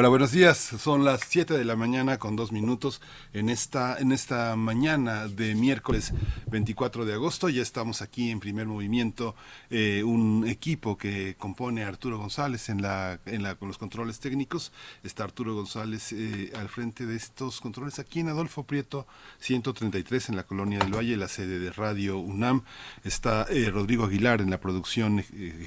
[0.00, 0.56] Hola, buenos días.
[0.56, 3.02] Son las 7 de la mañana con dos minutos
[3.34, 6.14] en esta, en esta mañana de miércoles
[6.46, 7.50] 24 de agosto.
[7.50, 9.34] Ya estamos aquí en primer movimiento,
[9.68, 14.72] eh, un equipo que compone Arturo González en la, en la, con los controles técnicos.
[15.02, 19.06] Está Arturo González eh, al frente de estos controles aquí en Adolfo Prieto
[19.40, 22.62] 133 en la Colonia del Valle, la sede de Radio UNAM.
[23.04, 25.22] Está eh, Rodrigo Aguilar en la producción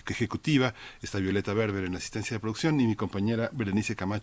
[0.08, 0.74] ejecutiva.
[1.04, 4.23] Está Violeta Berber en la asistencia de producción y mi compañera Berenice Camacho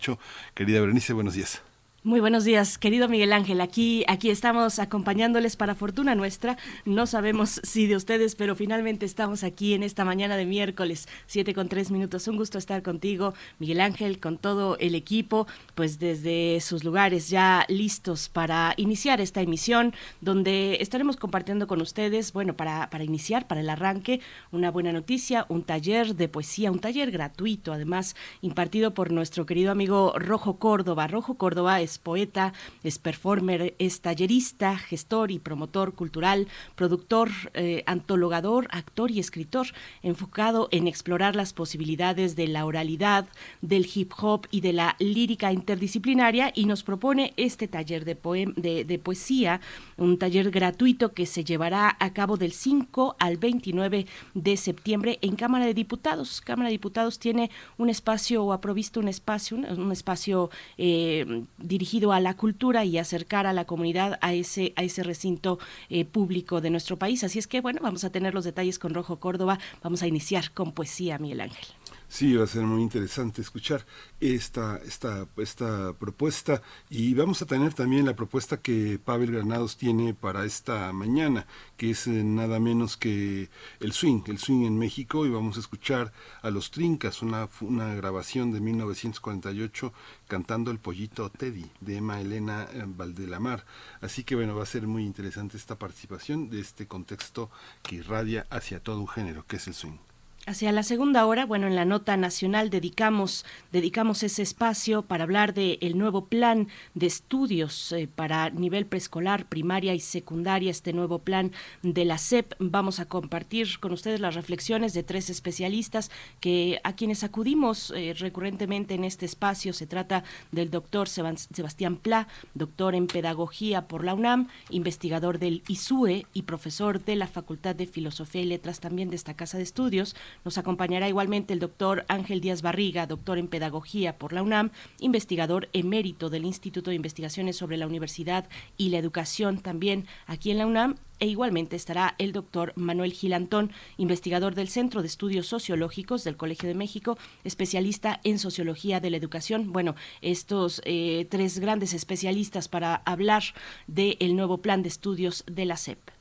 [0.55, 1.63] Querida Berenice, buenos días.
[2.03, 3.61] Muy buenos días, querido Miguel Ángel.
[3.61, 6.57] Aquí, aquí estamos acompañándoles para fortuna nuestra.
[6.87, 11.53] No sabemos si de ustedes, pero finalmente estamos aquí en esta mañana de miércoles, siete
[11.53, 12.27] con tres minutos.
[12.27, 17.67] Un gusto estar contigo, Miguel Ángel, con todo el equipo, pues desde sus lugares ya
[17.69, 23.61] listos para iniciar esta emisión, donde estaremos compartiendo con ustedes, bueno, para, para iniciar, para
[23.61, 29.13] el arranque, una buena noticia, un taller de poesía, un taller gratuito, además, impartido por
[29.13, 31.07] nuestro querido amigo Rojo Córdoba.
[31.07, 32.53] Rojo Córdoba es es poeta,
[32.85, 36.47] es performer, es tallerista, gestor y promotor cultural,
[36.77, 39.69] productor, eh, antologador, actor y escritor,
[40.03, 43.27] enfocado en explorar las posibilidades de la oralidad,
[43.61, 49.61] del hip hop y de la lírica interdisciplinaria y nos propone este taller de, poesía,
[49.97, 55.37] un taller gratuito que se llevará a cabo del 5 al 29 de septiembre en
[55.37, 56.41] Cámara de Diputados.
[56.41, 61.45] Cámara de Diputados tiene un espacio o ha provisto un espacio, un, espacio eh,
[61.81, 65.59] dirigido a la cultura y acercar a la comunidad a ese, a ese recinto
[65.89, 67.25] eh, público de nuestro país.
[67.25, 69.59] Así es que, bueno, vamos a tener los detalles con Rojo Córdoba.
[69.83, 71.80] Vamos a iniciar con poesía, Miguel Ángel.
[72.13, 73.87] Sí, va a ser muy interesante escuchar
[74.19, 76.61] esta, esta, esta propuesta
[76.91, 81.91] y vamos a tener también la propuesta que Pavel Granados tiene para esta mañana, que
[81.91, 86.13] es eh, nada menos que el swing, el swing en México y vamos a escuchar
[86.43, 89.93] a los Trincas, una, una grabación de 1948
[90.27, 93.65] cantando el pollito Teddy de Emma Elena eh, Valdelamar.
[94.01, 97.51] Así que bueno, va a ser muy interesante esta participación de este contexto
[97.85, 100.10] que irradia hacia todo un género, que es el swing.
[100.51, 105.55] Hacia la segunda hora, bueno, en la nota nacional dedicamos, dedicamos ese espacio para hablar
[105.55, 111.21] del el nuevo plan de estudios eh, para nivel preescolar, primaria y secundaria, este nuevo
[111.21, 111.53] plan
[111.85, 112.55] de la SEP.
[112.59, 118.13] Vamos a compartir con ustedes las reflexiones de tres especialistas que a quienes acudimos eh,
[118.19, 119.73] recurrentemente en este espacio.
[119.73, 126.27] Se trata del doctor Sebastián Pla, doctor en pedagogía por la UNAM, investigador del ISUE
[126.33, 130.17] y profesor de la Facultad de Filosofía y Letras también de esta casa de estudios
[130.45, 134.71] nos acompañará igualmente el doctor Ángel Díaz Barriga, doctor en Pedagogía por la UNAM,
[135.01, 140.59] investigador emérito del Instituto de Investigaciones sobre la Universidad y la Educación también aquí en
[140.59, 146.25] la UNAM e igualmente estará el doctor Manuel Gilantón, investigador del Centro de Estudios Sociológicos
[146.25, 149.73] del Colegio de México, especialista en Sociología de la Educación.
[149.73, 153.43] Bueno, estos eh, tres grandes especialistas para hablar
[153.87, 156.20] del nuevo plan de estudios de la SEP.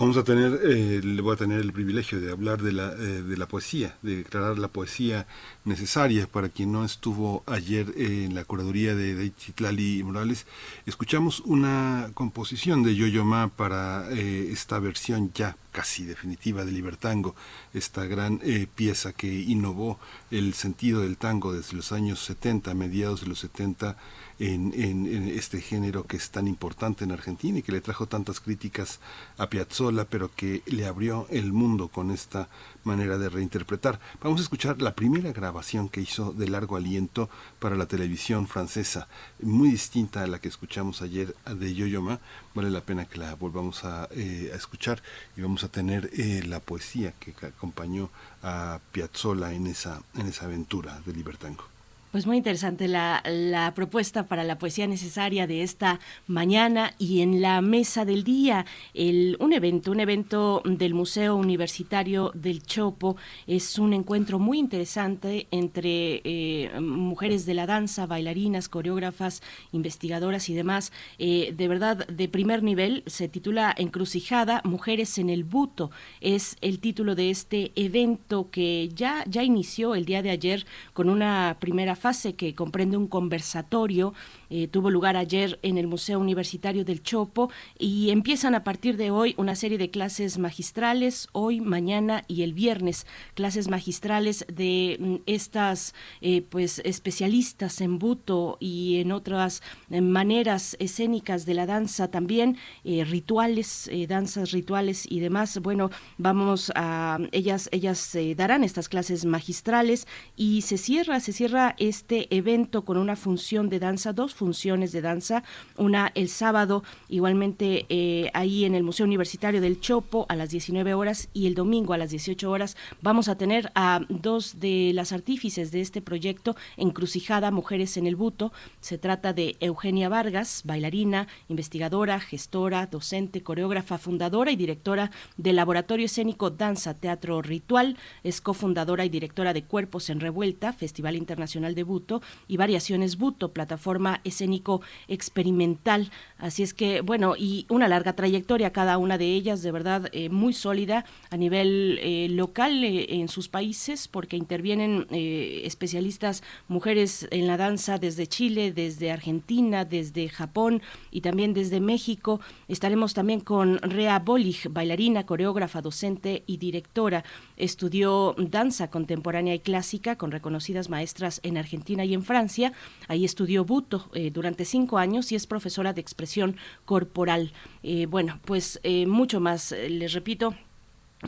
[0.00, 3.22] Vamos a tener, eh, le voy a tener el privilegio de hablar de la, eh,
[3.22, 5.26] de la poesía, de declarar la poesía
[5.64, 10.46] necesaria para quien no estuvo ayer en la curaduría de, Chitlali Morales.
[10.86, 17.34] Escuchamos una composición de Yo-Yo Ma para eh, esta versión ya casi definitiva de Libertango,
[17.74, 18.40] esta gran
[18.74, 19.98] pieza que innovó
[20.30, 23.96] el sentido del tango desde los años 70, mediados de los 70
[24.38, 28.40] en, en, este género que es tan importante en Argentina y que le trajo tantas
[28.40, 29.00] críticas
[29.36, 32.48] a Piazzolla, pero que le abrió el mundo con esta
[32.84, 33.98] manera de reinterpretar.
[34.22, 37.28] Vamos a escuchar la primera grabación que hizo de largo aliento
[37.58, 39.08] para la televisión francesa,
[39.40, 42.20] muy distinta a la que escuchamos ayer de Yo-Yo Ma.
[42.54, 45.02] Vale la pena que la volvamos a, eh, escuchar
[45.36, 48.10] y vamos a tener eh, la poesía que acompañó
[48.42, 51.77] a Piazzolla en esa, en esa aventura de Libertango.
[52.10, 57.42] Pues muy interesante la, la, propuesta para la poesía necesaria de esta mañana y en
[57.42, 58.64] la mesa del día,
[58.94, 63.18] el, un evento, un evento del Museo Universitario del Chopo.
[63.46, 70.54] Es un encuentro muy interesante entre eh, mujeres de la danza, bailarinas, coreógrafas, investigadoras y
[70.54, 70.92] demás.
[71.18, 75.90] Eh, de verdad, de primer nivel, se titula Encrucijada, Mujeres en el Buto.
[76.22, 80.64] Es el título de este evento que ya, ya inició el día de ayer
[80.94, 84.14] con una primera fase que comprende un conversatorio
[84.50, 89.10] eh, tuvo lugar ayer en el Museo Universitario del Chopo y empiezan a partir de
[89.10, 95.14] hoy una serie de clases magistrales, hoy, mañana y el viernes, clases magistrales de mm,
[95.26, 102.10] estas eh, pues especialistas en buto y en otras eh, maneras escénicas de la danza
[102.10, 105.58] también, rituales, danzas rituales y demás.
[105.58, 110.06] Bueno, vamos a ellas, ellas darán estas clases magistrales
[110.36, 115.02] y se cierra, se cierra este evento con una función de danza, dos funciones de
[115.02, 115.42] danza,
[115.76, 120.94] una el sábado igualmente eh, ahí en el Museo Universitario del Chopo a las 19
[120.94, 125.12] horas y el domingo a las 18 horas vamos a tener a dos de las
[125.12, 128.52] artífices de este proyecto Encrucijada Mujeres en el Buto.
[128.80, 136.06] Se trata de Eugenia Vargas, bailarina, investigadora, gestora, docente, coreógrafa, fundadora y directora del Laboratorio
[136.06, 141.82] Escénico Danza Teatro Ritual, es cofundadora y directora de Cuerpos en Revuelta, Festival Internacional de
[141.82, 146.10] Buto y Variaciones Buto, plataforma escénico experimental.
[146.38, 150.28] Así es que, bueno, y una larga trayectoria cada una de ellas, de verdad, eh,
[150.28, 157.46] muy sólida a nivel eh, local eh, en sus países, porque intervienen especialistas mujeres en
[157.46, 162.40] la danza desde Chile, desde Argentina, desde Japón y también desde México.
[162.68, 167.24] Estaremos también con Rea Bolig, bailarina, coreógrafa, docente y directora.
[167.56, 172.72] Estudió danza contemporánea y clásica con reconocidas maestras en Argentina y en Francia.
[173.08, 177.52] Ahí estudió buto eh, durante cinco años y es profesora de expresión corporal.
[177.84, 180.56] Eh, bueno, pues eh, mucho más, les repito,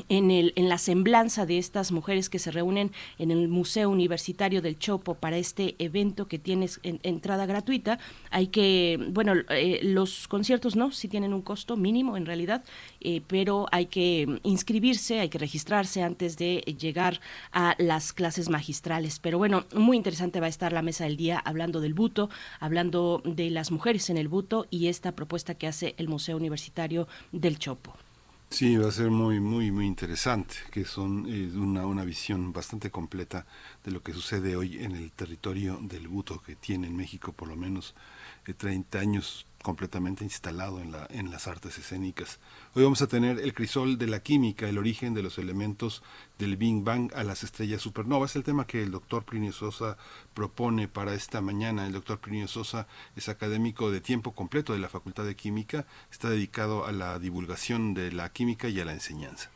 [0.08, 4.62] en, el, en la semblanza de estas mujeres que se reúnen en el Museo Universitario
[4.62, 7.98] del Chopo para este evento que tiene entrada gratuita.
[8.31, 12.64] Hay que, bueno, eh, los conciertos no, sí tienen un costo mínimo en realidad,
[13.00, 17.20] eh, pero hay que inscribirse, hay que registrarse antes de llegar
[17.52, 19.19] a las clases magistrales.
[19.19, 23.22] Pero bueno, muy interesante va a estar la mesa del día hablando del buto, hablando
[23.25, 27.58] de las mujeres en el buto y esta propuesta que hace el Museo Universitario del
[27.58, 27.94] Chopo.
[28.52, 32.91] Sí, va a ser muy, muy, muy interesante, que son eh, una, una visión bastante
[32.91, 33.47] completa
[33.85, 37.49] de lo que sucede hoy en el territorio del buto, que tiene en México por
[37.49, 37.94] lo menos
[38.58, 42.38] 30 eh, años completamente instalado en, la, en las artes escénicas.
[42.74, 46.02] Hoy vamos a tener el crisol de la química, el origen de los elementos
[46.38, 49.98] del Big Bang a las estrellas supernovas, el tema que el doctor Plinio Sosa
[50.34, 51.86] propone para esta mañana.
[51.86, 52.86] El doctor Plinio Sosa
[53.16, 57.94] es académico de tiempo completo de la Facultad de Química, está dedicado a la divulgación
[57.94, 59.50] de la química y a la enseñanza.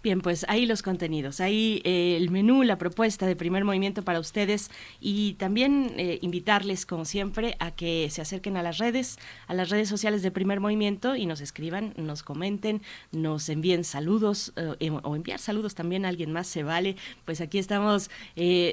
[0.00, 4.20] Bien, pues ahí los contenidos, ahí eh, el menú, la propuesta de primer movimiento para
[4.20, 9.18] ustedes y también eh, invitarles, como siempre, a que se acerquen a las redes,
[9.48, 12.80] a las redes sociales de primer movimiento y nos escriban, nos comenten,
[13.10, 16.94] nos envíen saludos eh, em, o enviar saludos también a alguien más se vale.
[17.24, 18.08] Pues aquí estamos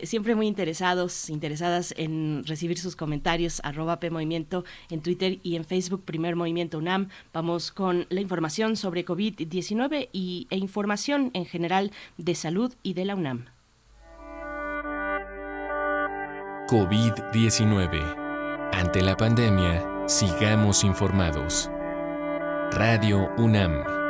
[0.03, 5.65] siempre muy interesados, interesadas en recibir sus comentarios, arroba P Movimiento en Twitter y en
[5.65, 7.09] Facebook, primer movimiento UNAM.
[7.33, 13.05] Vamos con la información sobre COVID-19 y, e información en general de salud y de
[13.05, 13.45] la UNAM.
[16.67, 18.71] COVID-19.
[18.73, 21.69] Ante la pandemia, sigamos informados.
[22.71, 24.04] Radio UNAM.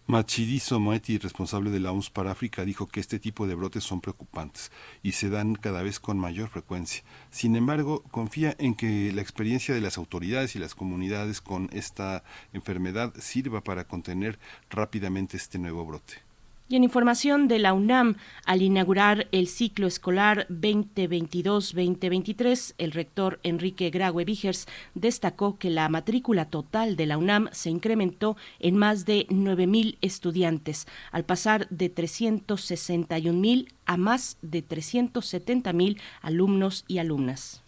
[0.06, 4.02] Machidiso Moeti, responsable de la OMS para África, dijo que este tipo de brotes son
[4.02, 4.70] preocupantes
[5.02, 7.04] y se dan cada vez con mayor frecuencia.
[7.32, 12.26] Sin embargo, confía en que la experiencia de las autoridades y las comunidades con esta
[12.52, 16.33] enfermedad sirva para contener rápidamente este nuevo brote.
[16.70, 18.16] Y en información de la UNAM,
[18.46, 24.66] al inaugurar el ciclo escolar 2022-2023, el rector Enrique Graue Vigers
[24.96, 30.88] destacó que la matrícula total de la UNAM se incrementó en más de 9.000 estudiantes,
[31.12, 37.63] al pasar de 361.000 a más de 370.000 alumnos y alumnas.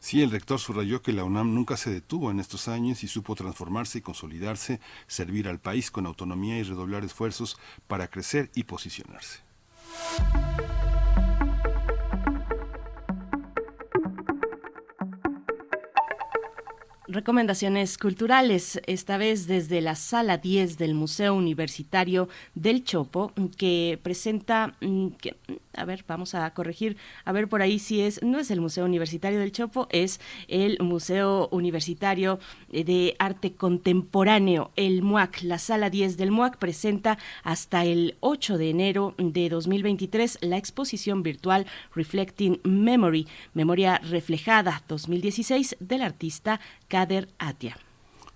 [0.00, 3.34] Sí, el rector subrayó que la UNAM nunca se detuvo en estos años y supo
[3.34, 9.40] transformarse y consolidarse, servir al país con autonomía y redoblar esfuerzos para crecer y posicionarse.
[17.12, 24.74] Recomendaciones culturales, esta vez desde la sala 10 del Museo Universitario del Chopo, que presenta,
[24.80, 25.36] mm, que,
[25.74, 28.84] a ver, vamos a corregir, a ver por ahí si es, no es el Museo
[28.84, 32.38] Universitario del Chopo, es el Museo Universitario
[32.70, 35.42] de Arte Contemporáneo, el MUAC.
[35.42, 41.22] La sala 10 del MUAC presenta hasta el 8 de enero de 2023 la exposición
[41.22, 46.60] virtual Reflecting Memory, Memoria Reflejada 2016 del artista
[47.00, 47.78] Kader Atia.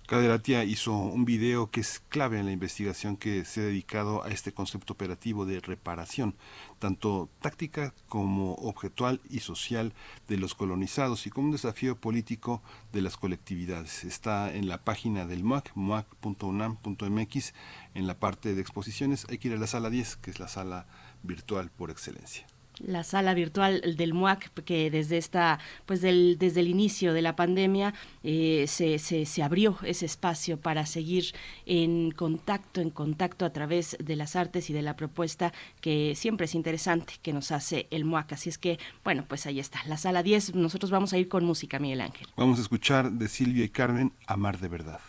[0.09, 4.29] Atia hizo un video que es clave en la investigación que se ha dedicado a
[4.29, 6.33] este concepto operativo de reparación,
[6.79, 9.93] tanto táctica como objetual y social
[10.27, 14.03] de los colonizados y como un desafío político de las colectividades.
[14.03, 17.53] Está en la página del MUAC, muac.unam.mx,
[17.93, 19.27] en la parte de exposiciones.
[19.29, 20.87] Hay que ir a la sala 10, que es la sala
[21.21, 22.47] virtual por excelencia
[22.79, 27.35] la sala virtual del MUAC que desde esta pues del, desde el inicio de la
[27.35, 31.33] pandemia eh, se, se, se, abrió ese espacio para seguir
[31.65, 36.45] en contacto en contacto a través de las artes y de la propuesta que siempre
[36.45, 39.97] es interesante que nos hace el MUAC así es que bueno pues ahí está la
[39.97, 42.27] sala 10 nosotros vamos a ir con música Miguel Ángel.
[42.35, 44.99] Vamos a escuchar de Silvia y Carmen Amar de verdad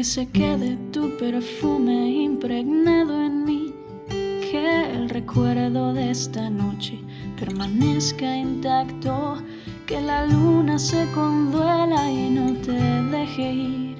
[0.00, 3.74] que se quede tu perfume impregnado en mí,
[4.08, 6.98] que el recuerdo de esta noche
[7.38, 9.42] permanezca intacto,
[9.84, 12.72] que la luna se conduela y no te
[13.14, 13.96] deje ir,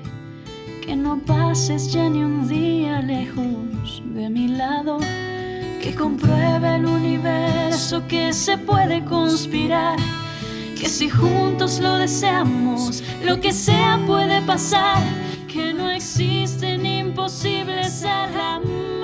[0.82, 5.00] que no pases ya ni un día lejos de mi lado,
[5.82, 9.98] que compruebe el universo que se puede conspirar.
[10.80, 15.02] Que si juntos lo deseamos, lo que sea puede pasar
[15.52, 18.99] que no existen imposibles amar.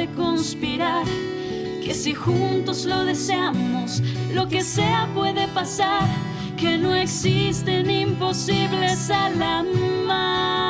[0.00, 1.04] Puede conspirar,
[1.84, 4.02] que si juntos lo deseamos,
[4.32, 6.06] lo que sea puede pasar,
[6.56, 10.69] que no existen imposibles al amar.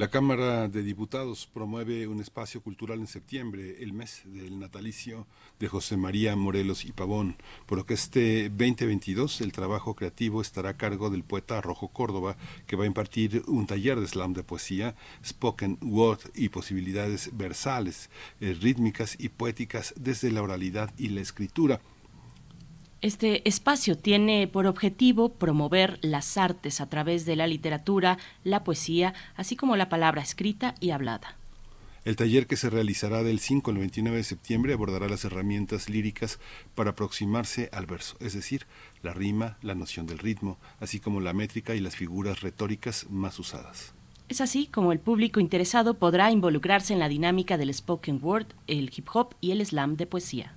[0.00, 5.26] La Cámara de Diputados promueve un espacio cultural en septiembre, el mes del natalicio
[5.58, 10.70] de José María Morelos y Pavón, por lo que este 2022 el trabajo creativo estará
[10.70, 14.42] a cargo del poeta Rojo Córdoba, que va a impartir un taller de slam de
[14.42, 18.08] poesía, spoken word y posibilidades versales,
[18.40, 21.82] eh, rítmicas y poéticas desde la oralidad y la escritura.
[23.02, 29.14] Este espacio tiene por objetivo promover las artes a través de la literatura, la poesía,
[29.36, 31.34] así como la palabra escrita y hablada.
[32.04, 36.38] El taller que se realizará del 5 al 29 de septiembre abordará las herramientas líricas
[36.74, 38.66] para aproximarse al verso, es decir,
[39.02, 43.38] la rima, la noción del ritmo, así como la métrica y las figuras retóricas más
[43.38, 43.94] usadas.
[44.28, 48.90] Es así como el público interesado podrá involucrarse en la dinámica del spoken word, el
[48.94, 50.54] hip hop y el slam de poesía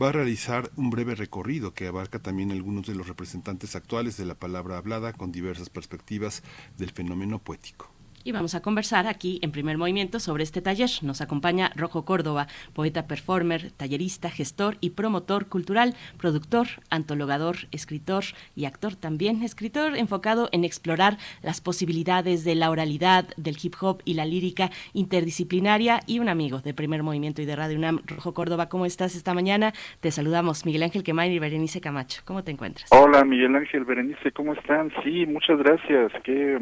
[0.00, 4.26] va a realizar un breve recorrido que abarca también algunos de los representantes actuales de
[4.26, 6.42] la palabra hablada con diversas perspectivas
[6.76, 7.95] del fenómeno poético
[8.26, 10.90] y vamos a conversar aquí en primer movimiento sobre este taller.
[11.02, 18.24] Nos acompaña Rojo Córdoba, poeta performer, tallerista, gestor y promotor cultural, productor, antologador, escritor
[18.56, 19.44] y actor también.
[19.44, 24.70] Escritor enfocado en explorar las posibilidades de la oralidad, del hip hop y la lírica
[24.92, 28.00] interdisciplinaria y un amigo de primer movimiento y de Radio UNAM.
[28.06, 29.72] Rojo Córdoba, ¿cómo estás esta mañana?
[30.00, 32.22] Te saludamos, Miguel Ángel Quemain y Berenice Camacho.
[32.24, 32.90] ¿Cómo te encuentras?
[32.90, 34.92] Hola, Miguel Ángel, Berenice, ¿cómo están?
[35.04, 36.10] Sí, muchas gracias.
[36.24, 36.58] Qué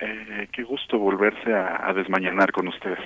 [0.00, 2.98] eh, qué gusto volverse a, desmañanar con ustedes.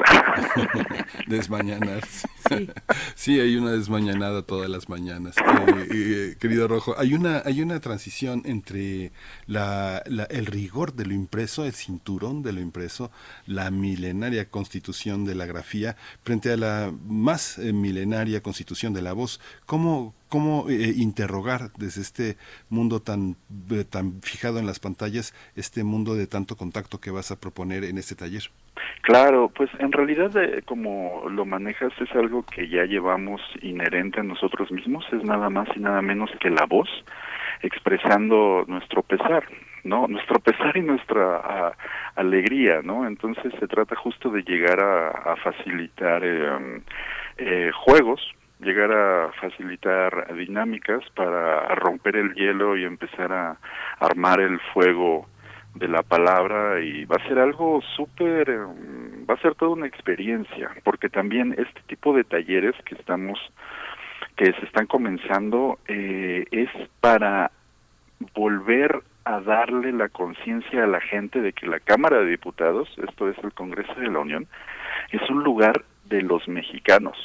[1.27, 2.05] desmañanar.
[2.05, 2.69] Sí.
[3.15, 3.41] sí.
[3.41, 5.37] hay una desmañanada todas las mañanas.
[5.39, 9.13] Eh, eh, querido Rojo, hay una, hay una transición entre
[9.47, 13.11] la, el rigor de lo impreso, el cinturón de lo impreso,
[13.47, 19.41] la milenaria constitución de la grafía, frente a la más milenaria constitución de la voz.
[19.67, 22.37] ¿Cómo, cómo eh, interrogar desde este
[22.71, 23.37] mundo tan,
[23.91, 27.99] tan fijado en las pantallas, este mundo de tanto contacto que vas a proponer en
[27.99, 28.45] este taller.
[29.03, 34.23] Claro, pues en realidad eh, como lo manejas es algo que ya llevamos inherente a
[34.23, 36.89] nosotros mismos, es nada más y nada menos que la voz
[37.61, 39.45] expresando nuestro pesar,
[39.85, 40.09] ¿no?
[40.09, 41.75] Nuestro pesar y nuestra
[42.15, 43.07] alegría, ¿no?
[43.07, 46.81] Entonces se trata justo de llegar a, facilitar eh,
[47.37, 48.21] eh, juegos
[48.63, 53.57] llegar a facilitar dinámicas para romper el hielo y empezar a
[53.99, 55.27] armar el fuego
[55.75, 59.87] de la palabra y va a ser algo súper, mm, va a ser toda una
[59.87, 63.39] experiencia, porque también este tipo de talleres que estamos,
[64.37, 66.71] que se están comenzando, eh, es
[67.01, 67.51] para
[68.35, 73.29] volver a darle la conciencia a la gente de que la Cámara de Diputados, esto
[73.29, 74.47] es el Congreso de la Unión,
[75.11, 77.17] es un lugar de los mexicanos,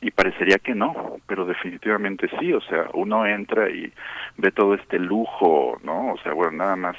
[0.00, 3.92] y parecería que no, pero definitivamente sí, o sea, uno entra y
[4.38, 6.12] ve todo este lujo, ¿no?
[6.12, 6.96] O sea, bueno, nada más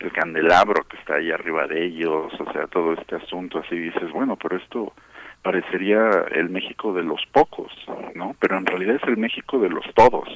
[0.00, 4.10] el candelabro que está ahí arriba de ellos, o sea, todo este asunto, así dices,
[4.12, 4.92] bueno, pero esto
[5.42, 7.72] parecería el México de los pocos,
[8.14, 8.34] ¿no?
[8.40, 10.28] Pero en realidad es el México de los todos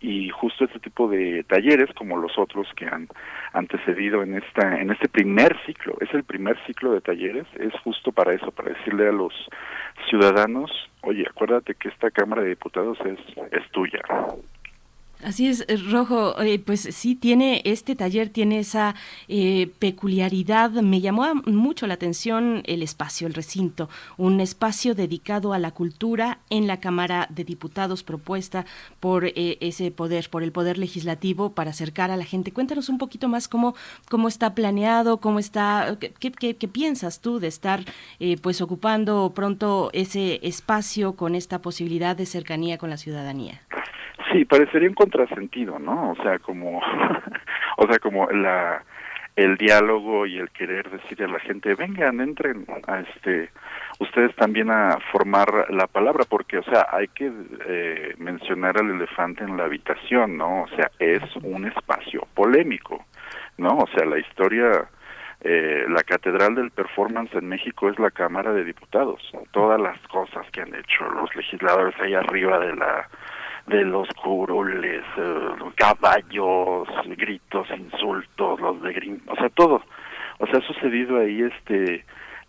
[0.00, 3.08] y justo este tipo de talleres como los otros que han
[3.52, 5.94] antecedido en esta en este primer ciclo.
[6.00, 9.32] Es el primer ciclo de talleres es justo para eso para decirle a los
[10.08, 10.70] ciudadanos
[11.02, 13.18] oye acuérdate que esta cámara de diputados es
[13.52, 14.00] es tuya
[15.22, 18.94] Así es, eh, Rojo, pues sí, tiene este taller, tiene esa
[19.28, 20.70] eh, peculiaridad.
[20.70, 26.38] Me llamó mucho la atención el espacio, el recinto, un espacio dedicado a la cultura
[26.48, 28.64] en la Cámara de Diputados, propuesta
[28.98, 32.52] por eh, ese poder, por el poder legislativo, para acercar a la gente.
[32.52, 33.74] Cuéntanos un poquito más cómo,
[34.08, 37.84] cómo está planeado, cómo está, qué, qué, piensas tú de estar
[38.42, 43.60] pues ocupando pronto ese espacio con esta posibilidad de cercanía con la ciudadanía.
[44.32, 46.12] Sí, parecería un contrasentido, ¿no?
[46.12, 46.78] O sea, como,
[47.76, 48.82] o sea, como la
[49.36, 53.48] el diálogo y el querer decirle a la gente, vengan, entren a este,
[53.98, 57.32] ustedes también a formar la palabra, porque, o sea, hay que
[57.66, 60.64] eh, mencionar al elefante en la habitación, ¿no?
[60.64, 63.06] O sea, es un espacio polémico,
[63.56, 63.78] ¿no?
[63.78, 64.88] O sea, la historia,
[65.42, 70.44] eh, la catedral del performance en México es la Cámara de Diputados, todas las cosas
[70.50, 73.08] que han hecho los legisladores ahí arriba de la
[73.70, 79.82] de los curules, eh, caballos, gritos, insultos, los de grim, o sea, todo.
[80.38, 82.04] O sea, ha sucedido ahí este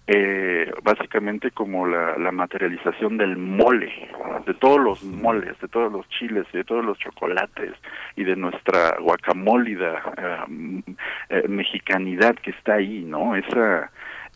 [0.07, 4.09] eh, básicamente como la, la, materialización del mole,
[4.45, 7.73] de todos los moles, de todos los chiles, de todos los chocolates
[8.15, 10.81] y de nuestra guacamólida eh,
[11.29, 13.35] eh, mexicanidad que está ahí, ¿no?
[13.35, 13.91] Esa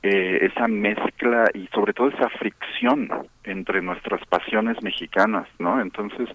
[0.08, 3.10] eh, esa mezcla y sobre todo esa fricción
[3.44, 5.82] entre nuestras pasiones mexicanas, ¿no?
[5.82, 6.30] Entonces,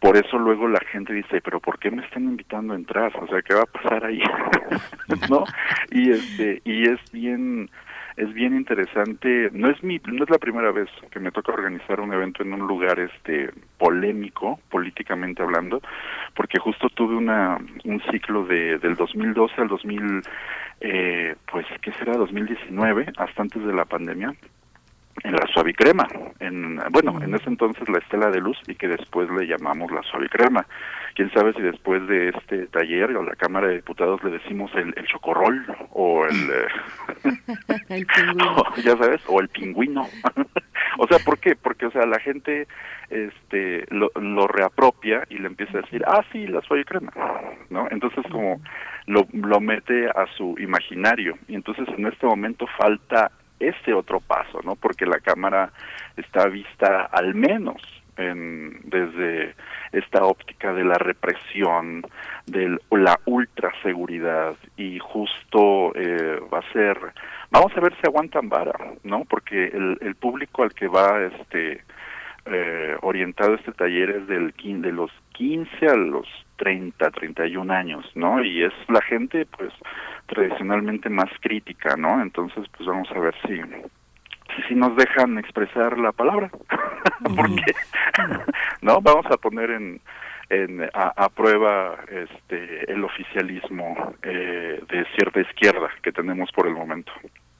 [0.00, 3.16] por eso luego la gente dice, pero ¿por qué me están invitando a entrar?
[3.16, 4.20] O sea, ¿qué va a pasar ahí?
[5.30, 5.44] ¿No?
[5.92, 7.70] Y este y es bien
[8.16, 9.50] es bien interesante.
[9.52, 12.52] No es mi, no es la primera vez que me toca organizar un evento en
[12.52, 15.80] un lugar este polémico, políticamente hablando,
[16.34, 20.22] porque justo tuve una un ciclo de del 2012 al 2000,
[20.80, 24.34] eh, pues qué será 2019, hasta antes de la pandemia,
[25.24, 26.06] en la suavicrema,
[26.40, 30.02] en bueno, en ese entonces la estela de luz y que después le llamamos la
[30.02, 30.66] suavicrema.
[31.14, 34.94] Quién sabe si después de este taller o la Cámara de Diputados le decimos el,
[34.96, 36.50] el chocorrol o el,
[37.90, 38.56] el pingüino.
[38.56, 40.08] o, ya sabes, o el pingüino.
[40.98, 41.54] o sea, ¿por qué?
[41.54, 42.66] Porque o sea, la gente
[43.10, 47.12] este lo, lo reapropia y le empieza a decir, "Ah, sí, la suavicrema."
[47.68, 47.86] ¿No?
[47.90, 48.60] Entonces como
[49.06, 53.30] lo, lo mete a su imaginario y entonces en este momento falta
[53.68, 54.76] ese otro paso, ¿no?
[54.76, 55.72] Porque la cámara
[56.16, 57.80] está vista al menos
[58.16, 59.54] en, desde
[59.92, 62.02] esta óptica de la represión,
[62.46, 66.98] de la ultra seguridad y justo eh, va a ser,
[67.50, 69.24] vamos a ver si aguantan vara, ¿no?
[69.24, 71.82] Porque el, el público al que va este
[72.46, 76.26] eh, orientado este taller es del de los 15 a los
[76.62, 78.42] 30, 31 años, ¿no?
[78.44, 79.72] Y es la gente, pues,
[80.26, 82.22] tradicionalmente más crítica, ¿no?
[82.22, 83.60] Entonces, pues vamos a ver si
[84.68, 86.50] si, nos dejan expresar la palabra,
[87.36, 87.74] porque,
[88.80, 89.00] ¿no?
[89.00, 90.00] Vamos a poner en,
[90.50, 96.74] en a, a prueba este el oficialismo eh, de cierta izquierda que tenemos por el
[96.74, 97.10] momento.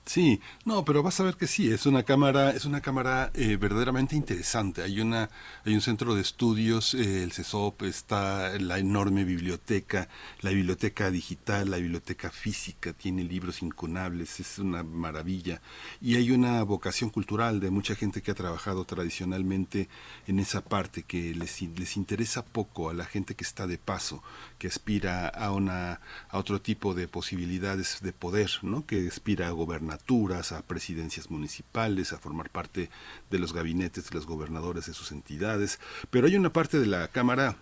[0.04, 3.56] Sí, no, pero vas a ver que sí, es una cámara, es una cámara eh,
[3.56, 4.82] verdaderamente interesante.
[4.82, 5.30] Hay una,
[5.64, 10.08] hay un centro de estudios, eh, el CESOP, está la enorme biblioteca,
[10.40, 15.62] la biblioteca digital, la biblioteca física, tiene libros incunables, es una maravilla.
[16.00, 19.88] Y hay una vocación cultural de mucha gente que ha trabajado tradicionalmente
[20.26, 24.22] en esa parte, que les, les interesa poco a la gente que está de paso,
[24.58, 28.84] que aspira a una, a otro tipo de posibilidades de poder, ¿no?
[28.84, 32.90] Que aspira a gobernar a presidencias municipales, a formar parte
[33.31, 35.78] de los gabinetes de los gobernadores de sus entidades,
[36.11, 37.57] pero hay una parte de la Cámara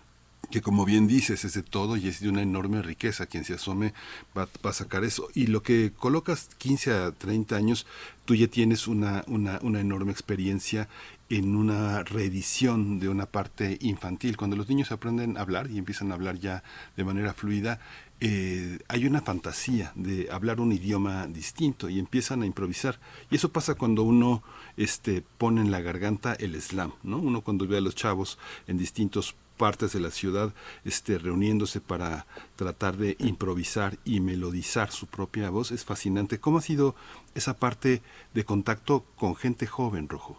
[0.49, 3.25] que como bien dices es de todo y es de una enorme riqueza.
[3.25, 3.93] Quien se asome
[4.37, 5.29] va, a sacar eso.
[5.33, 7.85] Y lo que colocas 15 a 30 años,
[8.25, 10.89] tú ya tienes una, una, una enorme experiencia
[11.29, 14.35] en una reedición de una parte infantil.
[14.35, 16.63] Cuando los niños aprenden a hablar y empiezan a hablar ya
[16.97, 17.79] de manera fluida,
[18.23, 22.99] eh, hay una fantasía de hablar un idioma distinto y empiezan a improvisar.
[23.31, 24.43] Y eso pasa cuando uno
[24.77, 27.17] este, pone en la garganta el slam, ¿no?
[27.17, 30.53] Uno cuando ve a los chavos en distintos partes de la ciudad
[30.85, 36.39] este, reuniéndose para tratar de improvisar y melodizar su propia voz es fascinante.
[36.39, 36.95] ¿Cómo ha sido
[37.33, 38.03] esa parte
[38.35, 40.37] de contacto con gente joven, Rojo?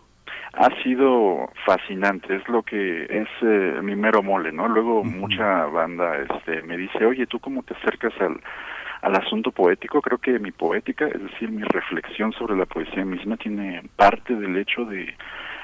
[0.52, 4.68] Ha sido fascinante, es lo que es eh, mi mero mole, ¿no?
[4.68, 8.40] Luego mucha banda este me dice, "Oye, ¿tú cómo te acercas al
[9.00, 13.36] al asunto poético?" Creo que mi poética, es decir, mi reflexión sobre la poesía misma
[13.36, 15.14] tiene parte del hecho de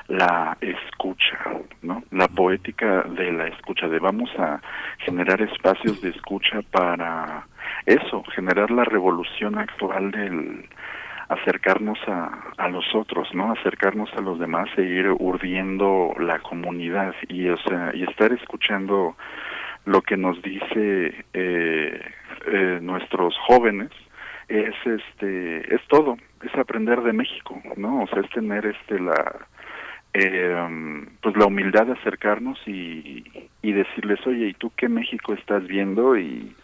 [0.08, 1.38] la escucha,
[1.82, 2.02] ¿no?
[2.10, 4.60] La poética de la escucha, de vamos a
[5.00, 7.46] generar espacios de escucha para
[7.84, 10.66] eso, generar la revolución actual del
[11.28, 13.52] acercarnos a, a los otros, ¿no?
[13.52, 19.16] Acercarnos a los demás e ir urdiendo la comunidad y, o sea, y estar escuchando
[19.88, 22.00] lo que nos dice eh,
[22.46, 23.90] eh, nuestros jóvenes
[24.48, 29.36] es este es todo es aprender de México no o sea es tener este la
[30.12, 33.24] eh, pues la humildad de acercarnos y,
[33.62, 36.54] y decirles oye y tú qué México estás viendo y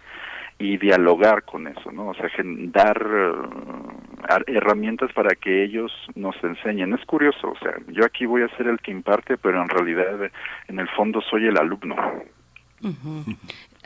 [0.59, 2.09] y dialogar con eso, ¿no?
[2.09, 6.95] O sea, dar uh, herramientas para que ellos nos enseñen.
[6.95, 10.31] Es curioso, o sea, yo aquí voy a ser el que imparte, pero en realidad
[10.69, 11.97] en el fondo soy el alumno.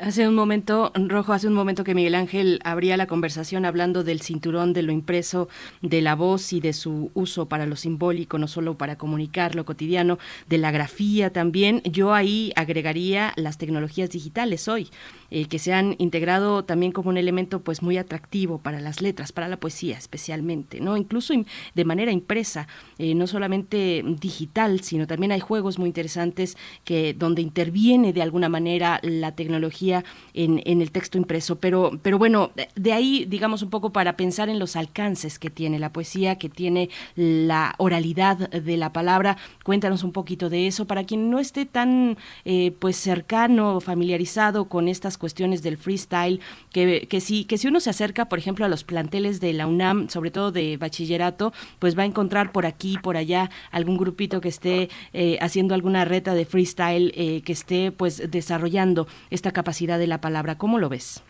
[0.01, 4.21] Hace un momento, Rojo, hace un momento que Miguel Ángel abría la conversación hablando del
[4.21, 5.49] cinturón, de lo impreso,
[5.83, 9.65] de la voz y de su uso para lo simbólico, no solo para comunicar lo
[9.65, 11.83] cotidiano, de la grafía también.
[11.83, 14.89] Yo ahí agregaría las tecnologías digitales hoy,
[15.33, 19.33] eh, que se han integrado también como un elemento pues muy atractivo para las letras,
[19.33, 20.97] para la poesía especialmente, ¿no?
[20.97, 21.35] Incluso
[21.75, 27.43] de manera impresa, eh, no solamente digital, sino también hay juegos muy interesantes que donde
[27.43, 29.88] interviene de alguna manera la tecnología
[30.35, 31.57] en, el texto impreso.
[31.57, 35.79] Pero, pero bueno, de ahí, digamos, un poco para pensar en los alcances que tiene
[35.79, 39.37] la poesía, que tiene la oralidad de la palabra.
[39.65, 44.89] Cuéntanos un poquito de eso para quien no esté tan eh, pues cercano, familiarizado con
[44.89, 46.41] estas cuestiones del freestyle,
[46.73, 49.67] que, que, si, que si uno se acerca, por ejemplo, a los planteles de la
[49.67, 54.41] UNAM, sobre todo de bachillerato, pues va a encontrar por aquí, por allá, algún grupito
[54.41, 59.78] que esté eh, haciendo alguna reta de freestyle, eh, que esté pues desarrollando esta capacidad
[59.87, 60.59] de la palabra.
[60.59, 61.25] ¿Cómo lo ves?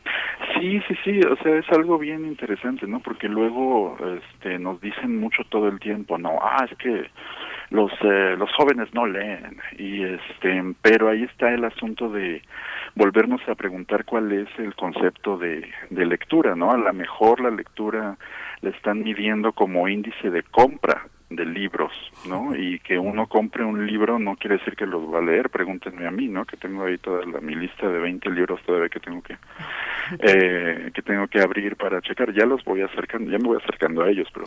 [0.58, 3.00] Sí, sí, sí, o sea, es algo bien interesante, ¿no?
[3.00, 7.08] Porque luego este, nos dicen mucho todo el tiempo, no, ah, es que
[7.70, 12.42] los eh, los jóvenes no leen y este, pero ahí está el asunto de
[12.94, 16.72] volvernos a preguntar cuál es el concepto de, de lectura, ¿no?
[16.72, 18.16] A lo mejor la lectura
[18.62, 21.92] la están midiendo como índice de compra de libros,
[22.26, 22.56] ¿no?
[22.56, 26.06] Y que uno compre un libro no quiere decir que los va a leer, pregúntenme
[26.06, 26.44] a mí, ¿no?
[26.46, 29.36] Que tengo ahí toda la, mi lista de 20 libros todavía que tengo que
[30.20, 34.02] eh, que tengo que abrir para checar, ya los voy acercando, ya me voy acercando
[34.02, 34.46] a ellos, pero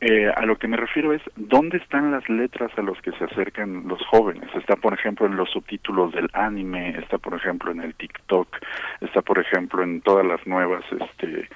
[0.00, 3.24] eh, a lo que me refiero es dónde están las letras a los que se
[3.24, 4.48] acercan los jóvenes.
[4.54, 8.48] Está, por ejemplo, en los subtítulos del anime, está, por ejemplo, en el TikTok,
[9.00, 11.48] está, por ejemplo, en todas las nuevas, este,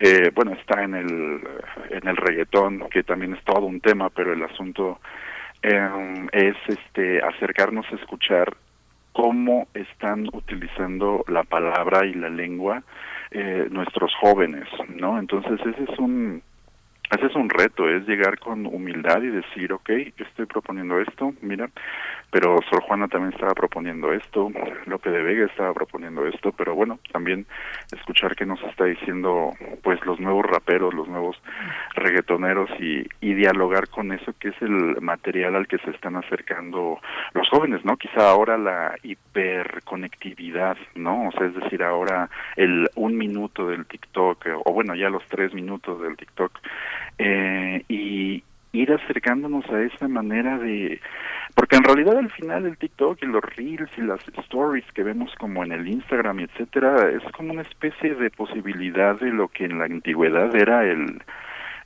[0.00, 1.40] eh, bueno, está en el
[1.90, 4.98] en el reggaetón, que también es todo un tema, pero el asunto
[5.62, 8.56] eh, es, este, acercarnos a escuchar
[9.12, 12.82] cómo están utilizando la palabra y la lengua
[13.30, 15.18] eh, nuestros jóvenes, ¿no?
[15.18, 16.42] Entonces ese es un
[17.10, 21.68] ese es un reto, es llegar con humildad y decir, ok, estoy proponiendo esto, mira,
[22.30, 24.50] pero Sor Juana también estaba proponiendo esto,
[24.86, 27.46] Lope de Vega estaba proponiendo esto, pero bueno, también
[27.92, 31.36] escuchar qué nos está diciendo pues los nuevos raperos, los nuevos
[31.94, 37.00] reggaetoneros y, y dialogar con eso que es el material al que se están acercando
[37.34, 37.96] los jóvenes, ¿no?
[37.96, 41.28] Quizá ahora la hiperconectividad, ¿no?
[41.28, 45.52] O sea, es decir, ahora el un minuto del TikTok, o bueno, ya los tres
[45.52, 46.52] minutos del TikTok,
[47.22, 51.00] eh, y ir acercándonos a esa manera de
[51.54, 55.34] porque en realidad al final el TikTok y los reels y las stories que vemos
[55.38, 59.64] como en el Instagram y etcétera es como una especie de posibilidad de lo que
[59.66, 61.20] en la antigüedad era el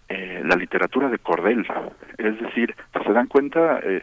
[0.08, 1.66] eh, la literatura de cordel.
[2.18, 4.02] Es decir se dan cuenta eh,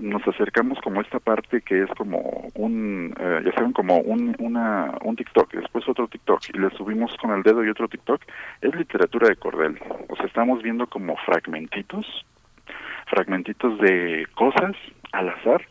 [0.00, 4.92] nos acercamos como esta parte que es como un, eh, ya saben, como un, una,
[5.04, 8.22] un TikTok, después otro TikTok, y le subimos con el dedo y otro TikTok,
[8.60, 9.78] es literatura de cordel.
[10.08, 12.06] O sea, estamos viendo como fragmentitos,
[13.06, 14.74] fragmentitos de cosas
[15.12, 15.62] al azar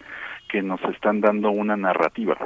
[0.50, 2.38] que nos están dando una narrativa.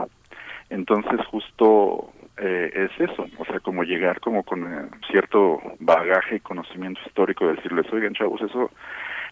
[0.69, 6.39] Entonces, justo eh, es eso, o sea, como llegar como con eh, cierto bagaje y
[6.39, 8.71] conocimiento histórico, decirles, oigan chavos, eso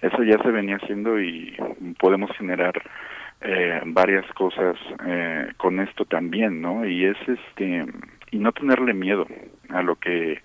[0.02, 1.56] eso ya se venía haciendo y
[2.00, 2.82] podemos generar
[3.42, 6.86] eh, varias cosas eh, con esto también, ¿no?
[6.86, 7.86] Y es este
[8.32, 9.26] y no tenerle miedo
[9.70, 10.42] a lo que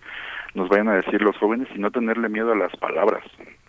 [0.55, 3.25] nos vayan a decir los jóvenes y no tenerle miedo a las palabras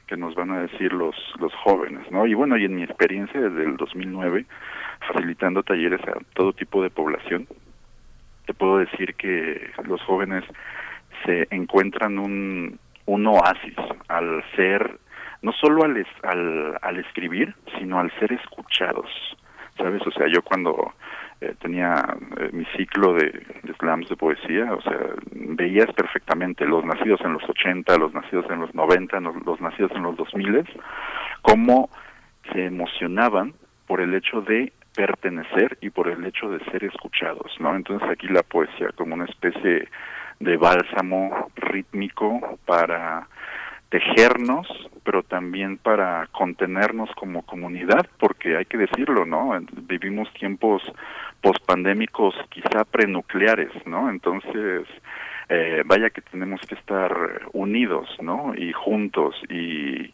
[0.08, 2.26] que nos van a decir los los jóvenes, ¿no?
[2.28, 4.46] Y bueno, y en mi experiencia desde el 2009
[5.08, 7.48] facilitando talleres a todo tipo de población,
[8.46, 10.44] te puedo decir que los jóvenes
[11.26, 13.76] se encuentran un un oasis
[14.08, 15.00] al ser
[15.42, 19.10] no solo al, al, al escribir, sino al ser escuchados,
[19.78, 20.02] ¿sabes?
[20.06, 20.94] O sea, yo cuando
[21.42, 23.30] eh, tenía eh, mi ciclo de,
[23.64, 24.98] de, slams de poesía, o sea,
[25.32, 29.92] veías perfectamente los nacidos en los 80, los nacidos en los 90, los, los nacidos
[29.96, 30.66] en los 2000,
[31.42, 31.90] cómo
[32.52, 33.54] se emocionaban
[33.88, 37.76] por el hecho de pertenecer y por el hecho de ser escuchados, ¿no?
[37.76, 39.90] Entonces aquí la poesía como una especie
[40.40, 43.28] de bálsamo rítmico para
[43.96, 44.68] tejernos,
[45.06, 49.58] pero también para contenernos como comunidad, porque hay que decirlo, ¿no?
[49.84, 50.82] Vivimos tiempos
[51.40, 54.10] pospandémicos quizá prenucleares, ¿no?
[54.10, 54.86] Entonces,
[55.48, 57.14] eh, vaya que tenemos que estar
[57.54, 58.54] unidos, ¿no?
[58.58, 60.14] Y juntos y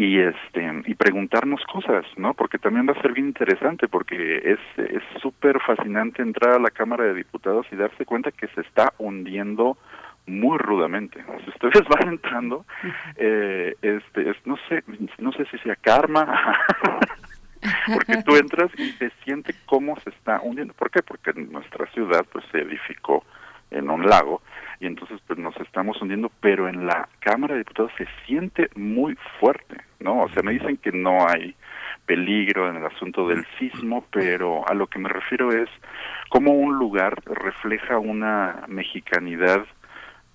[0.00, 2.34] y este y preguntarnos cosas, ¿no?
[2.34, 6.70] Porque también va a ser bien interesante porque es es súper fascinante entrar a la
[6.70, 9.76] Cámara de Diputados y darse cuenta que se está hundiendo
[10.28, 11.24] muy rudamente.
[11.44, 12.66] Si ustedes van entrando,
[13.16, 14.82] eh, este, es, no sé,
[15.18, 16.26] no sé si sea karma,
[17.94, 20.74] porque tú entras y te siente cómo se está hundiendo.
[20.74, 21.02] ¿Por qué?
[21.02, 23.24] Porque nuestra ciudad pues se edificó
[23.70, 24.42] en un lago
[24.80, 29.16] y entonces pues nos estamos hundiendo, pero en la Cámara de Diputados se siente muy
[29.40, 30.22] fuerte, ¿no?
[30.22, 31.54] O sea, me dicen que no hay
[32.06, 35.68] peligro en el asunto del sismo, pero a lo que me refiero es
[36.30, 39.66] cómo un lugar refleja una mexicanidad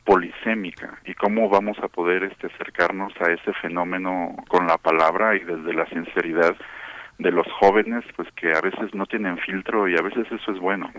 [0.04, 5.40] polisémica y cómo vamos a poder este acercarnos a ese fenómeno con la palabra y
[5.40, 6.56] desde la sinceridad
[7.20, 10.60] de los jóvenes pues que a veces no tienen filtro y a veces eso es
[10.60, 10.92] bueno.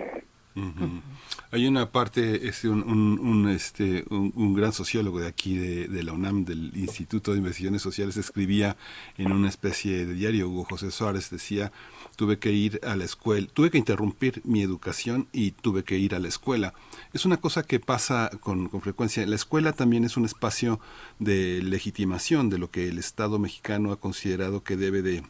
[1.50, 6.12] Hay una parte, este, un, un, este, un, gran sociólogo de aquí, de, de, la
[6.12, 8.76] UNAM, del Instituto de Investigaciones Sociales, escribía
[9.18, 11.72] en una especie de diario, Hugo José Suárez decía,
[12.16, 16.14] tuve que ir a la escuela, tuve que interrumpir mi educación y tuve que ir
[16.14, 16.74] a la escuela.
[17.12, 19.26] Es una cosa que pasa con, con frecuencia.
[19.26, 20.80] La escuela también es un espacio
[21.18, 25.22] de legitimación de lo que el Estado mexicano ha considerado que debe de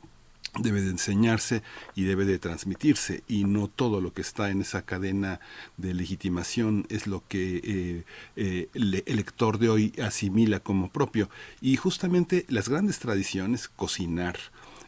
[0.61, 1.63] debe de enseñarse
[1.95, 5.41] y debe de transmitirse y no todo lo que está en esa cadena
[5.77, 8.05] de legitimación es lo que eh,
[8.37, 11.29] eh, el lector de hoy asimila como propio
[11.61, 14.39] y justamente las grandes tradiciones cocinar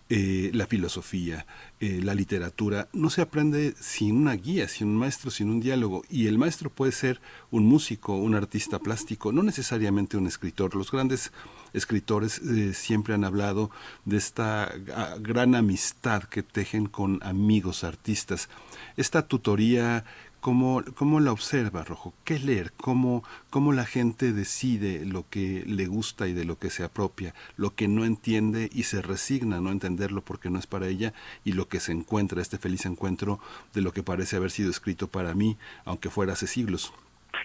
[0.09, 1.47] eh, la filosofía,
[1.81, 6.05] eh, la literatura, no se aprende sin una guía, sin un maestro, sin un diálogo.
[6.09, 10.77] Y el maestro puede ser un músico, un artista plástico, no necesariamente un escritor.
[10.77, 11.33] Los grandes
[11.73, 13.73] escritores eh, siempre han hablado
[14.05, 18.49] de esta ah, gran amistad que tejen con amigos artistas.
[18.97, 20.05] Esta tutoría
[20.47, 22.15] ¿Cómo, ¿Cómo, la observa, Rojo?
[22.25, 22.71] ¿Qué leer?
[22.77, 27.35] ¿Cómo, ¿Cómo la gente decide lo que le gusta y de lo que se apropia?
[27.57, 31.13] Lo que no entiende y se resigna a no entenderlo porque no es para ella
[31.45, 33.41] y lo que se encuentra, este feliz encuentro
[33.75, 36.95] de lo que parece haber sido escrito para mí, aunque fuera hace siglos.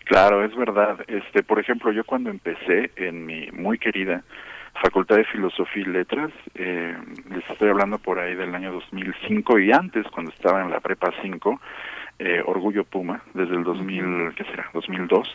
[0.06, 1.04] Claro, es verdad.
[1.08, 4.24] Este, por ejemplo, yo cuando empecé en mi muy querida
[4.80, 6.96] Facultad de Filosofía y Letras, eh,
[7.32, 11.12] les estoy hablando por ahí del año 2005 y antes, cuando estaba en la Prepa
[11.24, 11.60] 5,
[12.24, 14.70] eh, Orgullo Puma desde el 2000, ¿qué será?
[14.74, 15.28] 2002,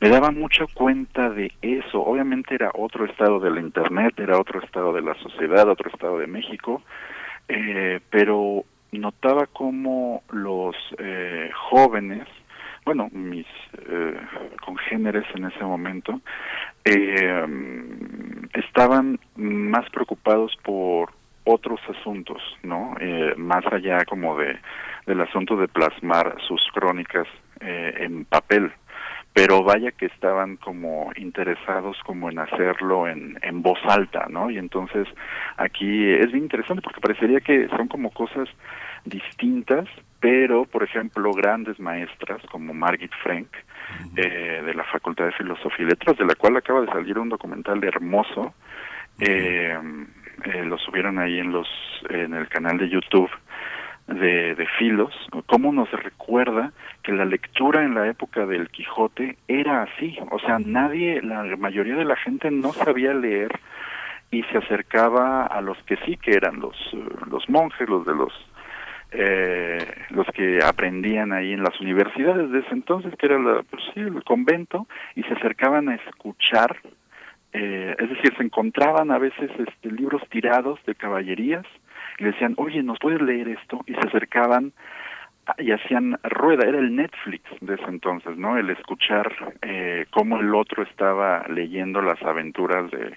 [0.00, 2.00] me daba mucha cuenta de eso.
[2.00, 6.18] Obviamente era otro estado de la Internet, era otro estado de la sociedad, otro estado
[6.18, 6.82] de México,
[7.48, 12.28] eh, pero notaba cómo los eh, jóvenes,
[12.84, 13.46] bueno, mis
[13.88, 14.16] eh,
[14.64, 16.20] congéneres en ese momento,
[16.84, 17.46] eh,
[18.54, 21.10] estaban más preocupados por
[21.44, 22.94] otros asuntos, ¿no?
[23.00, 24.58] Eh, más allá como de
[25.06, 27.26] del asunto de plasmar sus crónicas
[27.60, 28.72] eh, en papel,
[29.32, 34.50] pero vaya que estaban como interesados como en hacerlo en, en voz alta, ¿no?
[34.50, 35.08] Y entonces
[35.56, 38.48] aquí es bien interesante porque parecería que son como cosas
[39.04, 39.88] distintas,
[40.20, 43.48] pero por ejemplo grandes maestras como Margit Frank
[44.16, 47.28] eh, de la Facultad de Filosofía y Letras, de la cual acaba de salir un
[47.28, 48.54] documental hermoso,
[49.18, 49.76] eh,
[50.44, 51.68] eh, lo subieron ahí en los
[52.10, 53.30] en el canal de YouTube
[54.08, 55.14] de, de Filos,
[55.46, 60.58] cómo nos recuerda que la lectura en la época del Quijote era así, o sea,
[60.58, 63.52] nadie, la mayoría de la gente no sabía leer
[64.30, 66.76] y se acercaba a los que sí que eran los
[67.30, 68.32] los monjes, los de los
[69.12, 73.82] eh, los que aprendían ahí en las universidades de ese entonces, que era la, pues,
[73.92, 76.78] sí, el convento, y se acercaban a escuchar
[77.52, 81.66] eh, es decir, se encontraban a veces este, libros tirados de caballerías
[82.18, 83.80] y decían, oye, ¿nos puedes leer esto?
[83.86, 84.72] Y se acercaban
[85.58, 88.56] y hacían rueda, era el Netflix de ese entonces, ¿no?
[88.56, 93.16] El escuchar eh, cómo el otro estaba leyendo las aventuras de,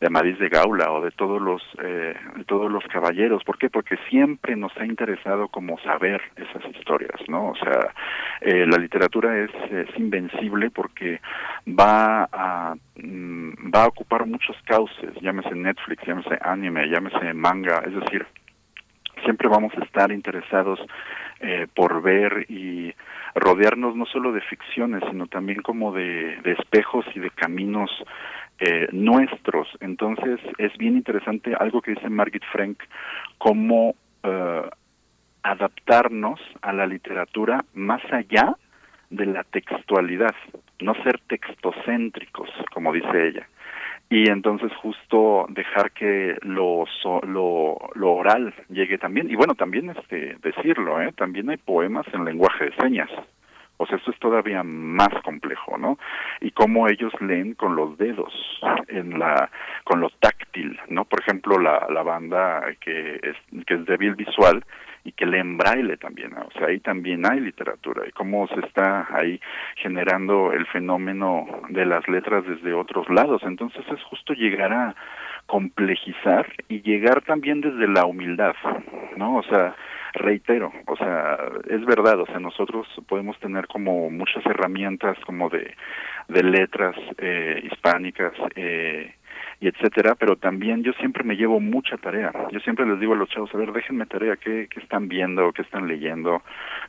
[0.00, 3.44] de Amadís de Gaula o de todos los eh, de todos los caballeros.
[3.44, 3.70] ¿Por qué?
[3.70, 7.50] Porque siempre nos ha interesado como saber esas historias, ¿no?
[7.50, 7.92] O sea,
[8.40, 11.20] eh, la literatura es, es, invencible porque
[11.68, 17.94] va a mm, va a ocupar muchos cauces, llámese Netflix, llámese anime, llámese manga, es
[17.94, 18.26] decir,
[19.24, 20.80] siempre vamos a estar interesados
[21.40, 22.94] eh, por ver y
[23.34, 27.90] rodearnos no solo de ficciones, sino también como de, de espejos y de caminos
[28.64, 29.68] eh, nuestros.
[29.80, 32.78] Entonces es bien interesante algo que dice Margit Frank,
[33.38, 34.70] cómo eh,
[35.42, 38.56] adaptarnos a la literatura más allá
[39.10, 40.34] de la textualidad,
[40.80, 43.48] no ser textocéntricos, como dice ella.
[44.08, 46.84] Y entonces justo dejar que lo,
[47.26, 49.30] lo, lo oral llegue también.
[49.30, 53.10] Y bueno también este decirlo eh también hay poemas en lenguaje de señas
[53.76, 55.98] o sea esto es todavía más complejo no
[56.40, 58.32] y cómo ellos leen con los dedos
[58.88, 59.50] en la
[59.84, 64.64] con lo táctil no por ejemplo la la banda que es que es débil visual
[65.04, 68.60] y que leen en braille también, o sea, ahí también hay literatura y cómo se
[68.60, 69.38] está ahí
[69.76, 73.42] generando el fenómeno de las letras desde otros lados.
[73.44, 74.94] Entonces es justo llegar a
[75.46, 78.54] complejizar y llegar también desde la humildad,
[79.16, 79.36] ¿no?
[79.36, 79.76] O sea,
[80.14, 81.38] reitero, o sea,
[81.68, 85.74] es verdad, o sea, nosotros podemos tener como muchas herramientas como de,
[86.28, 89.14] de letras eh, hispánicas, eh,
[89.60, 92.32] y etcétera, pero también yo siempre me llevo mucha tarea.
[92.50, 95.52] Yo siempre les digo a los chavos, a ver, déjenme tarea, ¿qué, qué están viendo,
[95.52, 96.42] qué están leyendo,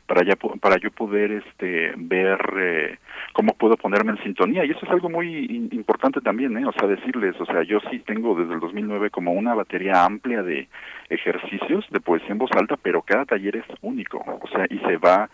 [0.06, 2.98] para ya para yo poder este ver eh,
[3.32, 4.64] cómo puedo ponerme en sintonía.
[4.64, 6.66] Y eso es algo muy importante también, ¿eh?
[6.66, 10.42] O sea, decirles, o sea, yo sí tengo desde el 2009 como una batería amplia
[10.42, 10.68] de
[11.08, 14.96] ejercicios de poesía en voz alta, pero cada taller es único, o sea, y se
[14.96, 15.28] va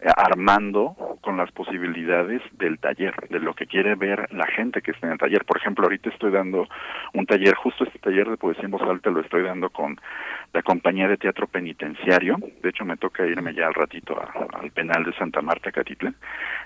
[0.00, 5.06] armando con las posibilidades del taller, de lo que quiere ver la gente que está
[5.06, 5.44] en el taller.
[5.44, 6.68] Por ejemplo, ahorita estoy dando
[7.14, 9.96] un taller, justo este taller de poesía en voz alta lo estoy dando con
[10.52, 12.36] la compañía de teatro penitenciario.
[12.62, 14.20] De hecho, me toca irme ya al ratito
[14.52, 16.12] al penal de Santa Marta, Catitla,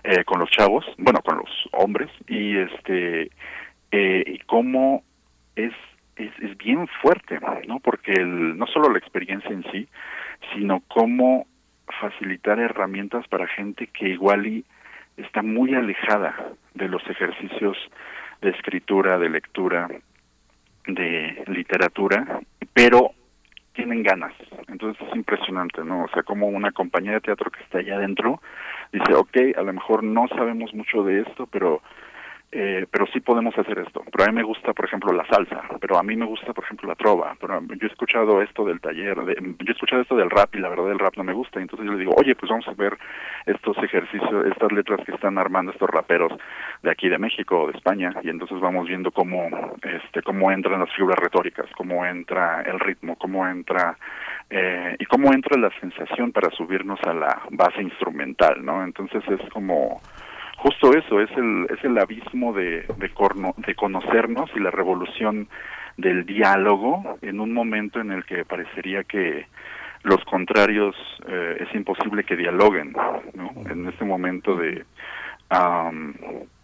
[0.05, 3.31] eh, con los chavos, bueno, con los hombres, y este,
[3.91, 5.03] eh, cómo
[5.57, 5.73] es,
[6.17, 7.81] es, es bien fuerte, ¿no?
[7.81, 9.89] Porque el, no solo la experiencia en sí,
[10.55, 11.47] sino cómo
[12.01, 14.65] facilitar herramientas para gente que igual y
[15.17, 16.35] está muy alejada
[16.75, 17.77] de los ejercicios
[18.41, 19.89] de escritura, de lectura,
[20.87, 22.41] de literatura,
[22.73, 23.13] pero
[23.75, 24.35] tienen ganas.
[24.69, 26.05] Entonces es impresionante, ¿no?
[26.05, 28.41] O sea, como una compañía de teatro que está allá adentro
[28.93, 31.83] dice, ok, a lo mejor no sabemos mucho de esto, pero
[32.55, 34.05] eh, pero sí podemos hacer esto.
[34.13, 36.65] Pero a mí me gusta, por ejemplo, la salsa, pero a mí me gusta, por
[36.65, 37.35] ejemplo, la trova.
[37.41, 40.59] Pero yo he escuchado esto del taller, de, yo he escuchado esto del rap y
[40.59, 41.61] la verdad el rap no me gusta.
[41.61, 42.99] Entonces yo le digo, oye, pues vamos a ver
[43.47, 46.33] estos ejercicios, estas letras que están armando estos raperos
[46.83, 49.49] de aquí de México o de España y entonces vamos viendo cómo,
[49.83, 53.97] este, cómo entran las figuras retóricas, cómo entra el ritmo, cómo entra
[54.51, 58.85] eh, y cómo entra la sensación para subirnos a la base instrumental, ¿no?
[58.85, 60.03] Entonces es como
[60.63, 65.49] justo eso, es el, es el abismo de, de, conocernos y la revolución
[65.97, 69.47] del diálogo en un momento en el que parecería que
[70.05, 70.95] los contrarios
[71.27, 72.93] eh, es imposible que dialoguen,
[73.35, 73.51] ¿no?
[73.69, 74.85] En este momento de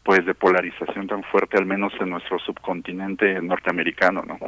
[0.02, 4.38] pues de polarización tan fuerte, al menos en nuestro subcontinente norteamericano, ¿no?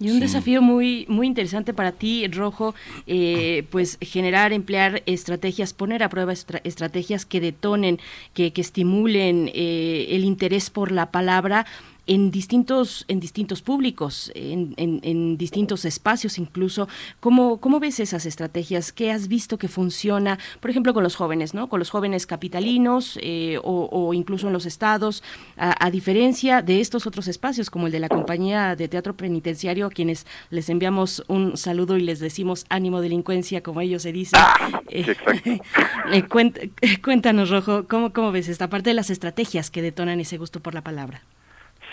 [0.00, 2.74] Y un desafío muy, muy interesante para ti, Rojo,
[3.06, 8.00] eh, pues generar, emplear estrategias, poner a prueba estrategias que detonen,
[8.34, 11.66] que, que estimulen eh, el interés por la palabra
[12.06, 16.88] en distintos, en distintos públicos, en, en, distintos espacios incluso.
[17.20, 18.92] ¿Cómo, ¿Cómo ves esas estrategias?
[18.92, 21.68] ¿Qué has visto que funciona, por ejemplo, con los jóvenes, ¿no?
[21.68, 25.22] con los jóvenes capitalinos eh, o, incluso en los estados,
[25.56, 29.90] a, diferencia de estos otros espacios como el de la compañía de teatro penitenciario, a
[29.90, 34.40] quienes les enviamos un saludo y les decimos ánimo delincuencia, como ellos se dicen.
[34.42, 35.14] Ah, eh,
[36.80, 40.60] eh, cuéntanos, Rojo, ¿cómo, ¿cómo ves esta parte de las estrategias que detonan ese gusto
[40.60, 41.22] por la palabra?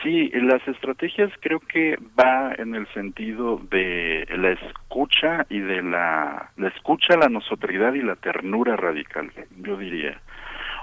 [0.04, 6.52] Sí, las estrategias creo que va en el sentido de la escucha y de la,
[6.56, 10.22] la escucha, la nosotridad y la ternura radical, yo diría.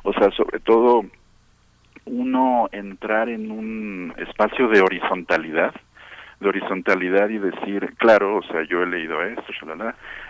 [0.02, 1.06] O sea, sobre todo
[2.04, 5.74] uno entrar en un espacio de horizontalidad,
[6.40, 9.52] de horizontalidad y decir, claro, o sea, yo he leído esto,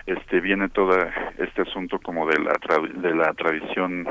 [0.05, 0.97] este viene todo
[1.37, 2.53] este asunto como de la
[2.93, 4.07] de la tradición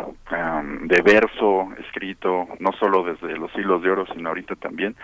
[0.82, 4.94] de verso escrito, no solo desde los hilos de oro, sino ahorita también,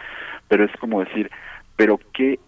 [0.48, 1.30] pero es como decir,
[1.76, 2.38] pero qué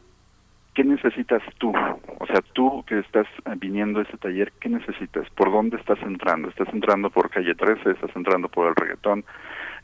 [0.75, 1.73] ¿qué necesitas tú?
[2.19, 3.27] O sea, tú que estás
[3.59, 5.29] viniendo a ese taller, ¿qué necesitas?
[5.31, 6.49] ¿Por dónde estás entrando?
[6.49, 7.93] ¿Estás entrando por calle 13?
[7.93, 9.25] ¿Estás entrando por el reggaetón?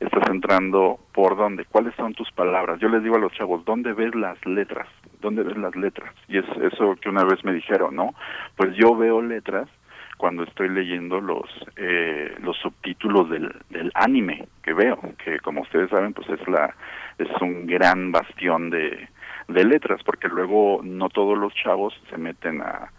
[0.01, 2.81] Estás entrando por dónde, cuáles son tus palabras.
[2.81, 4.89] Yo les digo a los chavos, ¿dónde ves las letras?
[5.21, 6.15] ¿Dónde ves las letras?
[6.29, 8.15] Y es eso que una vez me dijeron, ¿no?
[8.57, 9.69] Pues yo veo letras
[10.17, 11.45] cuando estoy leyendo los
[11.77, 16.75] eh, los subtítulos del, del anime que veo, que como ustedes saben, pues es la
[17.19, 19.09] es un gran bastión de,
[19.49, 22.91] de letras, porque luego no todos los chavos se meten a,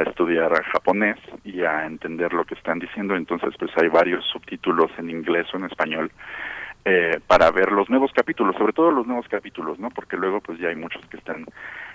[0.00, 3.14] a estudiar japonés y a entender lo que están diciendo.
[3.14, 6.10] Entonces, pues hay varios subtítulos en inglés o en español
[6.84, 9.90] eh, para ver los nuevos capítulos, sobre todo los nuevos capítulos, ¿no?
[9.90, 11.44] Porque luego, pues ya hay muchos que están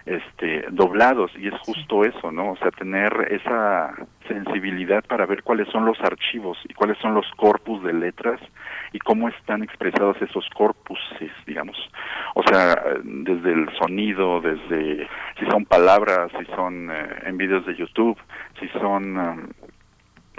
[0.06, 2.52] este, doblados y es justo eso, ¿no?
[2.52, 3.96] O sea, tener esa
[4.28, 8.40] sensibilidad para ver cuáles son los archivos y cuáles son los corpus de letras
[8.94, 11.78] y cómo están expresados esos corpuses, digamos.
[12.36, 15.08] O sea, desde el sonido, desde
[15.40, 18.18] si son palabras, si son eh, en vídeos de YouTube,
[18.60, 19.52] si son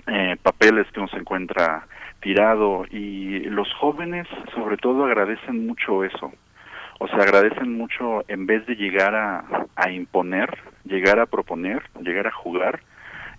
[0.06, 1.86] eh, papeles que uno se encuentra
[2.20, 6.32] tirado y los jóvenes sobre todo agradecen mucho eso.
[6.98, 10.48] O sea, agradecen mucho en vez de llegar a, a imponer,
[10.84, 12.80] llegar a proponer, llegar a jugar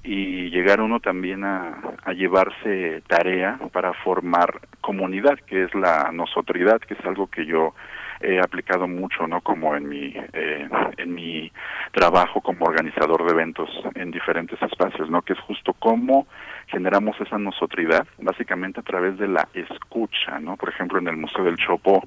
[0.03, 6.93] y llegar uno también a, llevarse tarea para formar comunidad, que es la nosotridad, que
[6.93, 7.73] es algo que yo
[8.21, 9.41] he aplicado mucho, ¿no?
[9.41, 10.67] Como en mi eh,
[10.97, 11.51] en mi
[11.91, 15.21] trabajo como organizador de eventos en diferentes espacios, ¿no?
[15.21, 16.25] Que es justo cómo
[16.67, 20.57] generamos esa nosotridad, básicamente a través de la escucha, ¿no?
[20.57, 22.03] Por ejemplo, en el Museo del Chopo,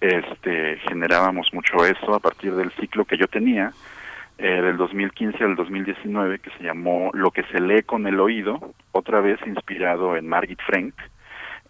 [0.00, 3.72] este, generábamos mucho eso a partir del ciclo que yo tenía,
[4.38, 8.72] eh, del 2015 al 2019, que se llamó Lo que se lee con el oído,
[8.92, 10.94] otra vez inspirado en Margit Frank,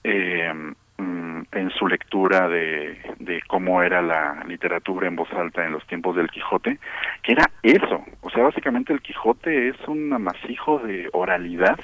[0.05, 0.53] eh,
[0.99, 5.87] mm, en su lectura de, de cómo era la literatura en voz alta en los
[5.87, 6.79] tiempos del Quijote,
[7.23, 11.79] que era eso, o sea, básicamente el Quijote es un amasijo de oralidad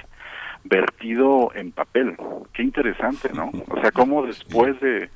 [0.65, 2.17] vertido en papel.
[2.53, 3.51] Qué interesante, ¿no?
[3.69, 5.09] O sea, cómo después de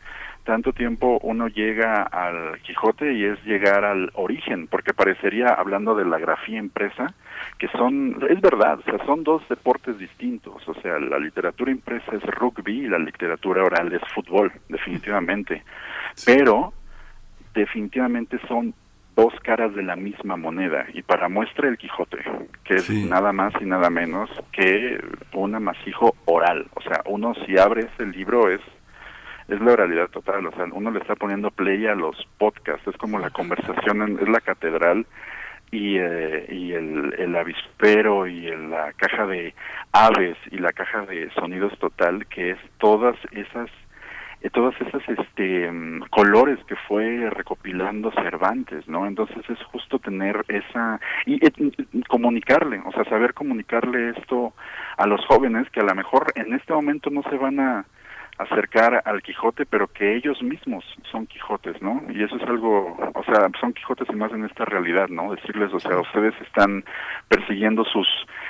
[0.49, 6.07] tanto tiempo uno llega al Quijote y es llegar al origen, porque parecería, hablando de
[6.07, 7.13] la grafía impresa,
[7.59, 12.13] que son, es verdad, o sea, son dos deportes distintos, o sea, la literatura impresa
[12.17, 15.65] es rugby y la literatura oral es fútbol, definitivamente,
[16.25, 16.73] pero
[17.53, 18.73] definitivamente son
[19.17, 22.25] dos caras de la misma moneda y para muestra el Quijote,
[22.65, 24.99] que es nada más y nada menos que
[25.35, 28.63] un amasijo oral, o sea, uno si abres el libro es
[29.49, 32.97] es la oralidad total, o sea, uno le está poniendo play a los podcasts, es
[32.97, 35.07] como la conversación, es la catedral
[35.71, 39.55] y, eh, y el, el avispero y la caja de
[39.93, 43.71] aves y la caja de sonidos total, que es todas esas
[44.41, 49.07] eh, todas esas este mm, colores que fue recopilando Cervantes, ¿no?
[49.07, 54.53] Entonces es justo tener esa y, y, comunicarle, o sea, saber comunicarle esto
[54.97, 57.85] a los jóvenes que a lo mejor en este momento no se van a
[58.39, 62.03] acercar al Quijote, pero que ellos mismos son Quijotes, ¿no?
[62.09, 65.35] Y eso es algo, o sea, son Quijotes y más en esta realidad, ¿no?
[65.35, 66.85] Decirles, o sea, ustedes están
[67.29, 68.07] persiguiendo sus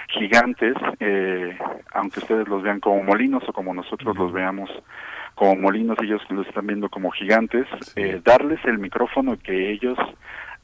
[0.09, 1.57] gigantes, eh,
[1.93, 4.71] aunque ustedes los vean como molinos o como nosotros los veamos
[5.35, 9.97] como molinos, ellos los están viendo como gigantes, eh, darles el micrófono que ellos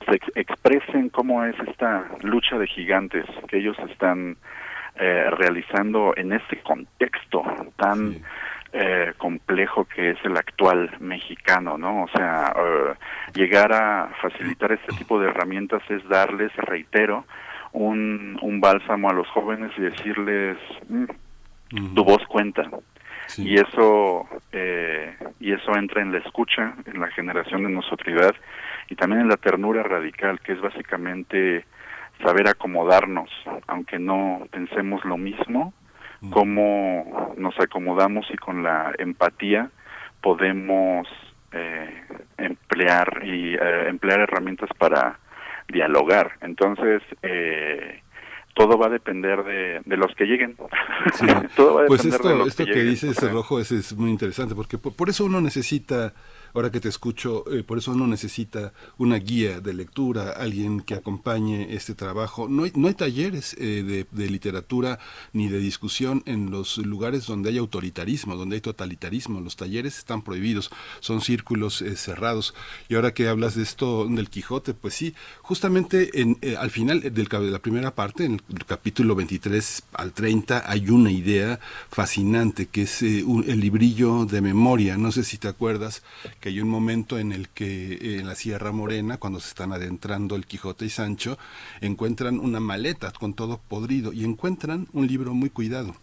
[0.04, 4.36] se ex expresen cómo es esta lucha de gigantes que ellos están
[4.96, 7.42] eh, realizando en este contexto
[7.76, 8.16] tan
[8.76, 12.02] eh, complejo que es el actual mexicano, ¿no?
[12.02, 17.24] O sea, uh, llegar a facilitar este tipo de herramientas es darles, reitero,
[17.70, 20.58] un, un bálsamo a los jóvenes y decirles,
[20.88, 22.68] mm, tu voz cuenta.
[23.26, 23.48] Sí.
[23.48, 28.34] Y eso eh, y eso entra en la escucha, en la generación de nosotridad
[28.90, 31.64] y también en la ternura radical, que es básicamente
[32.24, 33.30] saber acomodarnos,
[33.68, 35.72] aunque no pensemos lo mismo,
[36.30, 39.70] cómo nos acomodamos y con la empatía
[40.20, 41.06] podemos
[41.52, 42.02] eh,
[42.38, 45.18] emplear y eh, emplear herramientas para
[45.68, 46.32] dialogar.
[46.40, 48.02] Entonces, eh,
[48.54, 50.56] todo va a depender de, de los que lleguen.
[51.14, 51.26] Sí.
[51.56, 54.10] todo va a pues esto, de los esto que, que dices, Rojo, es, es muy
[54.10, 56.12] interesante, porque por, por eso uno necesita
[56.54, 60.94] ahora que te escucho, eh, por eso uno necesita una guía de lectura, alguien que
[60.94, 62.48] acompañe este trabajo.
[62.48, 64.98] No hay, no hay talleres eh, de, literatura
[65.32, 69.40] ni de discusión en los lugares donde hay autoritarismo, donde hay totalitarismo.
[69.40, 72.54] Los talleres están prohibidos, son círculos eh, cerrados.
[72.88, 77.00] Y ahora que hablas de esto del Quijote, pues sí, justamente en, eh, al final
[77.00, 82.66] del, de la primera parte, en el capítulo 23 al 30, hay una idea fascinante
[82.66, 84.96] que es un, el librillo de memoria.
[84.96, 86.02] No sé si te acuerdas
[86.44, 89.72] que hay un momento en el que eh, en la Sierra Morena, cuando se están
[89.72, 91.38] adentrando el Quijote y Sancho,
[91.80, 95.96] encuentran una maleta con todo podrido y encuentran un libro muy cuidado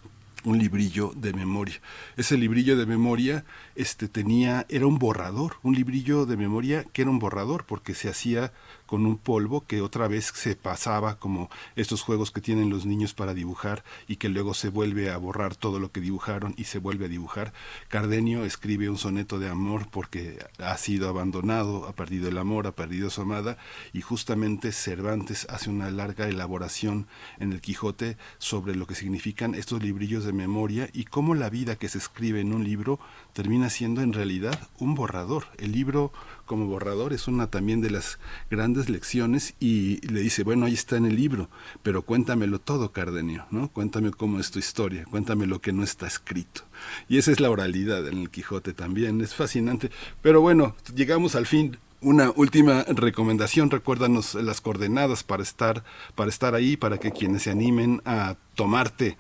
[0.44, 1.80] un librillo de memoria.
[2.18, 7.12] Ese librillo de memoria este tenía era un borrador, un librillo de memoria que era
[7.12, 8.52] un borrador porque se hacía
[8.92, 13.14] con un polvo que otra vez se pasaba como estos juegos que tienen los niños
[13.14, 16.78] para dibujar y que luego se vuelve a borrar todo lo que dibujaron y se
[16.78, 17.54] vuelve a dibujar.
[17.88, 22.76] Cardenio escribe un soneto de amor porque ha sido abandonado, ha perdido el amor, ha
[22.76, 23.58] perdido su amada
[23.94, 27.08] y justamente Cervantes hace una larga elaboración
[27.40, 31.78] en el Quijote sobre lo que significan estos librillos de memoria y cómo la vida
[31.78, 33.00] que se escribe en un libro
[33.34, 35.46] termina siendo en realidad un borrador.
[35.58, 36.12] El libro
[36.46, 38.20] como borrador es una también de las
[38.50, 41.50] grandes lecciones y le dice, bueno, ahí está en el libro,
[41.84, 43.70] pero cuéntamelo todo, Cardenio, ¿no?
[43.70, 46.62] Cuéntame cómo es tu historia, cuéntame lo que no está escrito.
[47.08, 49.92] Y esa es la oralidad en el Quijote también, es fascinante.
[50.22, 55.84] Pero bueno, llegamos al fin una última recomendación, recuérdanos las coordenadas para estar,
[56.16, 59.18] para estar ahí, para que quienes se animen a tomarte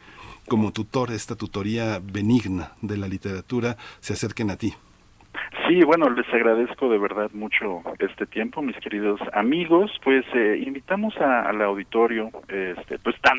[0.52, 4.74] como tutor, esta tutoría benigna de la literatura, se acerquen a ti.
[5.66, 9.89] Sí, bueno, les agradezco de verdad mucho este tiempo, mis queridos amigos.
[10.04, 13.38] Pues eh, invitamos a, al auditorio, este, pues tan,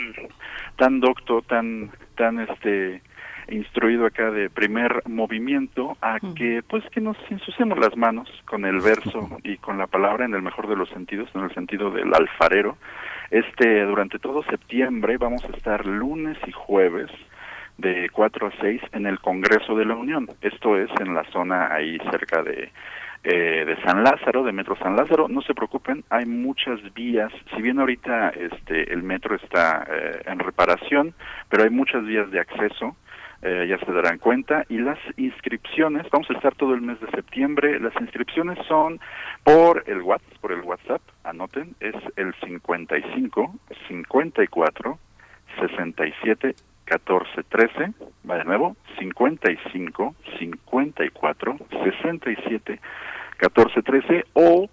[0.76, 3.02] tan docto, tan, tan este
[3.50, 8.80] instruido acá de primer movimiento a que pues que nos ensuciemos las manos con el
[8.80, 12.14] verso y con la palabra en el mejor de los sentidos, en el sentido del
[12.14, 12.78] alfarero.
[13.32, 17.10] Este durante todo septiembre vamos a estar lunes y jueves
[17.78, 20.28] de 4 a 6 en el Congreso de la Unión.
[20.42, 22.70] Esto es en la zona ahí cerca de,
[23.24, 25.28] eh, de San Lázaro, de Metro San Lázaro.
[25.28, 27.32] No se preocupen, hay muchas vías.
[27.56, 31.14] Si bien ahorita este, el metro está eh, en reparación,
[31.48, 32.96] pero hay muchas vías de acceso.
[33.44, 34.64] Eh, ya se darán cuenta.
[34.68, 37.80] Y las inscripciones, vamos a estar todo el mes de septiembre.
[37.80, 39.00] Las inscripciones son
[39.42, 43.54] por el WhatsApp, por el WhatsApp, anoten, es el 55
[43.88, 44.98] 54
[45.58, 46.54] 67
[46.86, 47.92] 1413,
[48.28, 52.80] va de nuevo, 55 54 67
[53.40, 54.68] 1413 o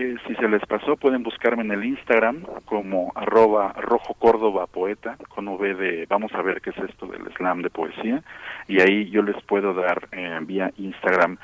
[0.00, 5.16] eh, si se les pasó pueden buscarme en el Instagram como arroba rojo córdoba poeta
[5.28, 8.22] con V de vamos a ver qué es esto del slam de poesía
[8.66, 11.38] y ahí yo les puedo dar eh, vía Instagram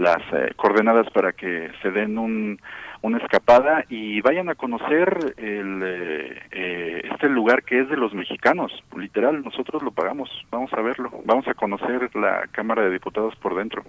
[0.00, 2.58] las eh, coordenadas para que se den un,
[3.02, 8.72] una escapada y vayan a conocer el, eh, este lugar que es de los mexicanos,
[8.96, 13.54] literal, nosotros lo pagamos, vamos a verlo, vamos a conocer la Cámara de Diputados por
[13.54, 13.84] dentro.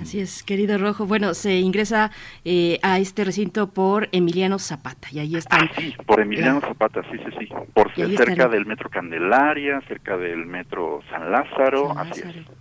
[0.00, 1.06] Así es, querido Rojo.
[1.06, 2.10] Bueno, se ingresa
[2.44, 5.68] eh, a este recinto por Emiliano Zapata y ahí están.
[5.68, 7.48] Ah, sí, por Emiliano Zapata, sí, sí, sí.
[7.74, 12.59] Por cerca del metro Candelaria, cerca del metro San Lázaro, así es.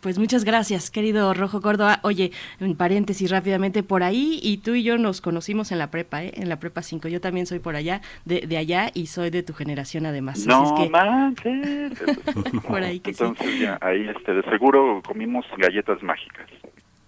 [0.00, 1.98] Pues muchas gracias, querido Rojo Córdoba.
[2.02, 2.30] Oye,
[2.60, 6.32] en paréntesis rápidamente, por ahí y tú y yo nos conocimos en la prepa, ¿eh?
[6.34, 7.08] en la prepa 5.
[7.08, 10.46] Yo también soy por allá, de, de allá y soy de tu generación además.
[10.46, 11.92] No manches.
[12.68, 16.46] por ahí que Entonces ya, ahí este, de seguro comimos galletas mágicas.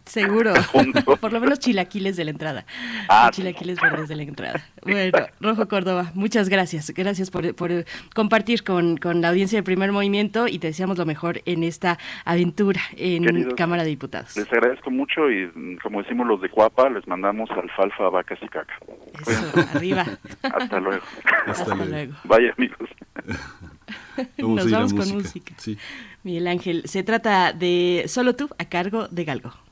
[0.04, 0.52] Seguro.
[1.20, 2.66] Por lo menos chilaquiles de la entrada.
[3.08, 4.64] Ah, chilaquiles verdes de la entrada.
[4.82, 6.90] Bueno, Rojo Córdoba, muchas gracias.
[6.90, 7.70] Gracias por, por
[8.14, 11.98] compartir con, con, la audiencia de primer movimiento y te deseamos lo mejor en esta
[12.24, 14.36] aventura en Cámara de Diputados.
[14.36, 15.50] Les agradezco mucho y
[15.82, 18.74] como decimos los de Cuapa, les mandamos alfalfa, vacas y caca.
[19.26, 20.04] Eso, arriba.
[20.42, 21.04] Hasta luego.
[21.46, 22.12] Hasta, luego.
[22.24, 22.90] Vaya amigos.
[24.38, 25.54] Nos vamos con música.
[25.56, 25.78] Sí.
[26.22, 29.63] Miguel Ángel, se trata de Solo tú a cargo de Galgo.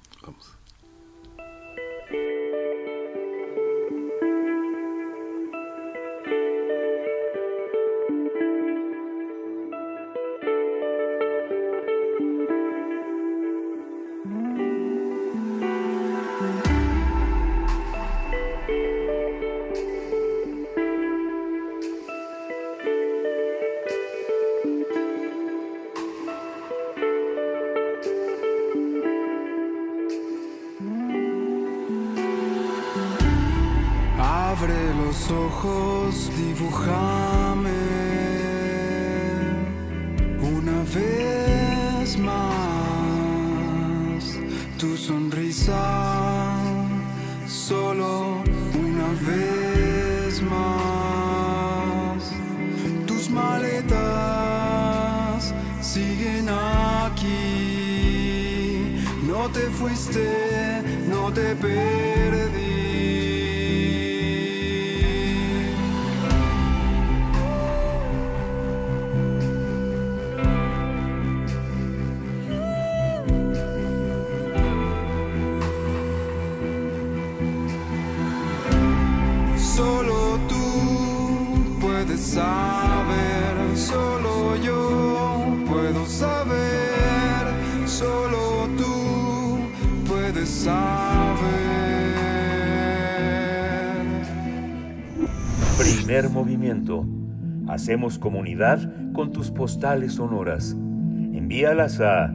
[97.82, 98.78] Hacemos comunidad
[99.12, 100.70] con tus postales sonoras.
[100.70, 102.32] Envíalas a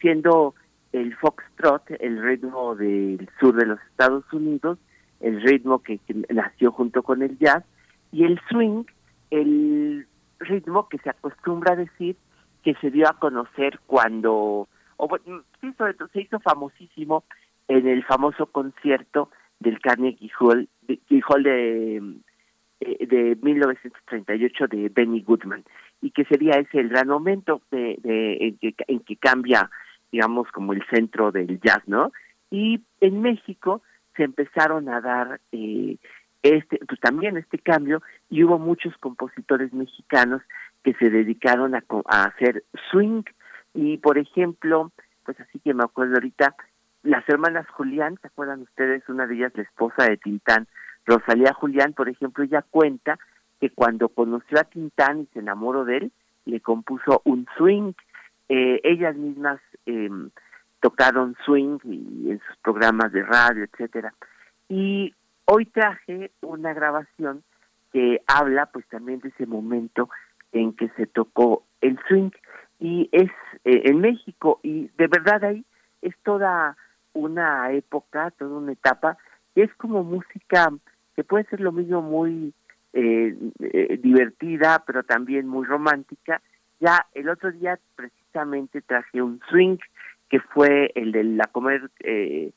[0.00, 0.54] siendo
[0.92, 4.78] el foxtrot el ritmo del sur de los Estados Unidos
[5.20, 7.62] el ritmo que nació junto con el jazz
[8.10, 8.84] y el swing
[9.30, 10.06] el
[10.38, 12.16] ritmo que se acostumbra a decir
[12.62, 14.66] que se dio a conocer cuando
[14.96, 15.08] o
[15.60, 17.24] sí, sobre todo, se hizo famosísimo
[17.68, 19.30] en el famoso concierto
[19.60, 21.96] del Carnegie Hall de, de,
[22.80, 25.64] eh, de 1938 de Benny Goodman.
[26.02, 29.70] Y que sería ese el gran momento de, de en, que, en que cambia
[30.12, 32.12] digamos como el centro del jazz no
[32.48, 33.82] y en México
[34.16, 35.96] se empezaron a dar eh,
[36.44, 40.40] este pues también este cambio y hubo muchos compositores mexicanos
[40.84, 43.24] que se dedicaron a, a hacer swing
[43.74, 44.92] y por ejemplo
[45.24, 46.54] pues así que me acuerdo ahorita
[47.04, 49.06] las hermanas Julián, ¿se acuerdan ustedes?
[49.08, 50.66] Una de ellas, la esposa de Tintán,
[51.04, 53.18] Rosalía Julián, por ejemplo, ella cuenta
[53.60, 56.12] que cuando conoció a Tintán y se enamoró de él,
[56.46, 57.92] le compuso un swing.
[58.48, 60.10] Eh, ellas mismas eh,
[60.80, 64.14] tocaron swing y en sus programas de radio, etcétera.
[64.68, 65.14] Y
[65.44, 67.42] hoy traje una grabación
[67.92, 70.08] que habla pues también de ese momento
[70.52, 72.30] en que se tocó el swing
[72.78, 73.30] y es
[73.64, 75.64] eh, en México y de verdad ahí
[76.02, 76.76] es toda
[77.12, 79.16] una época, toda una etapa,
[79.54, 80.70] que es como música
[81.16, 82.52] que puede ser lo mismo muy
[82.92, 86.42] eh, eh, divertida, pero también muy romántica.
[86.80, 89.78] Ya el otro día precisamente traje un swing
[90.28, 92.52] que fue el de la comer eh,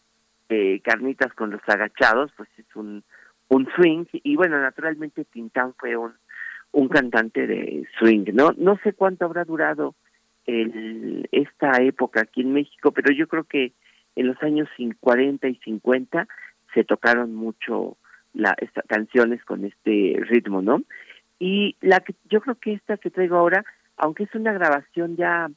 [0.84, 3.04] carnitas con los agachados, pues es un,
[3.50, 6.14] un swing y bueno, naturalmente Tintán fue un,
[6.72, 8.54] un cantante de swing, ¿no?
[8.58, 9.96] No sé cuánto habrá durado
[10.48, 13.74] el, esta época aquí en México, pero yo creo que
[14.16, 14.68] en los años
[15.00, 16.28] 40 y 50
[16.74, 17.98] se tocaron mucho
[18.34, 18.56] la,
[18.88, 20.82] canciones con este ritmo, ¿no?
[21.40, 23.64] Y la que yo creo que esta que traigo ahora,
[23.98, 25.50] aunque es una grabación ya,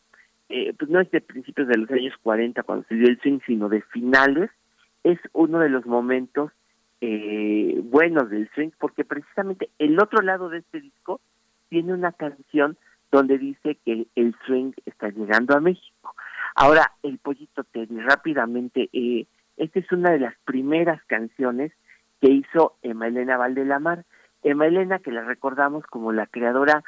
[0.48, 3.38] eh, pues no es de principios de los años 40 cuando se dio el swing,
[3.46, 4.50] sino de finales,
[5.04, 6.52] es uno de los momentos
[7.00, 11.20] eh, buenos del swing, porque precisamente el otro lado de este disco
[11.70, 12.76] tiene una canción
[13.10, 16.14] donde dice que el swing está llegando a México.
[16.54, 21.72] Ahora, el pollito Teddy, rápidamente, eh, esta es una de las primeras canciones
[22.20, 24.04] que hizo Emma Elena Valdelamar.
[24.42, 26.82] Emma Elena, que la recordamos como la creadora,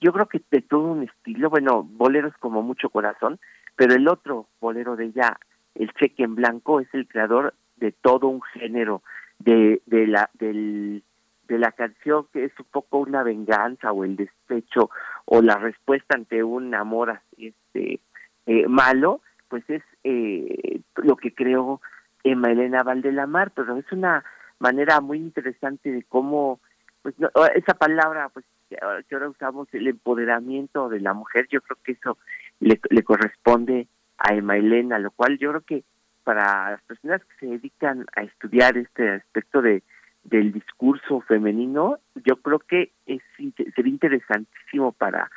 [0.00, 3.38] yo creo que de todo un estilo, bueno, boleros como mucho corazón,
[3.76, 5.38] pero el otro bolero de ella,
[5.74, 9.02] el cheque en blanco, es el creador de todo un género
[9.38, 11.02] de, de la del
[11.50, 14.90] de la canción que es un poco una venganza o el despecho
[15.24, 18.00] o la respuesta ante un amor este
[18.46, 21.80] eh, malo, pues es eh, lo que creó
[22.22, 24.24] Emma Elena Valdelamar, pero es una
[24.60, 26.60] manera muy interesante de cómo,
[27.02, 27.14] pues
[27.56, 28.76] esa palabra, pues que
[29.14, 32.16] ahora usamos, el empoderamiento de la mujer, yo creo que eso
[32.60, 33.88] le, corresponde
[34.18, 35.84] a Emma Elena, lo cual yo creo que
[36.22, 39.82] para las personas que se dedican a estudiar este aspecto de
[40.24, 43.22] del discurso femenino, yo creo que es
[43.74, 45.30] sería interesantísimo para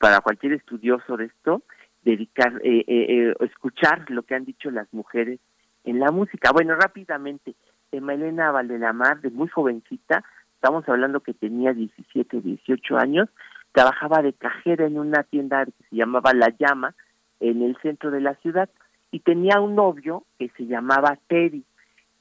[0.00, 1.62] para cualquier estudioso de esto
[2.06, 5.40] dedicar, eh, eh, eh, escuchar lo que han dicho las mujeres
[5.84, 6.52] en la música.
[6.52, 7.54] Bueno, rápidamente,
[7.90, 10.24] Emma Elena Valdelamar, de muy jovencita,
[10.54, 13.28] estamos hablando que tenía 17, 18 años,
[13.72, 16.94] trabajaba de cajera en una tienda que se llamaba La Llama,
[17.40, 18.70] en el centro de la ciudad,
[19.10, 21.64] y tenía un novio que se llamaba Teddy.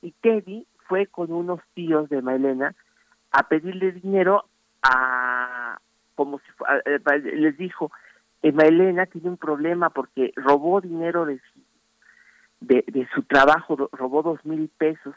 [0.01, 2.75] Y Teddy fue con unos tíos de Emma Elena
[3.31, 4.45] a pedirle dinero
[4.81, 5.79] a,
[6.15, 6.45] como si
[7.35, 7.91] les dijo,
[8.41, 11.39] Emma Elena tiene un problema porque robó dinero de
[12.67, 15.15] de, su trabajo, robó dos mil pesos,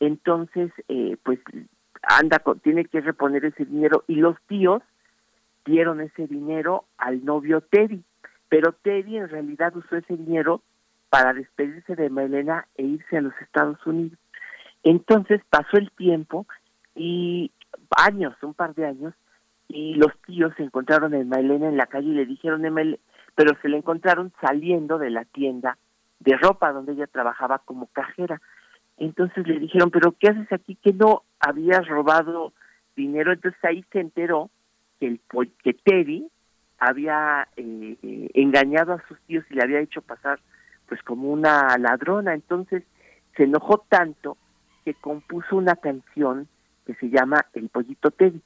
[0.00, 1.38] entonces eh, pues
[2.02, 4.82] anda, tiene que reponer ese dinero y los tíos
[5.64, 8.02] dieron ese dinero al novio Teddy,
[8.48, 10.62] pero Teddy en realidad usó ese dinero
[11.08, 14.18] para despedirse de Emma Elena e irse a los Estados Unidos.
[14.84, 16.46] Entonces pasó el tiempo
[16.94, 17.50] y
[17.96, 19.14] años, un par de años,
[19.66, 22.62] y los tíos se encontraron a Emma Elena en la calle y le dijeron,
[23.34, 25.78] pero se le encontraron saliendo de la tienda
[26.20, 28.40] de ropa donde ella trabajaba como cajera.
[28.98, 30.76] Entonces le dijeron, pero ¿qué haces aquí?
[30.76, 32.52] Que no habías robado
[32.94, 33.32] dinero.
[33.32, 34.50] Entonces ahí se enteró
[35.00, 35.20] que, el,
[35.62, 36.28] que Teddy
[36.78, 40.40] había eh, engañado a sus tíos y le había hecho pasar
[40.86, 42.34] pues como una ladrona.
[42.34, 42.84] Entonces
[43.36, 44.36] se enojó tanto
[44.84, 46.48] que compuso una canción
[46.86, 48.40] que se llama El Pollito Teddy.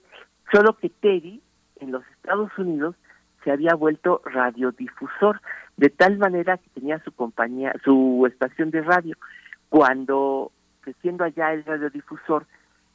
[0.52, 1.42] Solo que Teddy
[1.80, 2.96] en los Estados Unidos
[3.44, 5.40] se había vuelto radiodifusor,
[5.76, 9.16] de tal manera que tenía su compañía, su estación de radio.
[9.68, 10.50] Cuando,
[11.02, 12.46] siendo allá el radiodifusor,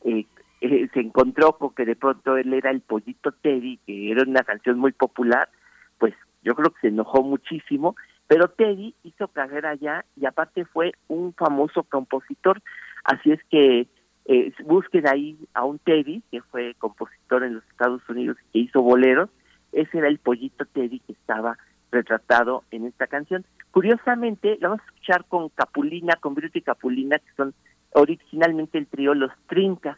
[0.06, 0.26] eh,
[0.62, 4.44] eh, se encontró con que de pronto él era el pollito Teddy, que era una
[4.44, 5.50] canción muy popular,
[5.98, 6.14] pues
[6.44, 7.96] yo creo que se enojó muchísimo,
[8.28, 12.62] pero Teddy hizo carrera allá y aparte fue un famoso compositor,
[13.04, 13.88] así es que
[14.26, 18.60] eh, busquen ahí a un Teddy, que fue compositor en los Estados Unidos y que
[18.60, 19.30] hizo boleros,
[19.72, 21.58] ese era el pollito Teddy que estaba
[21.92, 23.46] retratado en esta canción.
[23.72, 27.54] Curiosamente, la vamos a escuchar con Capulina, con Bruto y Capulina, que son
[27.92, 29.98] originalmente el trío Los Trincas,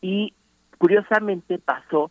[0.00, 0.34] y
[0.78, 2.10] curiosamente pasó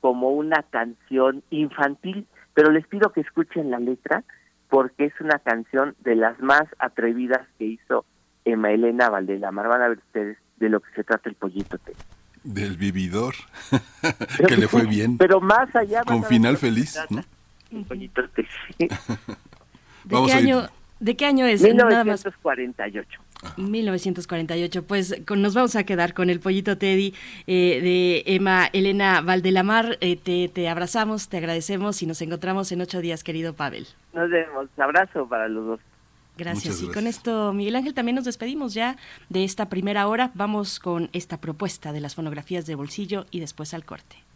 [0.00, 4.24] como una canción infantil, pero les pido que escuchen la letra
[4.68, 8.04] porque es una canción de las más atrevidas que hizo
[8.44, 9.68] Emma Elena Valdelamar.
[9.68, 11.78] Van a ver ustedes de lo que se trata el pollito
[12.42, 13.34] Del vividor,
[14.46, 15.18] que le fue bien.
[15.18, 16.02] Pero más allá...
[16.04, 17.22] Con final feliz, ¿no?
[17.70, 18.22] El pollito
[20.04, 20.68] ¿De qué, año,
[21.00, 21.62] ¿De qué año es?
[21.62, 23.20] 1948.
[23.56, 24.82] 1948.
[24.84, 27.14] Pues nos vamos a quedar con el pollito Teddy
[27.46, 29.98] eh, de Emma Elena Valdelamar.
[30.00, 33.86] Eh, te, te, abrazamos, te agradecemos y nos encontramos en ocho días, querido Pavel.
[34.12, 34.68] Nos vemos.
[34.78, 35.80] Abrazo para los dos.
[36.38, 36.82] Gracias.
[36.82, 38.96] Y con esto, Miguel Ángel, también nos despedimos ya
[39.28, 40.30] de esta primera hora.
[40.34, 44.27] Vamos con esta propuesta de las fonografías de bolsillo y después al corte.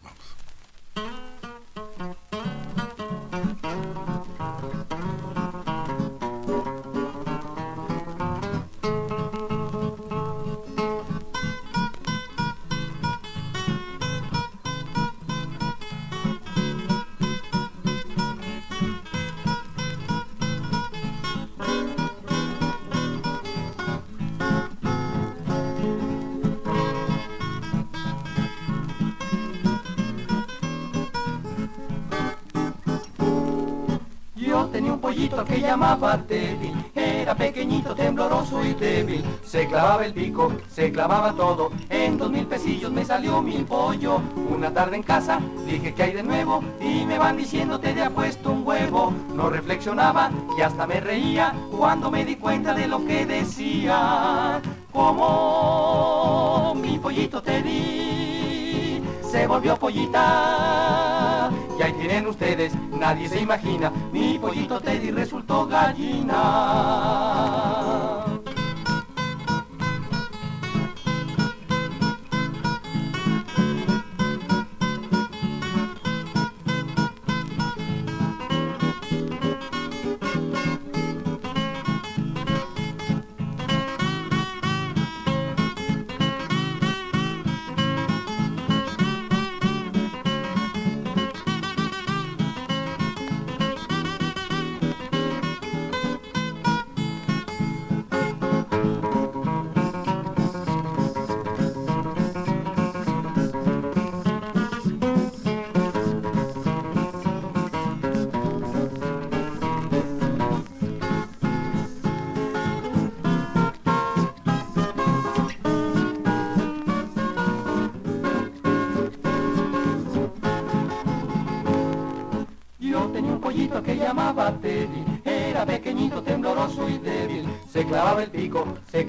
[35.29, 36.75] Que llamaba débil.
[36.95, 39.25] Era pequeñito, tembloroso y débil.
[39.45, 41.71] Se clavaba el pico, se clavaba todo.
[41.89, 44.21] En dos mil pesillos me salió mi pollo.
[44.51, 46.63] Una tarde en casa dije que hay de nuevo.
[46.81, 49.13] Y me van diciendo te ha puesto un huevo.
[49.35, 54.61] No reflexionaba y hasta me reía cuando me di cuenta de lo que decía.
[54.93, 60.62] Como mi pollito te di, se volvió pollita
[61.79, 66.39] y ahí tienen ustedes, nadie se imagina, mi pollito Teddy resultó gallina.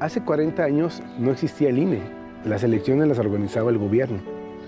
[0.00, 2.00] Hace 40 años no existía el INE
[2.46, 4.37] Las elecciones las organizaba el gobierno.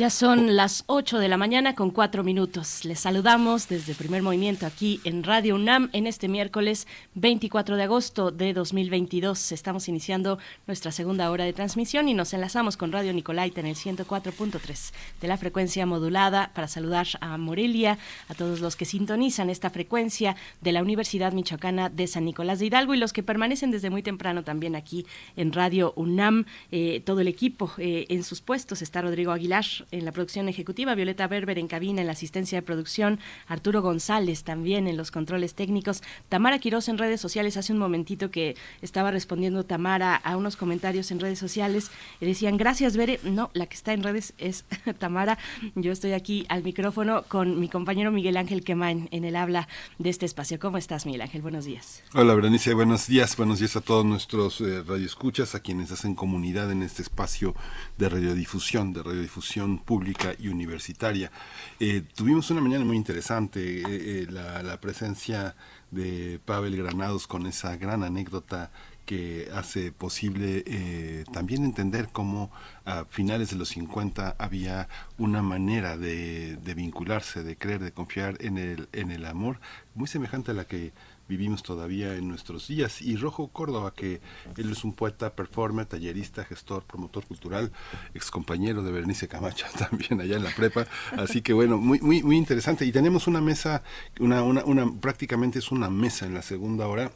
[0.00, 2.86] Ya son las 8 de la mañana con 4 minutos.
[2.86, 6.86] Les saludamos desde primer movimiento aquí en Radio UNAM en este miércoles
[7.16, 9.52] 24 de agosto de 2022.
[9.52, 13.76] Estamos iniciando nuestra segunda hora de transmisión y nos enlazamos con Radio Nicolaita en el
[13.76, 17.98] 104.3 de la frecuencia modulada para saludar a Morelia,
[18.28, 22.64] a todos los que sintonizan esta frecuencia de la Universidad Michoacana de San Nicolás de
[22.64, 25.04] Hidalgo y los que permanecen desde muy temprano también aquí
[25.36, 26.46] en Radio UNAM.
[26.72, 28.80] Eh, todo el equipo eh, en sus puestos.
[28.80, 32.62] Está Rodrigo Aguilar en la producción ejecutiva, Violeta Berber en cabina en la asistencia de
[32.62, 37.78] producción, Arturo González también en los controles técnicos, Tamara Quiroz en redes sociales, hace un
[37.78, 43.20] momentito que estaba respondiendo Tamara a unos comentarios en redes sociales, y decían, gracias Bere,
[43.24, 44.64] no, la que está en redes es
[44.98, 45.38] Tamara,
[45.74, 49.68] yo estoy aquí al micrófono con mi compañero Miguel Ángel Quemain en el habla
[49.98, 50.58] de este espacio.
[50.58, 51.42] ¿Cómo estás, Miguel Ángel?
[51.42, 52.02] Buenos días.
[52.14, 56.70] Hola, Berenice, buenos días, buenos días a todos nuestros eh, radioescuchas, a quienes hacen comunidad
[56.70, 57.54] en este espacio
[57.98, 61.30] de radiodifusión, de radiodifusión pública y universitaria.
[61.78, 65.54] Eh, tuvimos una mañana muy interesante, eh, eh, la, presencia
[65.90, 68.70] de Pavel Granados con esa gran anécdota
[69.04, 72.52] que hace posible también entender cómo
[72.84, 78.36] a finales de los 50 había una manera de, de, vincularse, de creer, de confiar
[78.40, 79.58] en el, en el amor,
[79.96, 80.92] muy semejante a la que
[81.30, 83.00] vivimos todavía en nuestros días.
[83.00, 84.20] Y Rojo Córdoba, que
[84.56, 87.70] él es un poeta, performer, tallerista, gestor, promotor cultural,
[88.14, 90.86] ex compañero de Berenice Camacho también allá en la prepa.
[91.16, 92.84] Así que bueno, muy, muy, muy interesante.
[92.84, 93.84] Y tenemos una mesa,
[94.18, 97.12] una, una, una, prácticamente es una mesa en la segunda hora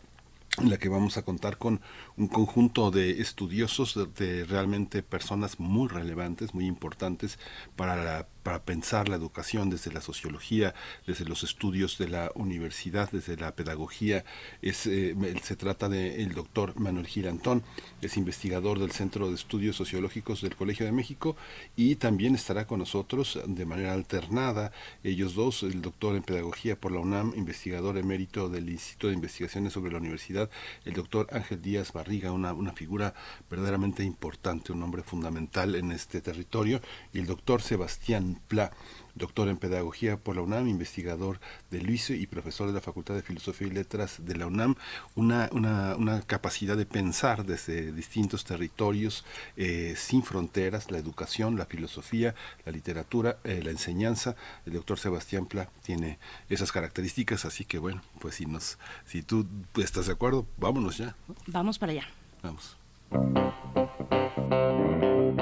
[0.58, 1.80] en la que vamos a contar con
[2.16, 7.38] un conjunto de estudiosos, de, de realmente personas muy relevantes, muy importantes
[7.76, 10.74] para para pensar la educación desde la sociología,
[11.06, 14.24] desde los estudios de la universidad, desde la pedagogía.
[14.62, 17.64] Es, eh, se trata del el doctor Manuel Girantón,
[18.02, 21.36] es investigador del Centro de Estudios Sociológicos del Colegio de México
[21.74, 26.92] y también estará con nosotros de manera alternada, ellos dos, el doctor en pedagogía por
[26.92, 30.50] la UNAM, investigador emérito del Instituto de Investigaciones sobre la Universidad,
[30.84, 33.14] el doctor Ángel Díaz Barriga, una, una figura
[33.48, 36.82] verdaderamente importante, un hombre fundamental en este territorio,
[37.14, 38.72] y el doctor Sebastián Pla,
[39.14, 41.40] doctor en pedagogía por la UNAM, investigador
[41.70, 44.74] del LUISE y profesor de la Facultad de Filosofía y Letras de la UNAM,
[45.14, 49.24] una, una, una capacidad de pensar desde distintos territorios
[49.56, 52.34] eh, sin fronteras, la educación, la filosofía,
[52.64, 54.36] la literatura, eh, la enseñanza.
[54.66, 59.46] El doctor Sebastián Pla tiene esas características, así que bueno, pues si nos, si tú
[59.76, 61.16] estás de acuerdo, vámonos ya.
[61.46, 62.08] Vamos para allá.
[62.42, 62.76] Vamos.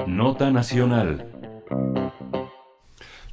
[0.07, 1.27] Nota Nacional.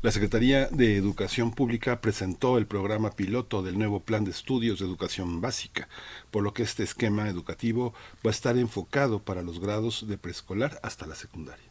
[0.03, 4.87] La Secretaría de Educación Pública presentó el programa piloto del nuevo Plan de Estudios de
[4.87, 5.91] Educación Básica,
[6.31, 7.93] por lo que este esquema educativo
[8.25, 11.71] va a estar enfocado para los grados de preescolar hasta la secundaria.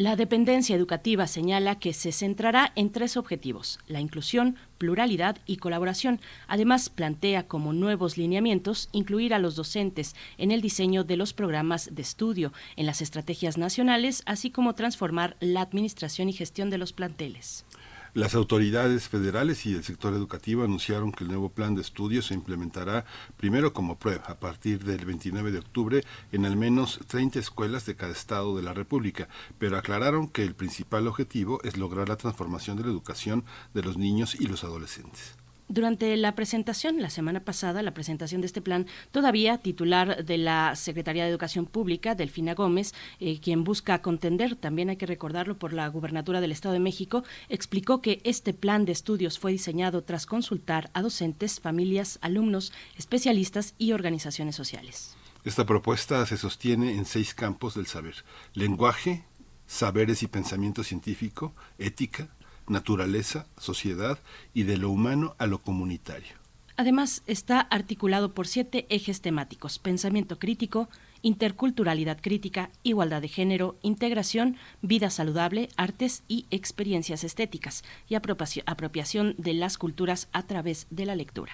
[0.00, 6.20] La dependencia educativa señala que se centrará en tres objetivos, la inclusión, pluralidad y colaboración.
[6.48, 11.94] Además, plantea como nuevos lineamientos incluir a los docentes en el diseño de los programas
[11.94, 16.94] de estudio, en las estrategias nacionales, así como transformar la administración y gestión de los
[16.94, 17.66] planteles.
[18.12, 22.34] Las autoridades federales y el sector educativo anunciaron que el nuevo plan de estudio se
[22.34, 23.04] implementará
[23.36, 27.94] primero como prueba a partir del 29 de octubre en al menos 30 escuelas de
[27.94, 29.28] cada estado de la República,
[29.60, 33.44] pero aclararon que el principal objetivo es lograr la transformación de la educación
[33.74, 35.39] de los niños y los adolescentes.
[35.72, 40.74] Durante la presentación, la semana pasada, la presentación de este plan, todavía titular de la
[40.74, 45.72] Secretaría de Educación Pública, Delfina Gómez, eh, quien busca contender, también hay que recordarlo, por
[45.72, 50.26] la gubernatura del Estado de México, explicó que este plan de estudios fue diseñado tras
[50.26, 55.16] consultar a docentes, familias, alumnos, especialistas y organizaciones sociales.
[55.44, 58.16] Esta propuesta se sostiene en seis campos del saber.
[58.54, 59.24] Lenguaje,
[59.68, 62.28] saberes y pensamiento científico, ética,
[62.70, 64.18] naturaleza, sociedad
[64.54, 66.40] y de lo humano a lo comunitario.
[66.76, 70.88] Además, está articulado por siete ejes temáticos, pensamiento crítico,
[71.20, 79.52] interculturalidad crítica, igualdad de género, integración, vida saludable, artes y experiencias estéticas, y apropiación de
[79.52, 81.52] las culturas a través de la lectura.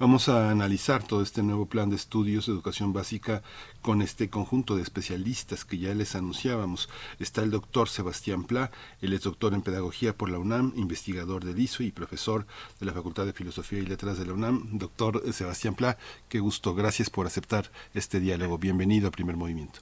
[0.00, 3.42] Vamos a analizar todo este nuevo plan de estudios de educación básica
[3.82, 6.88] con este conjunto de especialistas que ya les anunciábamos.
[7.18, 8.70] Está el doctor Sebastián Pla,
[9.02, 12.46] él es doctor en pedagogía por la UNAM, investigador del ISO y profesor
[12.80, 14.78] de la Facultad de Filosofía y Letras de la UNAM.
[14.78, 15.98] Doctor Sebastián Pla,
[16.30, 18.56] qué gusto, gracias por aceptar este diálogo.
[18.56, 19.80] Bienvenido a Primer Movimiento.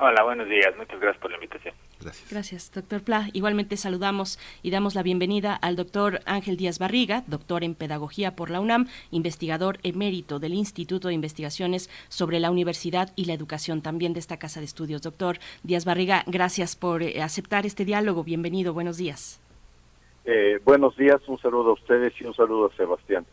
[0.00, 0.76] Hola, buenos días.
[0.76, 1.74] Muchas gracias por la invitación.
[2.00, 2.30] Gracias.
[2.30, 3.28] Gracias, doctor Pla.
[3.32, 8.48] Igualmente saludamos y damos la bienvenida al doctor Ángel Díaz Barriga, doctor en Pedagogía por
[8.48, 14.12] la UNAM, investigador emérito del Instituto de Investigaciones sobre la Universidad y la Educación, también
[14.12, 15.02] de esta Casa de Estudios.
[15.02, 18.22] Doctor Díaz Barriga, gracias por eh, aceptar este diálogo.
[18.22, 19.42] Bienvenido, buenos días.
[20.24, 23.26] Eh, buenos días, un saludo a ustedes y un saludo a Sebastián.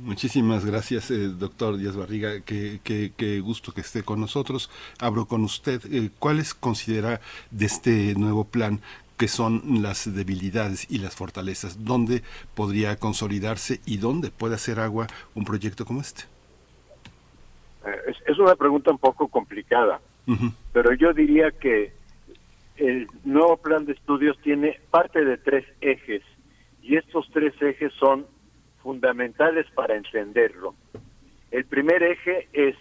[0.00, 2.40] Muchísimas gracias, eh, doctor Díaz Barriga.
[2.44, 4.70] Qué, qué, gusto que esté con nosotros.
[5.00, 5.80] Abro con usted.
[5.90, 7.20] Eh, ¿Cuáles considera
[7.50, 8.80] de este nuevo plan
[9.16, 11.84] que son las debilidades y las fortalezas?
[11.84, 12.22] ¿Dónde
[12.54, 16.22] podría consolidarse y dónde puede hacer agua un proyecto como este?
[17.84, 20.00] Eh, es, una pregunta un poco complicada,
[20.72, 21.92] pero yo diría que
[22.76, 26.22] el nuevo plan de estudios tiene parte de tres ejes
[26.82, 28.24] y estos tres ejes son
[28.88, 30.74] fundamentales para entenderlo.
[31.50, 32.74] El primer eje es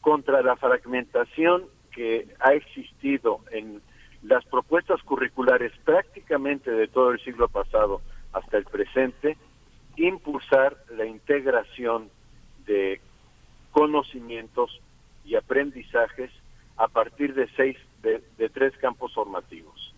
[0.00, 3.80] contra la fragmentación que ha existido en
[4.24, 8.00] las propuestas curriculares prácticamente de todo el siglo pasado
[8.32, 9.36] hasta el presente,
[9.96, 12.10] impulsar la integración
[12.66, 13.00] de
[13.70, 14.80] conocimientos
[15.24, 16.32] y aprendizajes
[16.76, 19.94] a partir de seis de, de tres campos formativos.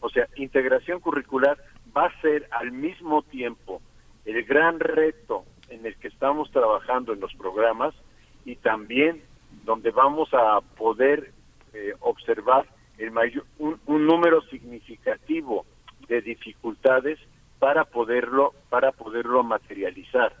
[0.00, 1.56] O sea, integración curricular
[1.96, 3.80] va a ser al mismo tiempo
[4.28, 7.94] el gran reto en el que estamos trabajando en los programas
[8.44, 9.22] y también
[9.64, 11.32] donde vamos a poder
[11.72, 12.66] eh, observar
[12.98, 15.64] el mayor, un, número significativo
[16.08, 17.18] de dificultades
[17.58, 20.34] para poderlo para poderlo materializar.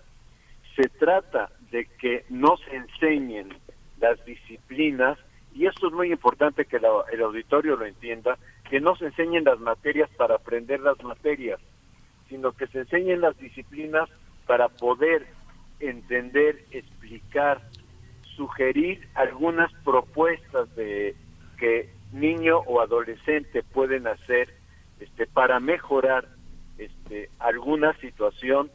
[0.76, 3.54] Se trata de que no se enseñen
[4.00, 5.18] las disciplinas
[5.54, 8.36] y esto es muy importante que el auditorio lo entienda,
[8.68, 11.58] que no se enseñen las materias para aprender las materias,
[12.28, 14.08] sino que se enseñen las disciplinas
[14.46, 15.26] para poder
[15.80, 17.60] entender, explicar,
[18.36, 21.16] sugerir algunas propuestas de
[21.58, 24.54] que niño o adolescente pueden hacer
[25.00, 26.28] este para mejorar
[26.78, 28.70] este alguna situación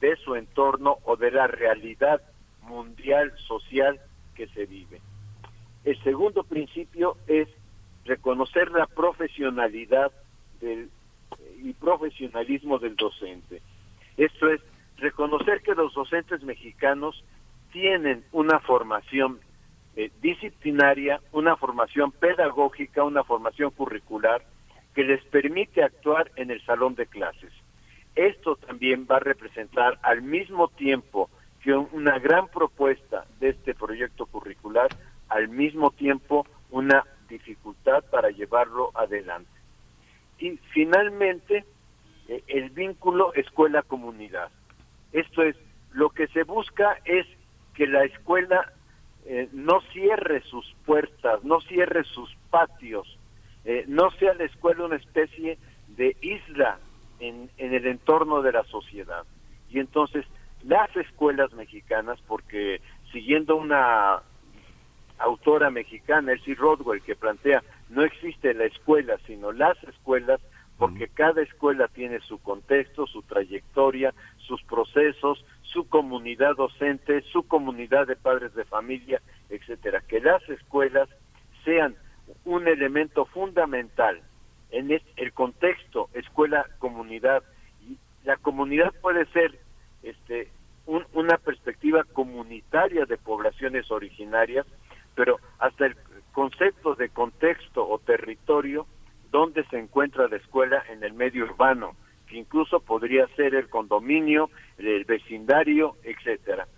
[0.00, 2.20] de su entorno o de la realidad
[2.62, 3.98] mundial social
[4.34, 5.00] que se vive.
[5.84, 7.48] El segundo principio es
[8.04, 10.12] reconocer la profesionalidad
[10.60, 10.90] del
[11.62, 13.62] y profesionalismo del docente.
[14.16, 14.60] Esto es
[14.98, 17.22] reconocer que los docentes mexicanos
[17.72, 19.40] tienen una formación
[19.96, 24.42] eh, disciplinaria, una formación pedagógica, una formación curricular
[24.94, 27.52] que les permite actuar en el salón de clases.
[28.14, 31.28] esto también va a representar al mismo tiempo
[31.62, 34.88] que una gran propuesta de este proyecto curricular,
[35.28, 39.55] al mismo tiempo una dificultad para llevarlo adelante.
[40.38, 41.64] Y finalmente,
[42.28, 44.50] eh, el vínculo escuela-comunidad.
[45.12, 45.56] Esto es,
[45.92, 47.26] lo que se busca es
[47.74, 48.72] que la escuela
[49.24, 53.18] eh, no cierre sus puertas, no cierre sus patios,
[53.64, 55.58] eh, no sea la escuela una especie
[55.96, 56.78] de isla
[57.18, 59.24] en, en el entorno de la sociedad.
[59.70, 60.24] Y entonces
[60.64, 62.80] las escuelas mexicanas, porque
[63.12, 64.22] siguiendo una
[65.18, 70.40] autora mexicana, Elsie Rodwell, que plantea, no existe la escuela, sino las escuelas,
[70.78, 78.06] porque cada escuela tiene su contexto, su trayectoria, sus procesos, su comunidad docente, su comunidad
[78.06, 80.02] de padres de familia, etcétera.
[80.06, 81.08] Que las escuelas
[81.64, 81.96] sean
[82.44, 84.20] un elemento fundamental
[84.70, 87.42] en el contexto escuela-comunidad.
[87.88, 89.58] Y la comunidad puede ser
[90.02, 90.48] este,
[90.86, 94.66] una perspectiva comunitaria de poblaciones originarias,
[95.14, 95.96] pero hasta el
[96.36, 98.86] concepto de contexto o territorio
[99.30, 101.96] donde se encuentra la escuela en el medio urbano,
[102.28, 106.68] que incluso podría ser el condominio, el vecindario, etcétera.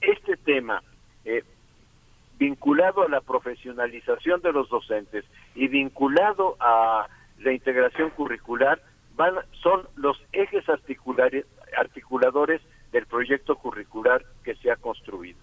[0.00, 0.82] Este tema,
[1.24, 1.44] eh,
[2.40, 7.06] vinculado a la profesionalización de los docentes y vinculado a
[7.38, 8.82] la integración curricular,
[9.14, 15.38] van, son los ejes articuladores del proyecto curricular que se ha construido.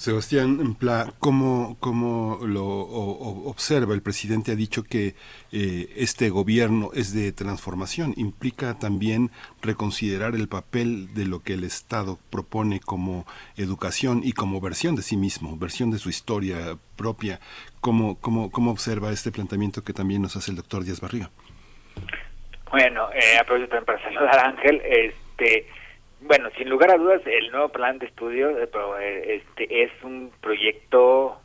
[0.00, 0.78] Sebastián
[1.18, 3.92] ¿cómo, ¿cómo, lo observa?
[3.92, 5.08] El presidente ha dicho que
[5.52, 8.14] eh, este gobierno es de transformación.
[8.16, 13.26] ¿Implica también reconsiderar el papel de lo que el Estado propone como
[13.58, 17.38] educación y como versión de sí mismo, versión de su historia propia?
[17.82, 21.28] ¿Cómo, cómo, cómo observa este planteamiento que también nos hace el doctor Díaz Barriga?
[22.70, 24.80] Bueno, eh, aprovecho para saludar a Ángel.
[24.82, 25.66] Este,
[26.30, 28.70] bueno, sin lugar a dudas, el nuevo plan de estudio eh,
[29.00, 31.40] eh, este, es un proyecto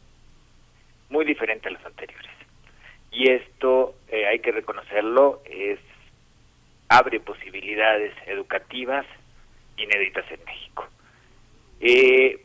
[1.09, 2.29] muy diferente a los anteriores.
[3.09, 5.79] Y esto, eh, hay que reconocerlo, es
[6.87, 9.07] abre posibilidades educativas
[9.75, 10.87] inéditas en México.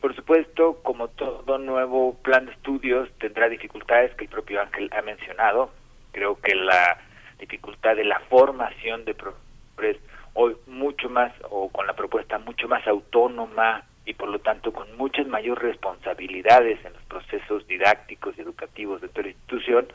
[0.01, 5.03] por supuesto, como todo nuevo plan de estudios, tendrá dificultades que el propio Ángel ha
[5.03, 5.69] mencionado.
[6.11, 6.97] Creo que la
[7.37, 9.99] dificultad de la formación de profesores
[10.33, 14.95] hoy mucho más o con la propuesta mucho más autónoma y por lo tanto con
[14.97, 19.87] muchas mayores responsabilidades en los procesos didácticos y educativos de toda la institución,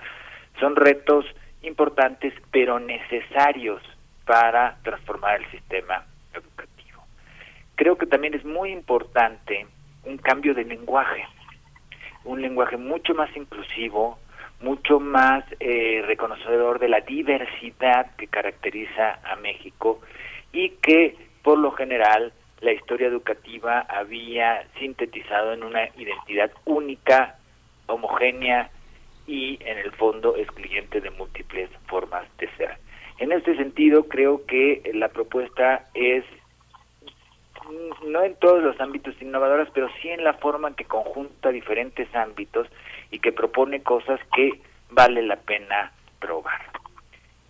[0.60, 1.24] son retos
[1.62, 3.82] importantes pero necesarios
[4.24, 7.04] para transformar el sistema educativo.
[7.74, 9.66] Creo que también es muy importante
[10.04, 11.24] un cambio de lenguaje,
[12.24, 14.18] un lenguaje mucho más inclusivo,
[14.60, 20.00] mucho más eh, reconocedor de la diversidad que caracteriza a México
[20.52, 27.36] y que por lo general la historia educativa había sintetizado en una identidad única,
[27.86, 28.70] homogénea
[29.26, 32.78] y en el fondo excluyente de múltiples formas de ser.
[33.18, 36.24] En este sentido, creo que la propuesta es
[38.06, 42.12] no en todos los ámbitos innovadoras, pero sí en la forma en que conjunta diferentes
[42.14, 42.68] ámbitos
[43.10, 44.60] y que propone cosas que
[44.90, 46.60] vale la pena probar.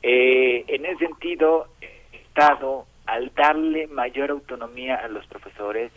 [0.02, 1.68] Eh, en ese sentido,
[2.12, 5.90] Estado, al darle mayor autonomía a los profesores,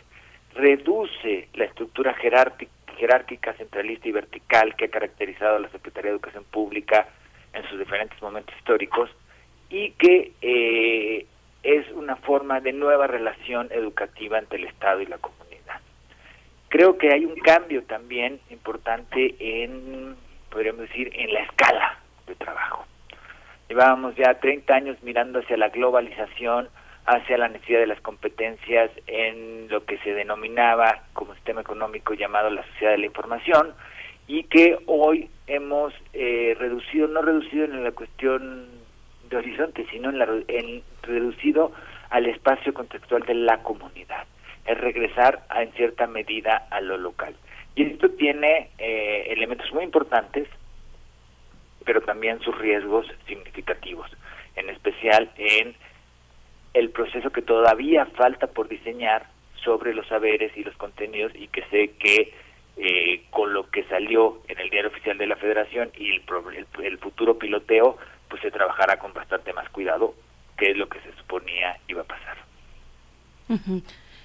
[0.54, 6.16] reduce la estructura jerárquica, jerárquica, centralista y vertical que ha caracterizado a la Secretaría de
[6.16, 7.08] Educación Pública
[7.52, 9.10] en sus diferentes momentos históricos
[9.70, 11.26] y que eh,
[11.62, 15.80] es una forma de nueva relación educativa entre el Estado y la comunidad.
[16.68, 20.16] Creo que hay un cambio también importante en,
[20.50, 22.86] podríamos decir, en la escala de trabajo.
[23.68, 26.68] Llevábamos ya 30 años mirando hacia la globalización,
[27.06, 32.50] hacia la necesidad de las competencias en lo que se denominaba como sistema económico llamado
[32.50, 33.74] la sociedad de la información
[34.26, 38.79] y que hoy hemos eh, reducido, no reducido en la cuestión
[39.30, 41.72] de horizonte, sino en, la, en reducido
[42.10, 44.24] al espacio contextual de la comunidad,
[44.66, 47.34] es regresar a, en cierta medida a lo local.
[47.74, 50.48] Y esto tiene eh, elementos muy importantes,
[51.84, 54.10] pero también sus riesgos significativos,
[54.56, 55.74] en especial en
[56.74, 59.26] el proceso que todavía falta por diseñar
[59.64, 62.32] sobre los saberes y los contenidos y que sé que
[62.76, 66.22] eh, con lo que salió en el diario oficial de la federación y el,
[66.82, 67.98] el, futuro piloteo
[68.28, 70.14] pues se trabajará con bastante más cuidado
[70.56, 72.36] que es lo que se suponía iba a pasar.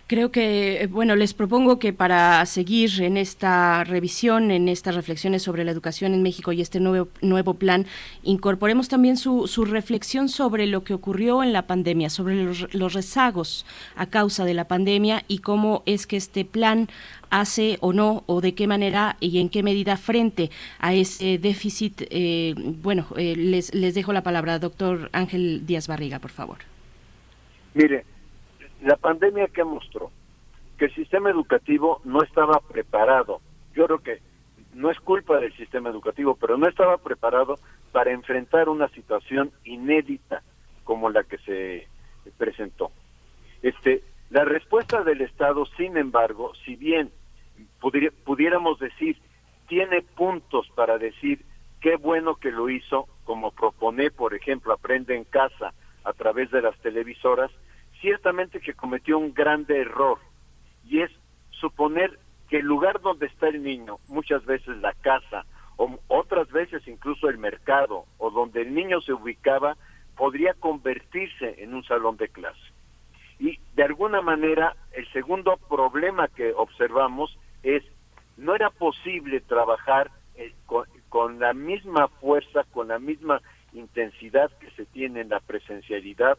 [0.07, 5.41] Creo que, eh, bueno, les propongo que para seguir en esta revisión, en estas reflexiones
[5.41, 7.87] sobre la educación en México y este nuevo, nuevo plan,
[8.21, 12.93] incorporemos también su, su reflexión sobre lo que ocurrió en la pandemia, sobre los, los
[12.93, 13.65] rezagos
[13.95, 16.87] a causa de la pandemia y cómo es que este plan
[17.31, 22.03] hace o no, o de qué manera y en qué medida frente a ese déficit.
[22.11, 26.57] Eh, bueno, eh, les, les dejo la palabra, doctor Ángel Díaz Barriga, por favor.
[27.73, 28.05] Mire,
[28.85, 30.11] la pandemia que mostró
[30.77, 33.41] que el sistema educativo no estaba preparado.
[33.73, 34.19] Yo creo que
[34.75, 37.57] no es culpa del sistema educativo, pero no estaba preparado
[37.91, 40.43] para enfrentar una situación inédita
[40.83, 41.87] como la que se
[42.37, 42.91] presentó.
[43.63, 47.09] Este, la respuesta del Estado, sin embargo, si bien
[48.23, 49.17] pudiéramos decir,
[49.67, 51.43] tiene puntos para decir
[51.81, 56.61] qué bueno que lo hizo, como propone, por ejemplo, Aprende en casa a través de
[56.61, 57.49] las televisoras,
[58.05, 60.19] ciertamente que cometió un grande error
[60.87, 61.09] y es
[61.49, 62.19] suponer
[62.49, 65.43] que el lugar donde está el niño, muchas veces la casa,
[65.77, 69.75] o otras veces incluso el mercado, o donde el niño se ubicaba,
[70.15, 72.61] podría convertirse en un salón de clase.
[73.39, 77.83] Y de alguna manera, el segundo problema que observamos es,
[78.37, 83.41] no era posible trabajar eh, con, con la misma fuerza, con la misma
[83.73, 86.37] intensidad que se tiene en la presencialidad,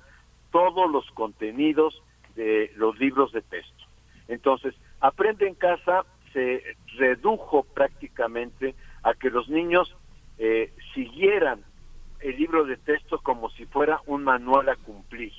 [0.50, 2.02] todos los contenidos
[2.34, 3.84] de los libros de texto.
[4.28, 9.94] Entonces, Aprende en casa se redujo prácticamente a que los niños
[10.38, 11.62] eh, siguieran
[12.20, 15.32] el libro de texto como si fuera un manual a cumplir.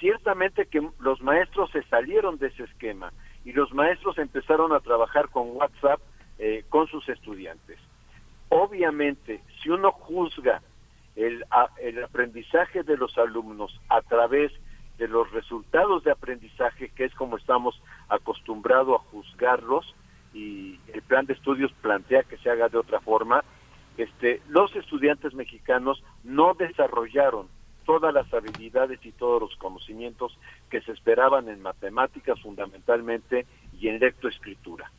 [0.00, 3.12] Ciertamente que los maestros se salieron de ese esquema
[3.44, 6.00] y los maestros empezaron a trabajar con WhatsApp
[6.38, 7.78] eh, con sus estudiantes.
[8.48, 10.62] Obviamente, si uno juzga
[11.16, 11.44] el,
[11.80, 14.52] el aprendizaje de los alumnos a través
[14.98, 19.94] de los resultados de aprendizaje, que es como estamos acostumbrados a juzgarlos,
[20.32, 23.44] y el plan de estudios plantea que se haga de otra forma,
[23.96, 27.48] este, los estudiantes mexicanos no desarrollaron
[27.84, 30.36] todas las habilidades y todos los conocimientos
[30.70, 33.46] que se esperaban en matemáticas fundamentalmente
[33.78, 34.90] y en lectoescritura.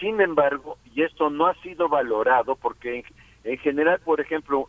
[0.00, 3.04] Sin embargo, y esto no ha sido valorado porque
[3.44, 4.68] en general, por ejemplo,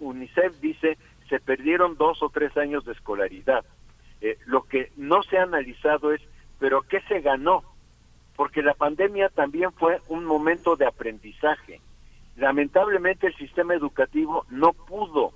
[0.00, 3.64] UNICEF dice se perdieron dos o tres años de escolaridad.
[4.20, 6.20] Eh, lo que no se ha analizado es,
[6.58, 7.62] pero ¿qué se ganó?
[8.34, 11.80] Porque la pandemia también fue un momento de aprendizaje.
[12.36, 15.32] Lamentablemente el sistema educativo no pudo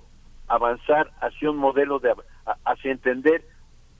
[0.47, 2.13] avanzar hacia un modelo de
[2.65, 3.43] hacia entender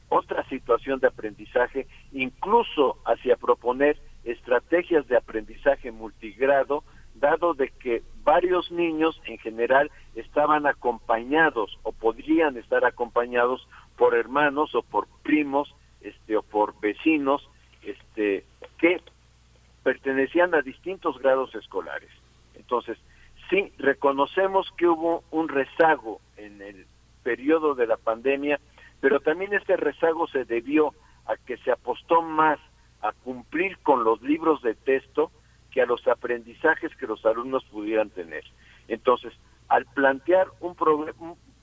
[0.09, 6.83] otra situación de aprendizaje, incluso hacia proponer estrategias de aprendizaje multigrado
[7.15, 13.67] dado de que varios niños en general estaban acompañados o podrían estar acompañados
[13.97, 17.47] por hermanos o por primos este o por vecinos
[17.83, 18.45] este
[18.77, 19.01] que
[19.83, 22.09] pertenecían a distintos grados escolares.
[22.55, 22.97] Entonces,
[23.49, 26.87] sí reconocemos que hubo un rezago en el
[27.23, 28.59] periodo de la pandemia,
[28.99, 30.93] pero también este rezago se debió
[31.27, 32.59] a que se apostó más
[33.01, 35.31] a cumplir con los libros de texto
[35.75, 38.45] que a los aprendizajes que los alumnos pudieran tener.
[38.87, 39.33] Entonces,
[39.67, 40.73] al plantear un,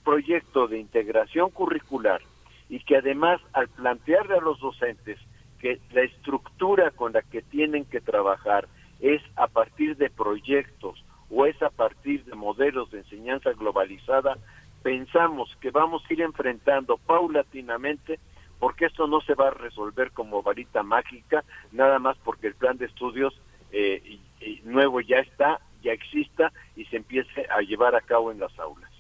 [0.05, 2.21] proyecto de integración curricular
[2.69, 5.19] y que además al plantearle a los docentes
[5.61, 8.69] que la estructura con la que tienen que trabajar
[9.01, 14.37] es a partir de proyectos o es a partir de modelos de enseñanza globalizada,
[14.83, 18.19] pensamos que vamos a ir enfrentando paulatinamente
[18.59, 22.77] porque esto no se va a resolver como varita mágica, nada más porque el plan
[22.77, 23.33] de estudios
[23.73, 24.19] eh,
[24.65, 28.92] nuevo ya está, ya exista y se empiece a llevar a cabo en las aulas.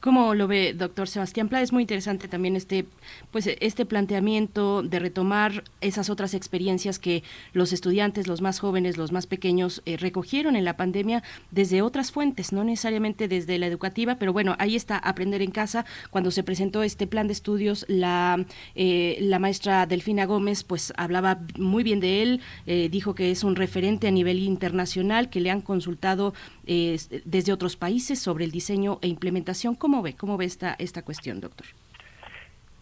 [0.00, 1.62] ¿Cómo lo ve, doctor Sebastián Pla?
[1.62, 2.86] Es muy interesante también este,
[3.32, 9.10] pues, este planteamiento de retomar esas otras experiencias que los estudiantes, los más jóvenes, los
[9.10, 14.16] más pequeños, eh, recogieron en la pandemia desde otras fuentes, no necesariamente desde la educativa,
[14.16, 15.84] pero bueno, ahí está Aprender en Casa.
[16.10, 18.46] Cuando se presentó este plan de estudios, la,
[18.76, 23.42] eh, la maestra Delfina Gómez, pues hablaba muy bien de él, eh, dijo que es
[23.42, 26.32] un referente a nivel internacional, que le han consultado
[26.66, 29.74] desde otros países sobre el diseño e implementación.
[29.74, 30.14] ¿Cómo ve?
[30.16, 31.66] ¿Cómo ve esta, esta cuestión, doctor?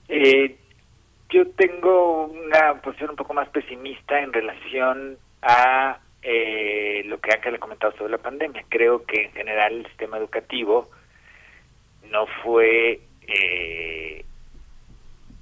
[0.09, 0.57] Eh,
[1.31, 7.57] yo tengo una posición un poco más pesimista en relación a eh, lo que Ángel
[7.57, 8.65] ha comentado sobre la pandemia.
[8.69, 10.91] Creo que en general el sistema educativo
[12.11, 14.25] no fue, eh,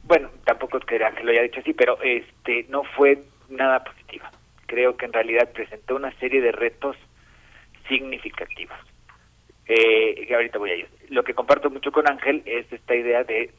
[0.04, 4.30] bueno, tampoco es que lo haya dicho así, pero este no fue nada positiva.
[4.66, 6.96] Creo que en realidad presentó una serie de retos
[7.88, 8.78] significativos
[9.66, 10.88] eh, que ahorita voy a ir.
[11.08, 13.50] Lo que comparto mucho con Ángel es esta idea de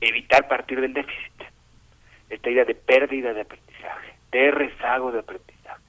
[0.00, 1.32] evitar partir del déficit.
[2.28, 5.82] esta idea de pérdida de aprendizaje, de rezago de aprendizaje.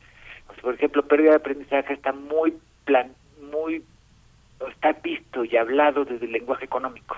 [0.61, 2.53] por ejemplo, pérdida de aprendizaje está muy
[2.83, 3.13] plan,
[3.51, 3.83] muy
[4.69, 7.17] está visto y hablado desde el lenguaje económico.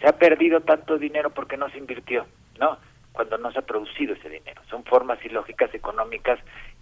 [0.00, 2.26] Se ha perdido tanto dinero porque no se invirtió,
[2.58, 2.78] ¿no?
[3.12, 4.60] Cuando no se ha producido ese dinero.
[4.68, 6.38] Son formas y lógicas económicas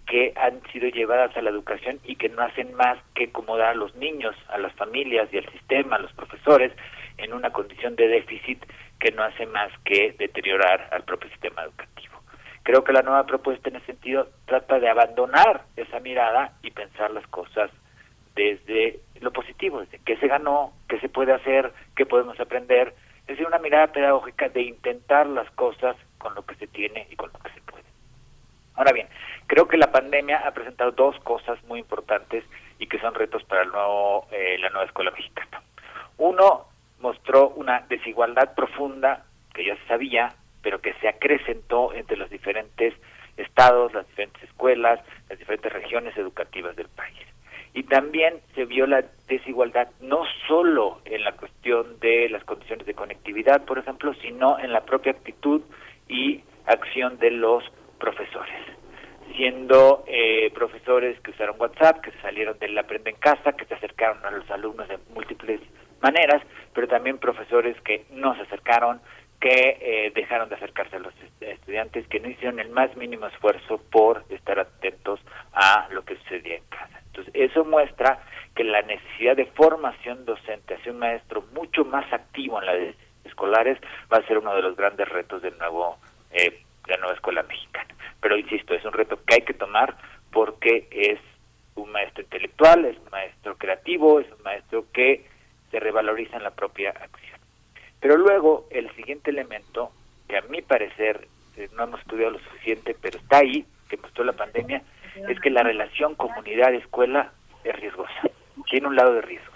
[0.07, 3.75] que han sido llevadas a la educación y que no hacen más que acomodar a
[3.75, 6.71] los niños, a las familias y al sistema, a los profesores,
[7.17, 8.63] en una condición de déficit
[8.99, 12.15] que no hace más que deteriorar al propio sistema educativo.
[12.63, 17.11] Creo que la nueva propuesta en ese sentido trata de abandonar esa mirada y pensar
[17.11, 17.71] las cosas
[18.35, 23.27] desde lo positivo, desde qué se ganó, qué se puede hacer, qué podemos aprender, es
[23.27, 27.31] decir, una mirada pedagógica de intentar las cosas con lo que se tiene y con
[27.31, 27.84] lo que se puede.
[28.75, 29.07] Ahora bien,
[29.47, 32.43] creo que la pandemia ha presentado dos cosas muy importantes
[32.79, 33.63] y que son retos para
[34.31, 35.61] eh, la nueva escuela mexicana.
[36.17, 36.65] Uno,
[36.99, 42.93] mostró una desigualdad profunda que ya se sabía, pero que se acrecentó entre los diferentes
[43.37, 44.99] estados, las diferentes escuelas,
[45.29, 47.15] las diferentes regiones educativas del país.
[47.73, 52.93] Y también se vio la desigualdad no solo en la cuestión de las condiciones de
[52.93, 55.61] conectividad, por ejemplo, sino en la propia actitud
[56.07, 57.63] y acción de los
[58.05, 58.61] profesores.
[59.35, 64.23] Siendo eh, profesores que usaron WhatsApp, que salieron del aprende en casa, que se acercaron
[64.23, 65.59] a los alumnos de múltiples
[66.01, 66.41] maneras,
[66.73, 69.01] pero también profesores que no se acercaron,
[69.41, 73.81] que eh, dejaron de acercarse a los estudiantes, que no hicieron el más mínimo esfuerzo
[73.91, 75.19] por estar atentos
[75.53, 77.01] a lo que sucedía en casa.
[77.07, 78.19] Entonces, eso muestra
[78.55, 82.95] que la necesidad de formación docente hacia un maestro mucho más activo en las
[83.25, 83.79] escolares
[84.13, 85.97] va a ser uno de los grandes retos del nuevo,
[86.31, 87.93] eh, la nueva escuela mexicana.
[88.21, 89.95] Pero insisto, es un reto que hay que tomar
[90.31, 91.19] porque es
[91.75, 95.25] un maestro intelectual, es un maestro creativo, es un maestro que
[95.71, 97.39] se revaloriza en la propia acción.
[97.99, 99.91] Pero luego, el siguiente elemento,
[100.27, 104.23] que a mi parecer eh, no hemos estudiado lo suficiente, pero está ahí, que mostró
[104.23, 104.81] la pandemia,
[105.27, 107.31] es que la relación comunidad-escuela
[107.63, 108.29] es riesgosa,
[108.69, 109.54] tiene un lado de riesgo.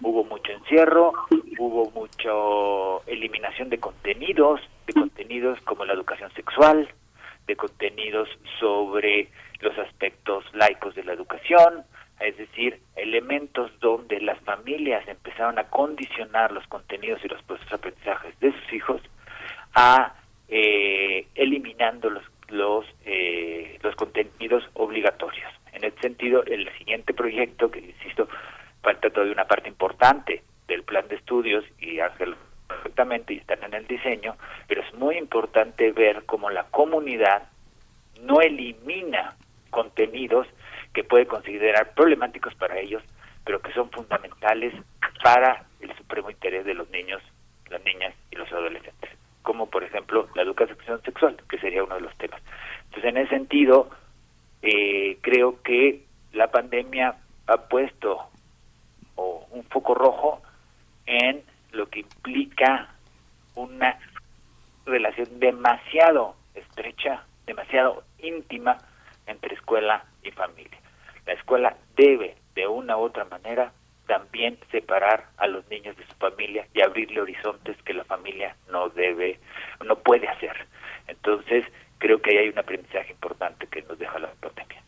[0.00, 1.12] Hubo mucho encierro,
[1.58, 6.88] hubo mucha eliminación de contenidos, de contenidos como la educación sexual,
[7.46, 8.28] de contenidos
[8.60, 9.28] sobre
[9.60, 11.84] los aspectos laicos de la educación,
[12.20, 17.76] es decir, elementos donde las familias empezaron a condicionar los contenidos y los procesos de
[17.76, 19.02] aprendizajes de sus hijos
[19.74, 20.14] a
[20.48, 25.50] eh, eliminando los los, eh, los contenidos obligatorios.
[25.72, 28.28] En ese sentido, el siguiente proyecto, que insisto,
[28.86, 32.36] falta todavía una parte importante del plan de estudios y Ángel
[32.68, 34.36] perfectamente y están en el diseño,
[34.68, 37.48] pero es muy importante ver cómo la comunidad
[38.22, 39.34] no elimina
[39.70, 40.46] contenidos
[40.94, 43.02] que puede considerar problemáticos para ellos,
[43.44, 44.72] pero que son fundamentales
[45.20, 47.20] para el supremo interés de los niños,
[47.68, 49.10] las niñas y los adolescentes
[49.42, 52.42] como por ejemplo la educación sexual, que sería uno de los temas.
[52.86, 53.88] Entonces, en ese sentido,
[54.60, 56.02] eh, creo que
[56.32, 57.14] la pandemia
[57.46, 58.28] ha puesto
[59.16, 60.42] un foco rojo
[61.06, 62.88] en lo que implica
[63.54, 63.98] una
[64.84, 68.78] relación demasiado estrecha, demasiado íntima
[69.26, 70.78] entre escuela y familia.
[71.26, 73.72] La escuela debe, de una u otra manera,
[74.06, 78.88] también separar a los niños de su familia y abrirle horizontes que la familia no
[78.90, 79.40] debe,
[79.84, 80.66] no puede hacer.
[81.08, 81.64] Entonces,
[81.98, 84.82] creo que ahí hay un aprendizaje importante que nos deja la pandemia.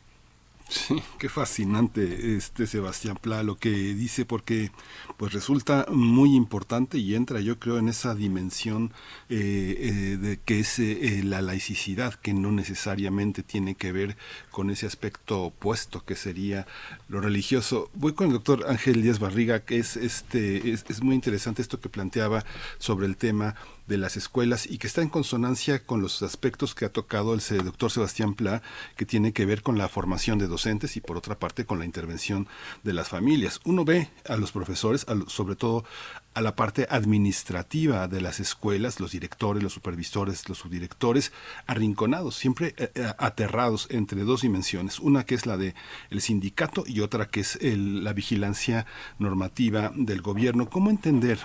[0.68, 4.70] Sí, qué fascinante este Sebastián Pla lo que dice porque
[5.16, 8.92] pues resulta muy importante y entra yo creo en esa dimensión
[9.30, 14.18] eh, eh, de que es eh, la laicidad que no necesariamente tiene que ver
[14.50, 16.66] con ese aspecto opuesto que sería
[17.08, 17.90] lo religioso.
[17.94, 21.80] Voy con el doctor Ángel Díaz Barriga que es este es, es muy interesante esto
[21.80, 22.44] que planteaba
[22.76, 23.54] sobre el tema
[23.88, 27.40] de las escuelas y que está en consonancia con los aspectos que ha tocado el
[27.64, 28.62] doctor Sebastián Pla,
[28.96, 31.84] que tiene que ver con la formación de docentes y por otra parte con la
[31.84, 32.46] intervención
[32.84, 33.60] de las familias.
[33.64, 35.84] Uno ve a los profesores, sobre todo
[36.34, 41.32] a la parte administrativa de las escuelas, los directores, los supervisores, los subdirectores,
[41.66, 45.74] arrinconados, siempre eh, eh, aterrados entre dos dimensiones, una que es la de
[46.10, 48.86] el sindicato y otra que es la vigilancia
[49.18, 50.70] normativa del gobierno.
[50.70, 51.40] ¿Cómo entender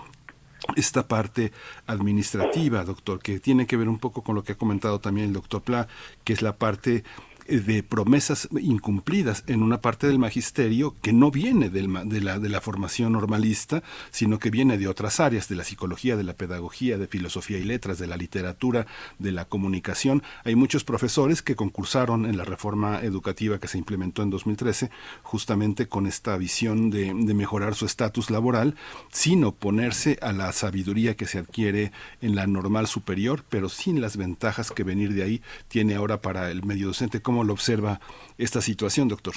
[0.76, 1.52] esta parte
[1.88, 5.34] administrativa, doctor, que tiene que ver un poco con lo que ha comentado también el
[5.34, 5.88] doctor Pla,
[6.23, 7.03] que es la parte
[7.48, 13.84] de promesas incumplidas en una parte del magisterio que no viene de, la, formación normalista,
[14.11, 17.64] sino que viene de otras áreas, de la psicología, de la pedagogía, de filosofía y
[17.64, 18.86] letras, de la literatura,
[19.20, 20.24] de la comunicación.
[20.44, 24.90] Hay muchos profesores que concursaron en la reforma educativa que se implementó en 2013,
[25.22, 28.76] justamente con esta visión de, mejorar su estatus laboral,
[29.11, 31.91] sin oponerse a la sabiduría que se adquiere
[32.22, 36.52] en la normal superior, pero sin las ventajas que venir de ahí tiene ahora para
[36.52, 37.22] el medio docente.
[37.22, 38.02] ¿Cómo lo observa
[38.38, 39.36] esta situación, doctor?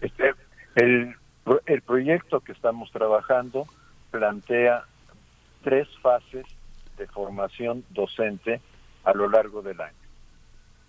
[0.00, 0.32] Este,
[0.76, 1.16] el,
[1.66, 3.66] el proyecto que estamos trabajando
[4.12, 4.84] plantea
[5.62, 6.46] tres fases
[6.96, 8.60] de formación docente
[9.04, 9.96] a lo largo del año.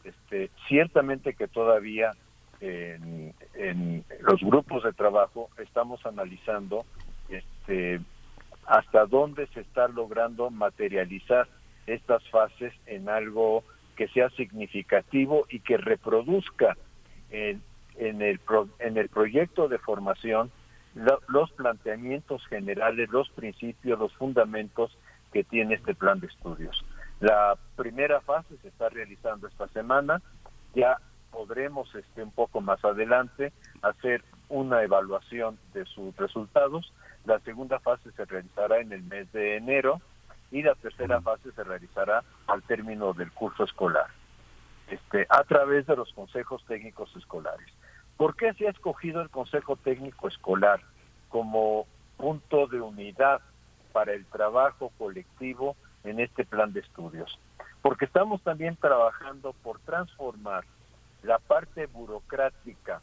[0.04, 2.12] Este, ciertamente que todavía
[2.60, 6.86] en, en, los grupos de trabajo estamos analizando
[7.30, 8.00] este,
[8.66, 11.48] hasta dónde se está logrando materializar
[11.88, 13.64] estas fases en algo
[13.96, 16.78] que sea significativo y que reproduzca
[17.32, 17.62] en,
[17.96, 18.40] en, el,
[18.80, 20.52] en el proyecto de formación
[21.28, 24.96] los planteamientos generales, los principios, los fundamentos
[25.32, 26.86] que tiene este plan de estudios.
[27.20, 30.22] La primera fase se está realizando esta semana,
[30.76, 30.98] ya
[31.32, 33.52] podremos este un poco más adelante
[33.82, 36.94] hacer una evaluación de sus resultados.
[37.26, 40.00] La segunda fase se realizará en el mes de enero
[40.54, 44.06] y la tercera fase se realizará al término del curso escolar,
[44.88, 47.68] este, a través de los consejos técnicos escolares.
[48.18, 50.80] ¿Por qué se ha escogido el Consejo Técnico Escolar
[51.30, 53.42] como punto de unidad
[53.94, 57.40] para el trabajo colectivo en este plan de estudios?
[57.82, 60.66] Porque estamos también trabajando por transformar
[61.24, 63.02] la parte burocrática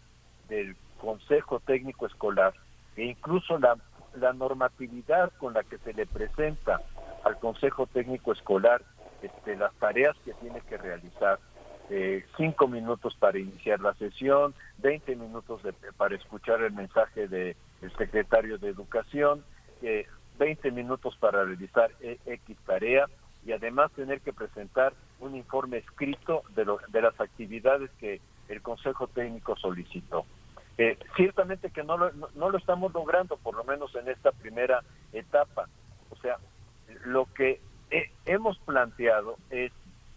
[0.49, 2.55] del Consejo Técnico Escolar
[2.95, 3.77] e incluso la,
[4.15, 6.81] la normatividad con la que se le presenta
[7.25, 8.83] al Consejo Técnico Escolar
[9.23, 11.39] este, las tareas que tiene que realizar.
[11.93, 15.61] Eh, cinco minutos para iniciar la sesión, 20 minutos
[15.97, 17.57] para escuchar el mensaje del
[17.99, 19.45] secretario de Educación,
[19.83, 20.07] eh,
[20.39, 23.07] 20 minutos para realizar e, X tarea
[23.45, 29.09] y además tener que presentar un informe escrito de, de las actividades que el Consejo
[29.09, 30.25] Técnico solicitó.
[30.79, 34.83] Eh, ciertamente que no lo, no lo estamos logrando, por lo menos en esta primera
[35.13, 35.69] etapa.
[36.11, 36.39] O sea,
[37.05, 37.61] lo que
[38.27, 39.73] hemos planteado es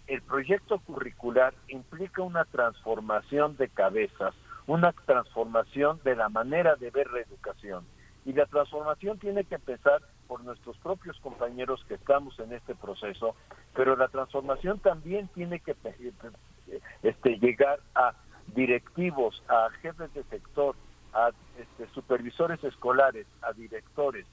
[0.07, 4.33] el proyecto curricular implica una transformación de cabezas,
[4.67, 7.85] una transformación de la manera de ver la educación.
[8.25, 13.35] Y la transformación tiene que empezar por nuestros propios compañeros que estamos en este proceso,
[13.75, 15.75] pero la transformación también tiene que
[17.01, 18.13] este, llegar a
[18.55, 20.75] directivos, a jefes de sector,
[21.13, 24.25] a este, supervisores escolares, a directores.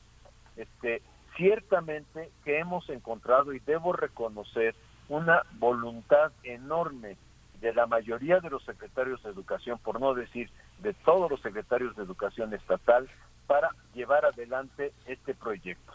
[0.56, 1.02] Este,
[1.41, 4.75] ciertamente que hemos encontrado, y debo reconocer,
[5.09, 7.17] una voluntad enorme
[7.62, 10.51] de la mayoría de los secretarios de educación, por no decir
[10.81, 13.09] de todos los secretarios de educación estatal,
[13.47, 15.95] para llevar adelante este proyecto.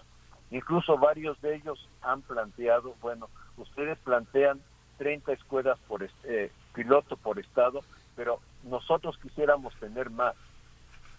[0.49, 4.59] Incluso varios de ellos han planteado, bueno, ustedes plantean
[4.97, 7.81] 30 escuelas por eh, piloto por estado,
[8.15, 10.35] pero nosotros quisiéramos tener más.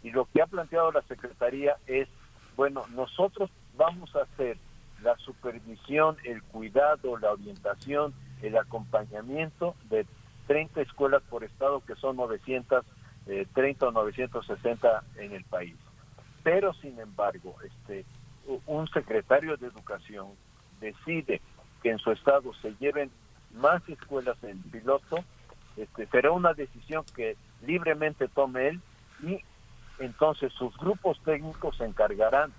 [0.03, 2.09] Y lo que ha planteado la Secretaría es,
[2.57, 4.59] bueno, nosotros vamos a hacer
[5.03, 10.07] la supervisión, el cuidado, la orientación, el acompañamiento de
[10.47, 12.85] 30 escuelas por estado que son 930
[13.27, 15.77] eh, o 960 en el país.
[16.43, 18.05] Pero sin embargo, este
[18.66, 20.28] un secretario de educación
[20.81, 21.40] decide
[21.82, 23.11] que en su estado se lleven
[23.55, 25.16] más escuelas en piloto,
[25.77, 27.36] este, será una decisión que
[27.66, 28.81] libremente tome él
[29.23, 29.40] y
[29.98, 32.53] entonces sus grupos técnicos se encargarán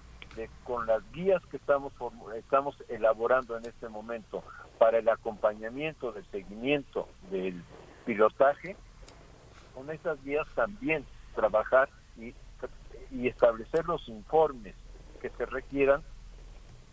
[0.63, 1.93] con las guías que estamos,
[2.35, 4.43] estamos elaborando en este momento
[4.77, 7.63] para el acompañamiento del seguimiento del
[8.05, 8.75] pilotaje,
[9.73, 11.05] con esas guías también
[11.35, 12.33] trabajar y,
[13.11, 14.75] y establecer los informes
[15.21, 16.03] que se requieran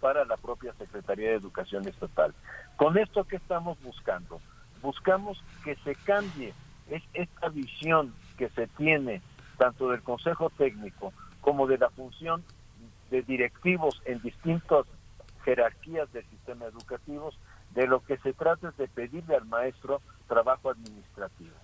[0.01, 2.35] para la propia Secretaría de Educación Estatal.
[2.77, 4.41] Con esto que estamos buscando,
[4.83, 6.53] buscamos que se cambie
[6.91, 9.23] es esta visión que se tiene
[9.57, 12.45] tanto del Consejo Técnico como de la función
[13.10, 14.86] de directivos en distintas
[15.44, 17.31] jerarquías del sistema educativo,
[17.74, 21.55] de lo que se trata es de pedirle al maestro trabajo administrativo.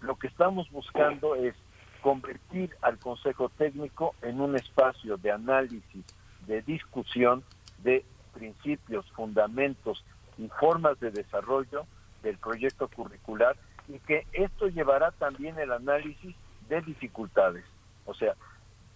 [0.00, 1.54] Lo que estamos buscando es
[2.00, 6.04] convertir al Consejo Técnico en un espacio de análisis,
[6.46, 7.42] de discusión
[7.82, 10.04] de principios, fundamentos
[10.36, 11.86] y formas de desarrollo
[12.22, 13.56] del proyecto curricular
[13.88, 16.36] y que esto llevará también el análisis
[16.68, 17.64] de dificultades.
[18.04, 18.34] O sea,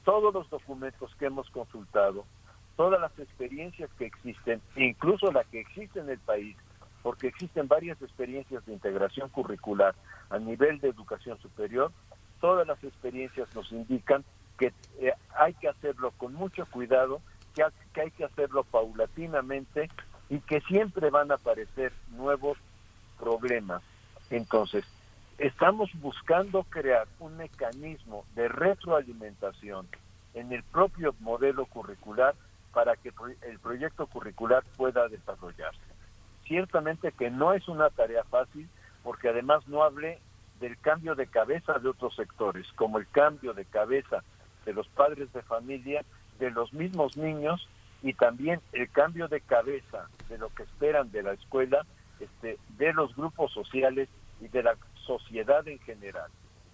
[0.04, 2.24] todos los documentos que hemos consultado,
[2.76, 6.56] todas las experiencias que existen, incluso la que existe en el país,
[7.02, 9.94] porque existen varias experiencias de integración curricular
[10.30, 11.92] a nivel de educación superior.
[12.40, 14.24] Todas las experiencias nos indican
[14.58, 17.20] que eh, hay que hacerlo con mucho cuidado,
[17.54, 19.90] que, que hay que hacerlo paulatinamente
[20.28, 22.56] y que siempre van a aparecer nuevos
[23.18, 23.82] problemas.
[24.30, 24.84] Entonces,
[25.38, 29.88] estamos buscando crear un mecanismo de retroalimentación
[30.34, 32.34] en el propio modelo curricular
[32.72, 35.80] para que el proyecto curricular pueda desarrollarse.
[36.46, 38.68] Ciertamente que no es una tarea fácil
[39.02, 40.20] porque además no hablé
[40.60, 44.22] del cambio de cabeza de otros sectores, como el cambio de cabeza
[44.64, 46.04] de los padres de familia,
[46.38, 47.68] de los mismos niños
[48.02, 51.84] y también el cambio de cabeza de lo que esperan de la escuela,
[52.20, 54.08] este, de los grupos sociales
[54.40, 54.76] y de la
[55.06, 56.30] sociedad en general.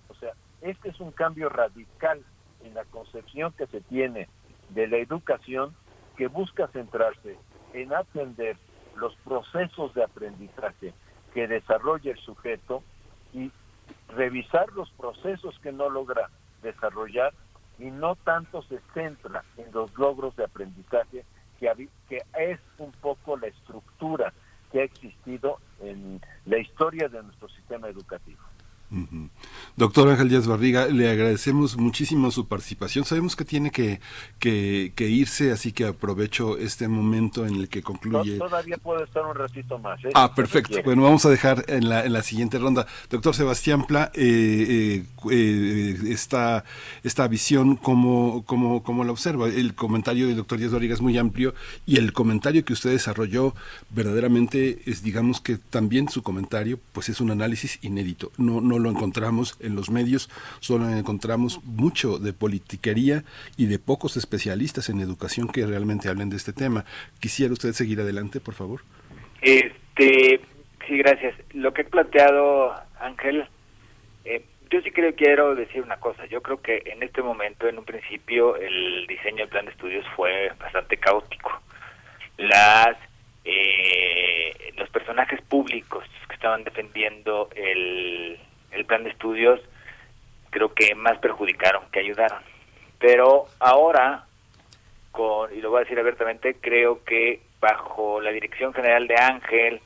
[0.08, 2.24] O sea, este es un cambio radical
[2.64, 4.28] en la concepción que se tiene
[4.70, 5.74] de la educación
[6.16, 7.38] que busca centrarse
[7.72, 8.56] en atender
[8.96, 10.92] los procesos de aprendizaje
[11.32, 12.82] que desarrolla el sujeto
[13.32, 13.52] y
[14.08, 16.28] revisar los procesos que no logra
[16.62, 17.32] desarrollar
[17.78, 21.24] y no tanto se centra en los logros de aprendizaje
[21.60, 24.32] que, que es un poco la estructura
[24.70, 28.42] que ha existido en la historia de nuestro sistema educativo.
[29.76, 33.04] Doctor Ángel Díaz Barriga, le agradecemos muchísimo su participación.
[33.04, 34.00] Sabemos que tiene que,
[34.38, 38.38] que, irse, así que aprovecho este momento en el que concluye.
[38.38, 40.02] todavía puedo estar un ratito más.
[40.04, 40.10] ¿eh?
[40.14, 40.78] Ah, perfecto.
[40.84, 42.86] Bueno, vamos a dejar en la, en la siguiente ronda.
[43.10, 46.64] Doctor Sebastián Pla, eh, eh, eh esta,
[47.04, 49.48] esta visión, ¿cómo, cómo, ¿cómo la observa?
[49.48, 51.54] El comentario del doctor Díaz Barriga es muy amplio
[51.86, 53.54] y el comentario que usted desarrolló
[53.90, 58.32] verdaderamente es, digamos que también su comentario, pues es un análisis inédito.
[58.38, 60.28] No, no lo encontramos en los medios,
[60.60, 63.24] solo encontramos mucho de politiquería
[63.56, 66.84] y de pocos especialistas en educación que realmente hablen de este tema.
[67.20, 68.80] Quisiera usted seguir adelante, por favor.
[69.40, 70.40] Este,
[70.86, 71.34] sí, gracias.
[71.52, 73.46] Lo que he planteado, Ángel,
[74.24, 76.26] eh, yo sí creo quiero decir una cosa.
[76.26, 80.04] Yo creo que en este momento, en un principio, el diseño del plan de estudios
[80.16, 81.50] fue bastante caótico.
[82.36, 82.96] Las
[83.44, 88.38] eh, los personajes públicos que estaban defendiendo el,
[88.72, 89.60] el plan de estudios
[90.50, 92.42] creo que más perjudicaron que ayudaron.
[92.98, 94.24] Pero ahora,
[95.12, 99.80] con, y lo voy a decir abiertamente, creo que bajo la dirección general de Ángel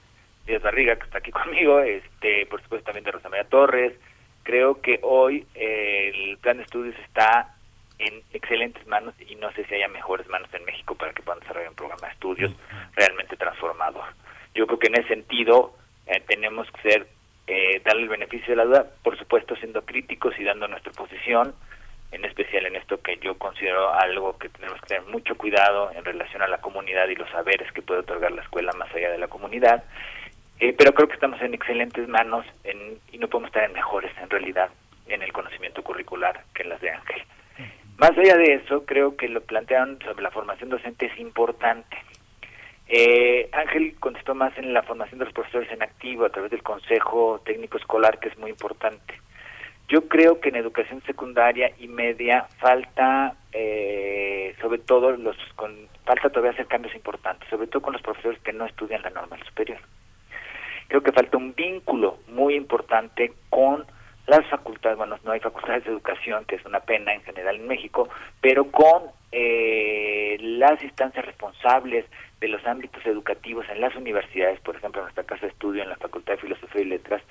[0.47, 3.95] Díaz Barriga, que está aquí conmigo, este, por supuesto también de Rosa María Torres,
[4.43, 7.55] creo que hoy el plan de estudios está
[7.99, 11.41] en excelentes manos y no sé si haya mejores manos en México para que puedan
[11.41, 12.53] desarrollar un programa de estudios
[12.95, 14.05] realmente transformador.
[14.55, 15.75] Yo creo que en ese sentido
[16.07, 17.07] eh, tenemos que ser
[17.53, 21.55] eh, darle el beneficio de la duda, por supuesto siendo críticos y dando nuestra posición,
[22.11, 26.05] en especial en esto que yo considero algo que tenemos que tener mucho cuidado en
[26.05, 29.19] relación a la comunidad y los saberes que puede otorgar la escuela más allá de
[29.19, 29.85] la comunidad.
[30.61, 34.13] Eh, pero creo que estamos en excelentes manos en, y no podemos estar en mejores
[34.23, 34.71] en realidad
[35.09, 37.23] en el conocimiento curricular que en las de Ángel.
[37.99, 41.97] Más allá de eso, creo que lo plantearon sobre la formación docente es importante.
[42.95, 46.63] Eh, Ángel contestó más en la formación de los profesores en activo a través del
[46.63, 49.15] Consejo Técnico Escolar, que es muy importante.
[49.89, 55.75] Yo creo que en educación secundaria y media falta, eh, sobre todo, los con,
[56.05, 59.43] falta todavía hacer cambios importantes, sobre todo con los profesores que no estudian la normal
[59.47, 59.79] superior.
[60.89, 63.87] Creo que falta un vínculo muy importante con
[64.27, 67.67] las facultades, bueno, no hay facultades de educación, que es una pena en general en
[67.67, 68.11] México,
[68.43, 72.05] pero con eh, las instancias responsables
[72.43, 75.89] de los ámbitos educativos en las universidades, por ejemplo, en nuestra casa de estudio, en
[75.89, 77.23] la Facultad de Filosofía y Letras,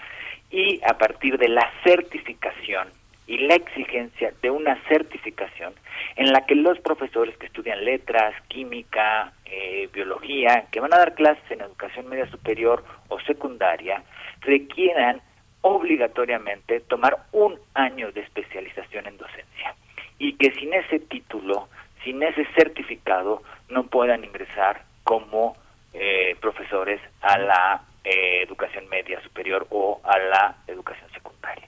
[0.49, 2.87] y a partir de la certificación
[3.27, 5.73] y la exigencia de una certificación
[6.15, 11.13] en la que los profesores que estudian letras, química, eh, biología, que van a dar
[11.13, 14.01] clases en educación media superior o secundaria,
[14.39, 15.21] requieran
[15.59, 19.75] obligatoriamente tomar un año de especialización en docencia.
[20.19, 21.67] Y que sin ese título,
[22.05, 25.57] sin ese certificado, no puedan ingresar como
[25.93, 31.67] eh, profesores a la eh, educación media superior o a la educación secundaria.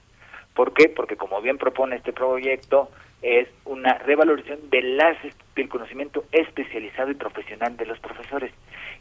[0.54, 0.88] ¿Por qué?
[0.88, 2.88] Porque como bien propone este proyecto,
[3.20, 5.18] es una revalorización de las,
[5.54, 8.50] del conocimiento especializado y profesional de los profesores.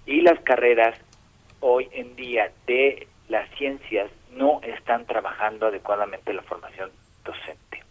[0.05, 0.99] Y las carreras
[1.61, 6.91] hoy en día de las ciencias no están trabajando adecuadamente la formación
[7.23, 7.81] docente.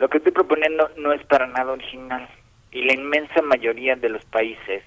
[0.00, 2.28] Lo que estoy proponiendo no es para nada original
[2.72, 4.82] y la inmensa mayoría de los países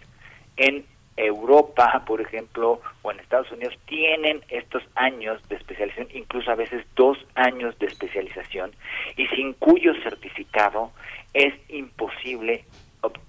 [0.58, 0.86] en
[1.18, 6.86] Europa, por ejemplo, o en Estados Unidos, tienen estos años de especialización, incluso a veces
[6.96, 8.72] dos años de especialización,
[9.18, 10.92] y sin cuyo certificado
[11.34, 12.64] es imposible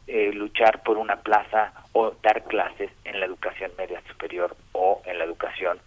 [0.06, 5.18] eh, luchar por una plaza o dar clases en la educación media superior o en
[5.18, 5.78] la educación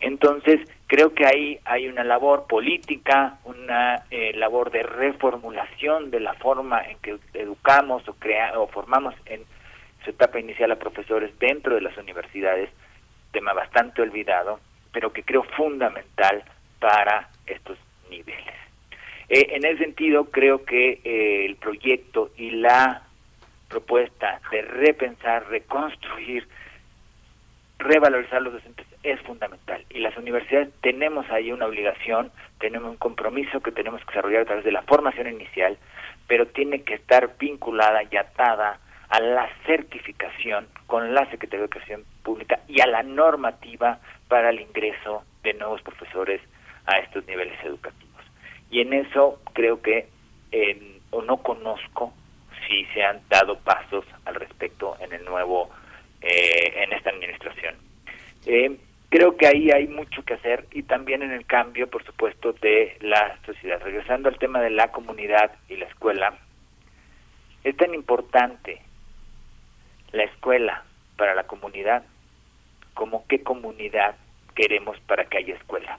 [0.00, 6.34] entonces creo que ahí hay una labor política, una eh, labor de reformulación de la
[6.34, 9.42] forma en que educamos o, crea o formamos en
[10.06, 12.70] su etapa inicial a profesores dentro de las universidades,
[13.32, 14.60] tema bastante olvidado,
[14.92, 16.44] pero que creo fundamental
[16.78, 17.76] para estos
[18.08, 18.54] niveles.
[19.28, 23.02] Eh, en ese sentido, creo que eh, el proyecto y la
[23.68, 26.46] propuesta de repensar, reconstruir,
[27.78, 29.84] revalorizar los docentes es fundamental.
[29.90, 32.30] Y las universidades tenemos ahí una obligación,
[32.60, 35.76] tenemos un compromiso que tenemos que desarrollar a través de la formación inicial,
[36.28, 38.78] pero tiene que estar vinculada y atada
[39.08, 44.60] a la certificación con la Secretaría de Educación Pública y a la normativa para el
[44.60, 46.40] ingreso de nuevos profesores
[46.86, 48.24] a estos niveles educativos.
[48.70, 50.08] Y en eso creo que
[51.10, 52.12] o no conozco
[52.66, 55.70] si se han dado pasos al respecto en el nuevo
[56.20, 57.74] eh, en esta administración.
[58.46, 58.76] Eh,
[59.08, 62.96] creo que ahí hay mucho que hacer y también en el cambio, por supuesto, de
[63.00, 63.80] la sociedad.
[63.82, 66.34] Regresando al tema de la comunidad y la escuela,
[67.64, 68.80] es tan importante
[70.16, 70.82] la escuela
[71.16, 72.02] para la comunidad
[72.94, 74.16] como qué comunidad
[74.54, 75.98] queremos para que haya escuela.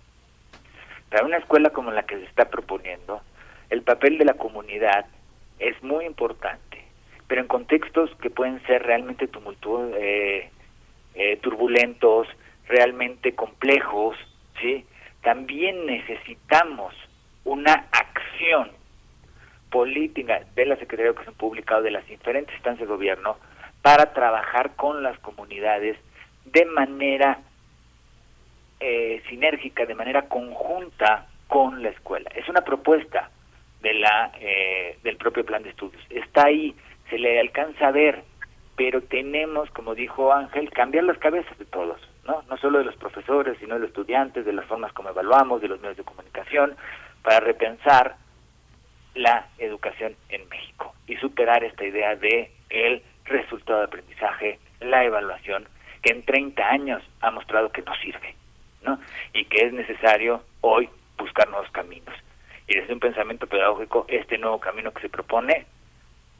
[1.09, 3.21] Para una escuela como la que se está proponiendo,
[3.69, 5.05] el papel de la comunidad
[5.59, 6.83] es muy importante,
[7.27, 10.49] pero en contextos que pueden ser realmente tumultuosos, eh,
[11.13, 12.27] eh, turbulentos,
[12.67, 14.17] realmente complejos,
[14.59, 14.85] ¿sí?
[15.21, 16.95] También necesitamos
[17.43, 18.71] una acción
[19.69, 23.37] política de la Secretaría de Educación Pública o de las diferentes instancias de gobierno
[23.87, 25.95] para trabajar con las comunidades
[26.43, 27.39] de manera
[28.81, 32.29] eh, sinérgica, de manera conjunta con la escuela.
[32.35, 33.29] Es una propuesta
[33.79, 36.03] de la eh, del propio plan de estudios.
[36.09, 36.75] Está ahí,
[37.09, 38.25] se le alcanza a ver,
[38.75, 42.43] pero tenemos, como dijo Ángel, cambiar las cabezas de todos, ¿no?
[42.49, 45.69] No solo de los profesores, sino de los estudiantes, de las formas como evaluamos, de
[45.69, 46.75] los medios de comunicación,
[47.23, 48.17] para repensar
[49.15, 55.67] la educación en México y superar esta idea de el resultado de aprendizaje, la evaluación,
[56.01, 58.35] que en 30 años ha mostrado que no sirve,
[58.83, 58.99] ¿no?
[59.33, 62.15] Y que es necesario hoy buscar nuevos caminos.
[62.67, 65.65] Y desde un pensamiento pedagógico, este nuevo camino que se propone,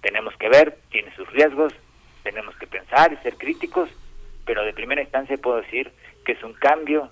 [0.02, 1.74] tenemos que ver, tiene sus riesgos,
[2.24, 3.90] tenemos que pensar y ser críticos,
[4.46, 5.92] pero de primera instancia puedo decir
[6.26, 7.10] que es un cambio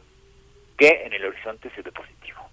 [0.77, 2.44] que en el horizonte se ve positivo.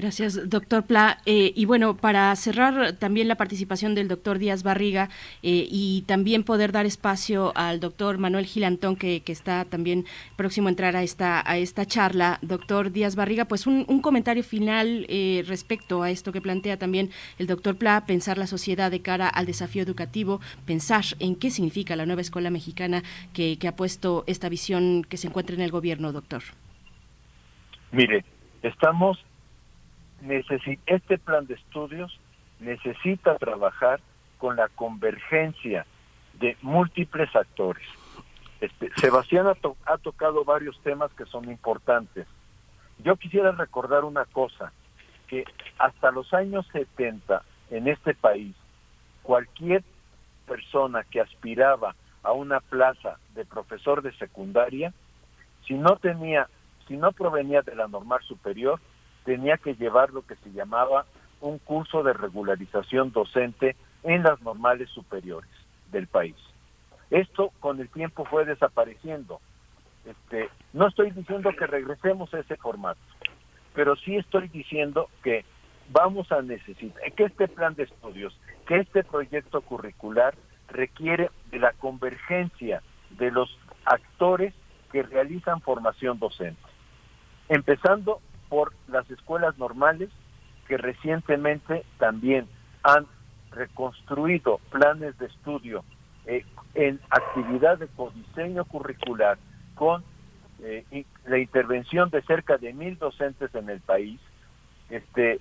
[0.00, 1.18] Gracias, doctor Pla.
[1.26, 5.10] Eh, y bueno, para cerrar también la participación del doctor Díaz Barriga
[5.42, 10.06] eh, y también poder dar espacio al doctor Manuel Gilantón, que, que, está también
[10.36, 12.38] próximo a entrar a esta, a esta charla.
[12.40, 17.10] Doctor Díaz Barriga, pues un, un comentario final eh, respecto a esto que plantea también
[17.38, 21.94] el doctor Pla, pensar la sociedad de cara al desafío educativo, pensar en qué significa
[21.94, 23.02] la nueva escuela mexicana
[23.34, 26.42] que, que ha puesto esta visión que se encuentra en el gobierno, doctor.
[27.92, 28.24] Mire,
[28.62, 29.18] estamos
[30.86, 32.18] este plan de estudios
[32.58, 34.00] necesita trabajar
[34.38, 35.86] con la convergencia
[36.34, 37.86] de múltiples actores.
[38.60, 39.54] Este, Sebastián ha,
[39.86, 42.26] ha tocado varios temas que son importantes.
[42.98, 44.72] Yo quisiera recordar una cosa,
[45.28, 45.44] que
[45.78, 48.54] hasta los años 70 en este país,
[49.22, 49.82] cualquier
[50.46, 54.92] persona que aspiraba a una plaza de profesor de secundaria,
[55.66, 56.48] si no tenía,
[56.88, 58.80] si no provenía de la normal superior,
[59.24, 61.06] tenía que llevar lo que se llamaba
[61.40, 65.50] un curso de regularización docente en las normales superiores
[65.90, 66.36] del país.
[67.10, 69.40] Esto con el tiempo fue desapareciendo.
[70.04, 73.00] Este, no estoy diciendo que regresemos a ese formato,
[73.74, 75.44] pero sí estoy diciendo que
[75.90, 80.34] vamos a necesitar, que este plan de estudios, que este proyecto curricular
[80.68, 84.54] requiere de la convergencia de los actores
[84.92, 86.60] que realizan formación docente,
[87.48, 90.10] empezando por las escuelas normales
[90.68, 92.46] que recientemente también
[92.82, 93.06] han
[93.52, 95.84] reconstruido planes de estudio
[96.26, 96.44] eh,
[96.74, 99.38] en actividad de codiseño curricular
[99.74, 100.04] con
[100.62, 100.84] eh,
[101.26, 104.20] la intervención de cerca de mil docentes en el país,
[104.90, 105.40] este,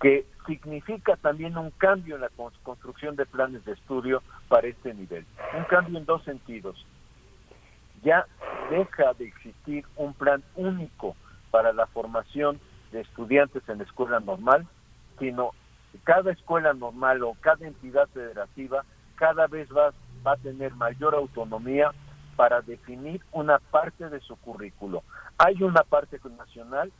[0.00, 2.30] que significa también un cambio en la
[2.64, 5.24] construcción de planes de estudio para este nivel.
[5.56, 6.84] Un cambio en dos sentidos.
[8.02, 8.26] Ya
[8.70, 11.16] deja de existir un plan único
[11.50, 12.60] para la formación
[12.92, 14.66] de estudiantes en la escuela normal,
[15.18, 15.52] sino
[16.04, 18.84] cada escuela normal o cada entidad federativa
[19.16, 19.92] cada vez va,
[20.26, 21.92] va a tener mayor autonomía
[22.36, 25.02] para definir una parte de su currículo.
[25.38, 26.92] Hay una parte nacional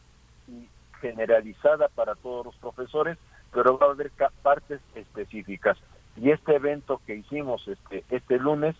[0.48, 0.68] y
[1.00, 3.16] generalizada para todos los profesores,
[3.52, 4.10] pero va a haber
[4.42, 5.78] partes específicas.
[6.16, 8.74] Y este evento que hicimos este, este lunes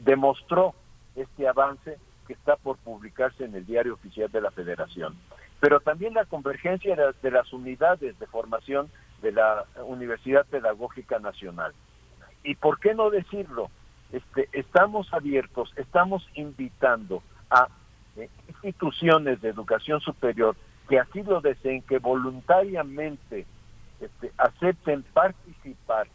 [0.00, 0.74] demostró
[1.14, 5.16] este avance que está por publicarse en el diario oficial de la Federación.
[5.60, 8.90] Pero también la convergencia de, las unidades de formación
[9.22, 11.72] de la Universidad Pedagógica Nacional.
[12.42, 13.70] ¿Y por qué no decirlo?
[14.12, 17.68] Este, estamos abiertos, estamos invitando a
[18.16, 18.28] eh,
[18.62, 20.56] instituciones de educación superior
[20.88, 23.46] que así lo deseen, que voluntariamente
[24.00, 26.06] este, acepten participar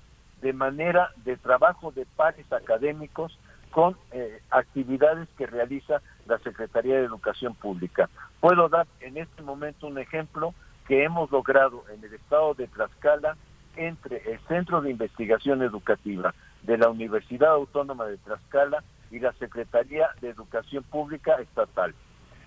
[0.42, 3.38] de manera de trabajo de pares académicos
[3.72, 8.10] con eh, actividades que realiza la Secretaría de Educación Pública.
[8.39, 10.53] Puedo dar en este momento un ejemplo
[10.88, 13.38] que hemos logrado en el estado de Tlaxcala
[13.77, 16.34] entre el Centro de Investigación Educativa
[16.64, 21.93] de la Universidad Autónoma de Tlaxcala y la Secretaría de Educación Pública Estatal,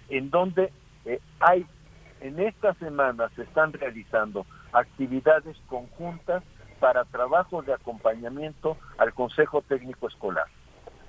[0.08, 0.72] en donde
[1.04, 1.66] eh, hay,
[2.20, 6.42] en esta semana se están realizando actividades conjuntas
[6.80, 10.46] para trabajo de acompañamiento al Consejo Técnico Escolar.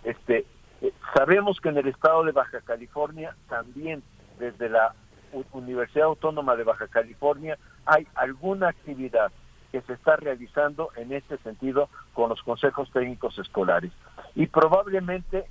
[0.05, 0.45] Este,
[0.81, 4.03] eh, sabemos que en el estado de Baja California también
[4.39, 4.93] desde la
[5.51, 9.31] Universidad Autónoma de Baja California hay alguna actividad
[9.71, 13.91] que se está realizando en este sentido con los consejos técnicos escolares.
[14.35, 15.45] Y probablemente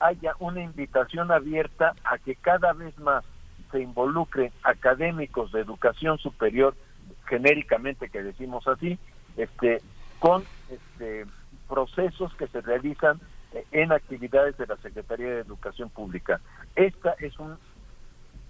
[0.00, 3.24] haya una invitación abierta a que cada vez más
[3.70, 6.74] se involucren académicos de educación superior,
[7.26, 8.98] genéricamente que decimos así,
[9.36, 9.82] este,
[10.18, 11.26] con este,
[11.68, 13.20] procesos que se realizan
[13.72, 16.40] en actividades de la Secretaría de Educación Pública.
[16.76, 17.58] Esta es un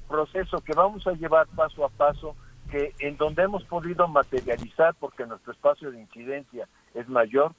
[0.08, 2.36] proceso que vamos a llevar paso a paso,
[2.70, 7.52] que en donde hemos podido materializar, porque nuestro espacio de incidencia es mayor,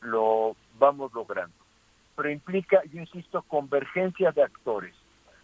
[0.00, 1.54] lo vamos logrando.
[2.16, 4.94] Pero implica, yo insisto, convergencia de actores,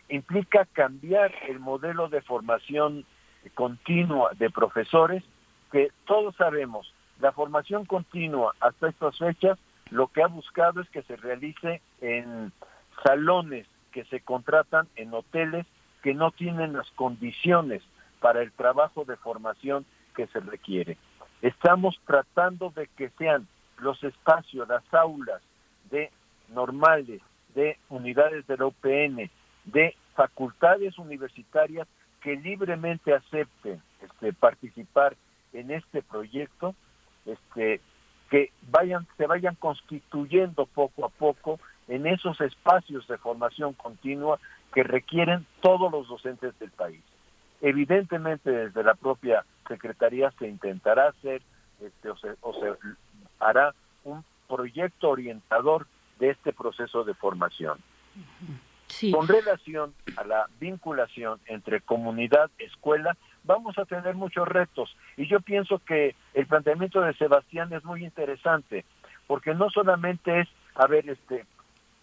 [0.08, 3.04] implica cambiar el modelo de formación
[3.54, 5.22] continua de profesores,
[5.70, 9.58] que todos sabemos, la formación continua hasta estas fechas
[9.90, 12.52] lo que ha buscado es que se realice en
[13.04, 15.66] salones que se contratan en hoteles
[16.02, 17.82] que no tienen las condiciones
[18.20, 19.84] para el trabajo de formación
[20.16, 20.96] que se requiere.
[21.42, 23.46] Estamos tratando de que sean
[23.78, 25.42] los espacios, las aulas
[25.90, 26.10] de
[26.48, 27.20] normales,
[27.54, 29.30] de unidades de la UPN,
[29.64, 31.86] de facultades universitarias
[32.20, 35.16] que libremente acepten este, participar
[35.52, 36.74] en este proyecto,
[37.26, 37.80] este,
[38.34, 44.40] que vayan, se vayan constituyendo poco a poco en esos espacios de formación continua
[44.74, 47.00] que requieren todos los docentes del país.
[47.60, 51.42] Evidentemente desde la propia Secretaría se intentará hacer
[51.80, 52.72] este, o, se,
[53.38, 55.86] hará un proyecto orientador
[56.18, 57.78] de este proceso de formación.
[59.12, 64.96] Con relación a la vinculación entre comunidad, escuela, vamos a tener muchos retos.
[65.16, 68.84] Y yo pienso que el planteamiento de Sebastián es muy interesante,
[69.26, 71.46] porque no solamente es, a ver, este,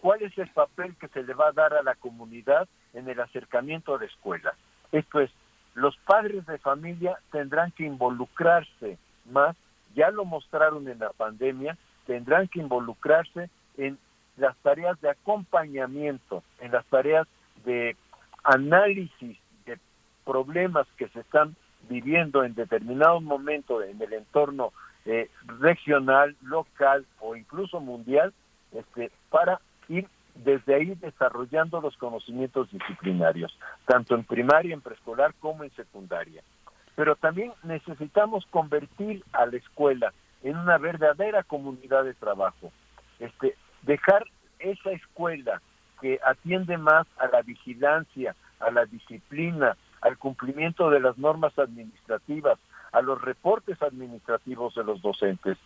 [0.00, 3.20] cuál es el papel que se le va a dar a la comunidad en el
[3.20, 4.54] acercamiento a la escuela.
[4.90, 5.30] Esto es,
[5.74, 8.98] los padres de familia tendrán que involucrarse
[9.30, 9.56] más,
[9.94, 13.98] ya lo mostraron en la pandemia, tendrán que involucrarse en
[14.36, 17.26] las tareas de acompañamiento, en las tareas
[17.64, 17.96] de
[18.44, 19.41] análisis de
[20.24, 21.56] problemas que se están
[21.88, 24.72] viviendo en determinado momento en el entorno
[25.04, 25.28] eh,
[25.60, 28.32] regional, local o incluso mundial,
[28.72, 35.64] este, para ir desde ahí desarrollando los conocimientos disciplinarios, tanto en primaria, en preescolar como
[35.64, 36.42] en secundaria.
[36.94, 40.12] Pero también necesitamos convertir a la escuela
[40.42, 42.72] en una verdadera comunidad de trabajo.
[43.18, 44.24] Este, dejar
[44.58, 45.60] esa escuela
[46.00, 52.58] que atiende más a la vigilancia, a la disciplina, al cumplimiento de las normas administrativas,
[52.92, 55.56] a los reportes administrativos de los docentes.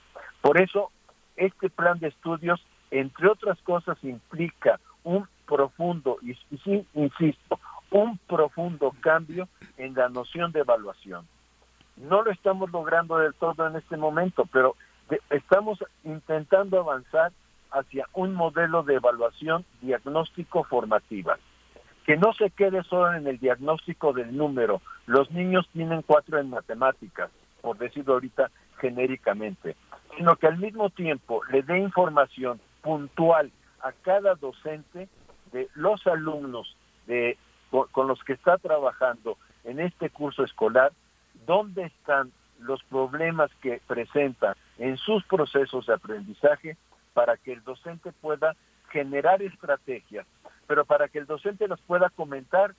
[0.41, 0.93] Por eso,
[1.37, 6.35] este plan de estudios, entre otras cosas, implica un profundo, y,
[6.65, 7.59] sí, insisto,
[7.91, 9.49] un profundo cambio
[9.79, 11.27] en la noción de evaluación.
[11.97, 14.77] No lo estamos logrando del todo en este momento, pero
[15.31, 17.33] estamos intentando avanzar
[17.71, 21.39] hacia un modelo de evaluación diagnóstico formativa.
[22.07, 24.81] Que no se quede solo en el diagnóstico del número.
[25.07, 27.31] Los niños tienen cuatro en matemáticas,
[27.61, 29.77] por decirlo ahorita genéricamente,
[30.17, 33.51] sino que al mismo tiempo le dé información puntual
[33.81, 35.09] a cada docente
[35.53, 36.77] de los alumnos
[37.07, 37.37] de,
[37.71, 40.93] con los que está trabajando en este curso escolar,
[41.47, 46.77] dónde están los problemas que presenta en sus procesos de aprendizaje
[47.13, 48.55] para que el docente pueda
[48.91, 50.27] generar estrategias,
[50.67, 52.75] pero para que el docente las pueda comentar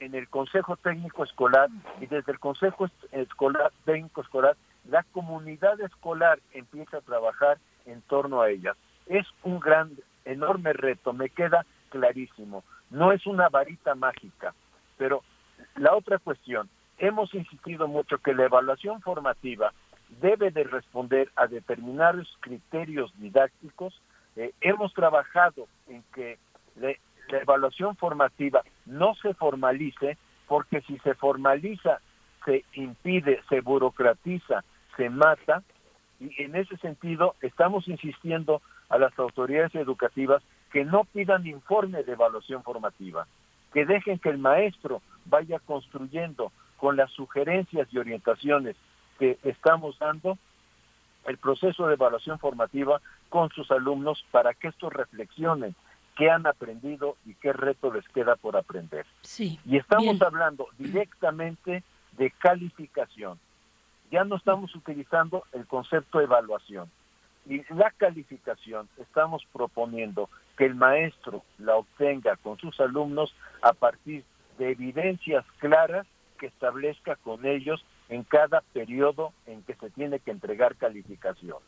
[0.00, 1.68] en el Consejo Técnico Escolar
[2.00, 4.56] y desde el Consejo Escolar Técnico Escolar
[4.88, 8.76] la comunidad escolar empieza a trabajar en torno a ellas.
[9.06, 9.92] Es un gran,
[10.24, 12.64] enorme reto, me queda clarísimo.
[12.90, 14.54] no es una varita mágica,
[14.98, 15.22] pero
[15.76, 19.72] la otra cuestión, hemos insistido mucho que la evaluación formativa
[20.20, 23.98] debe de responder a determinados criterios didácticos.
[24.36, 26.38] Eh, hemos trabajado en que
[27.28, 32.00] la evaluación formativa no se formalice, porque si se formaliza,
[32.44, 34.64] se impide, se burocratiza,
[34.96, 35.62] se mata,
[36.20, 40.42] y en ese sentido estamos insistiendo a las autoridades educativas
[40.72, 43.26] que no pidan informe de evaluación formativa,
[43.72, 48.76] que dejen que el maestro vaya construyendo con las sugerencias y orientaciones
[49.18, 50.38] que estamos dando
[51.26, 55.74] el proceso de evaluación formativa con sus alumnos para que estos reflexionen
[56.16, 59.06] qué han aprendido y qué reto les queda por aprender.
[59.22, 61.82] Sí, y estamos hablando directamente
[62.12, 63.38] de calificación.
[64.10, 66.90] Ya no estamos utilizando el concepto de evaluación.
[67.46, 74.24] Y la calificación estamos proponiendo que el maestro la obtenga con sus alumnos a partir
[74.58, 76.06] de evidencias claras
[76.38, 81.58] que establezca con ellos en cada periodo en que se tiene que entregar calificación.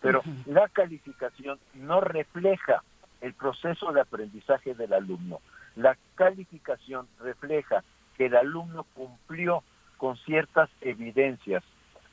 [0.00, 2.82] Pero la calificación no refleja
[3.20, 5.40] el proceso de aprendizaje del alumno.
[5.76, 7.84] La calificación refleja
[8.16, 9.62] que el alumno cumplió
[9.96, 11.62] con ciertas evidencias,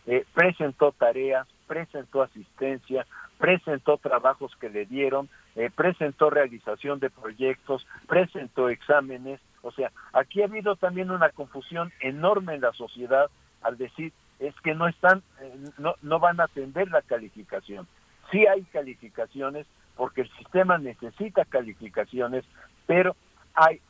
[0.06, 3.06] eh, presentó tareas, presentó asistencia,
[3.38, 9.40] presentó trabajos que le dieron, eh, presentó realización de proyectos, presentó exámenes.
[9.62, 13.30] O sea, aquí ha habido también una confusión enorme en la sociedad
[13.62, 17.88] al decir es que no están, eh, no, no van a atender la calificación.
[18.32, 19.66] Sí hay calificaciones
[19.98, 22.46] porque el sistema necesita calificaciones,
[22.86, 23.16] pero
[23.54, 23.82] hay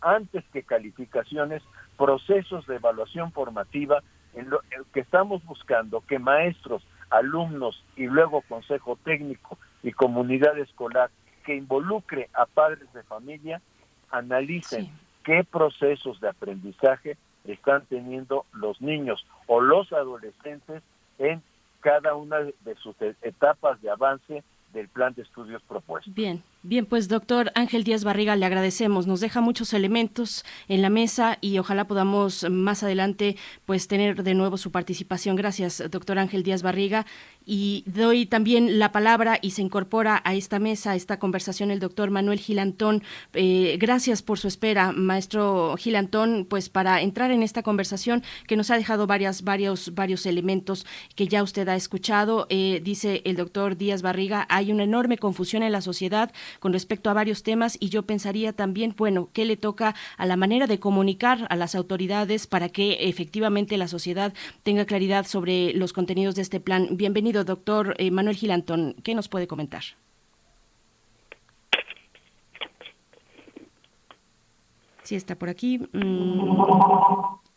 [0.00, 1.62] antes que calificaciones
[1.96, 4.02] procesos de evaluación formativa
[4.34, 4.60] en lo
[4.92, 11.10] que estamos buscando que maestros, alumnos y luego consejo técnico y comunidad escolar
[11.44, 13.60] que involucre a padres de familia
[14.10, 14.90] analicen
[15.24, 20.82] qué procesos de aprendizaje están teniendo los niños o los adolescentes
[21.18, 21.42] en
[21.80, 24.42] cada una de sus etapas de avance
[24.72, 26.10] del plan de estudios propuesto.
[26.14, 29.06] Bien, bien, pues doctor Ángel Díaz Barriga, le agradecemos.
[29.06, 34.34] Nos deja muchos elementos en la mesa y ojalá podamos más adelante pues tener de
[34.34, 35.36] nuevo su participación.
[35.36, 37.06] Gracias, doctor Ángel Díaz Barriga.
[37.50, 41.80] Y doy también la palabra y se incorpora a esta mesa, a esta conversación, el
[41.80, 43.02] doctor Manuel Gilantón.
[43.32, 48.70] Eh, gracias por su espera, maestro Gilantón, pues para entrar en esta conversación que nos
[48.70, 52.46] ha dejado varias, varios, varios elementos que ya usted ha escuchado.
[52.50, 56.30] Eh, dice el doctor Díaz Barriga, hay una enorme confusión en la sociedad
[56.60, 60.36] con respecto a varios temas y yo pensaría también, bueno, ¿qué le toca a la
[60.36, 65.92] manera de comunicar a las autoridades para que efectivamente la sociedad tenga claridad sobre los
[65.92, 66.88] contenidos de este plan?
[66.92, 68.94] Bienvenido doctor eh, Manuel Gilantón.
[69.02, 69.82] ¿Qué nos puede comentar?
[75.02, 75.78] Sí, está por aquí.
[75.78, 77.47] Mm.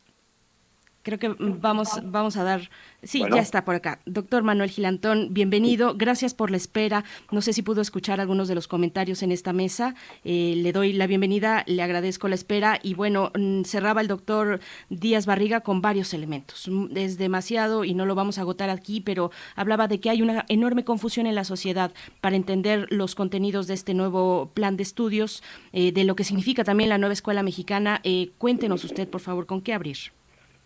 [1.03, 2.69] Creo que vamos, vamos a dar.
[3.01, 3.99] Sí, ya está por acá.
[4.05, 5.95] Doctor Manuel Gilantón, bienvenido.
[5.95, 7.03] Gracias por la espera.
[7.31, 9.95] No sé si pudo escuchar algunos de los comentarios en esta mesa.
[10.23, 12.79] Eh, le doy la bienvenida, le agradezco la espera.
[12.83, 14.59] Y bueno, mm, cerraba el doctor
[14.89, 16.67] Díaz Barriga con varios elementos.
[16.67, 20.21] Mm, es demasiado y no lo vamos a agotar aquí, pero hablaba de que hay
[20.21, 21.91] una enorme confusión en la sociedad
[22.21, 25.41] para entender los contenidos de este nuevo plan de estudios,
[25.73, 28.01] eh, de lo que significa también la nueva escuela mexicana.
[28.03, 30.11] Eh, cuéntenos usted, por favor, con qué abrir.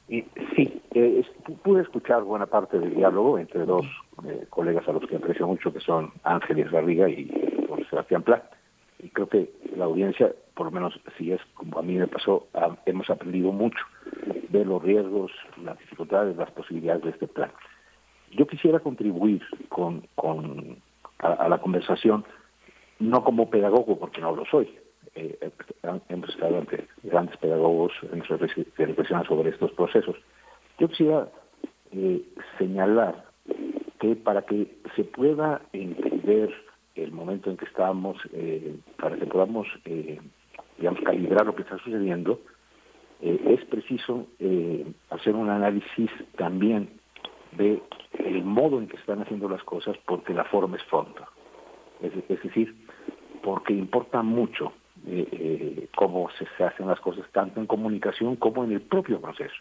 [0.08, 0.24] Y,
[0.56, 1.26] sí, eh,
[1.64, 3.86] pude escuchar buena parte del diálogo entre dos
[4.26, 7.32] eh, colegas a los que aprecio mucho, que son Ángeles Garriga y
[7.90, 8.44] Sebastián Pla.
[9.00, 12.48] Y creo que la audiencia, por lo menos si es como a mí me pasó,
[12.86, 13.80] hemos aprendido mucho
[14.50, 15.32] de los riesgos,
[15.64, 17.52] las dificultades, las posibilidades de este plan.
[18.32, 20.78] Yo quisiera contribuir con, con
[21.20, 22.26] a la conversación,
[23.00, 24.70] no como pedagogo, porque no lo soy,
[25.16, 25.52] eh,
[26.10, 30.16] hemos estado ante grandes pedagogos en que reflexionan sobre estos procesos.
[30.78, 31.30] Yo quisiera
[31.92, 32.22] eh,
[32.58, 33.24] señalar
[34.00, 36.54] que para que se pueda entender
[36.96, 40.20] el momento en que estamos, eh, para que podamos, eh,
[40.78, 42.42] digamos, calibrar lo que está sucediendo,
[43.22, 44.28] es preciso
[45.10, 46.90] hacer un análisis también
[47.58, 47.82] de
[48.20, 51.26] el modo en que están haciendo las cosas, porque la forma es fondo.
[52.02, 52.14] Es
[52.44, 52.76] decir,
[53.42, 54.74] porque importa mucho
[55.08, 59.56] eh, eh, cómo se, hacen las cosas, tanto en comunicación como en el propio proceso.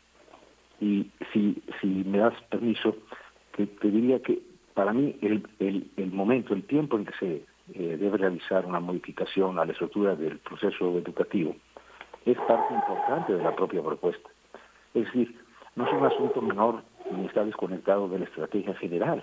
[0.81, 2.97] Y si, si me das permiso,
[3.57, 4.41] te, diría que
[4.73, 7.45] para mí el, el, el, momento, el tiempo en que se
[7.75, 11.55] eh, debe realizar una modificación a la estructura del proceso educativo
[12.25, 14.29] es parte importante de la propia propuesta.
[14.95, 15.39] Es decir,
[15.77, 19.23] no es un asunto menor ni está desconectado de la estrategia general,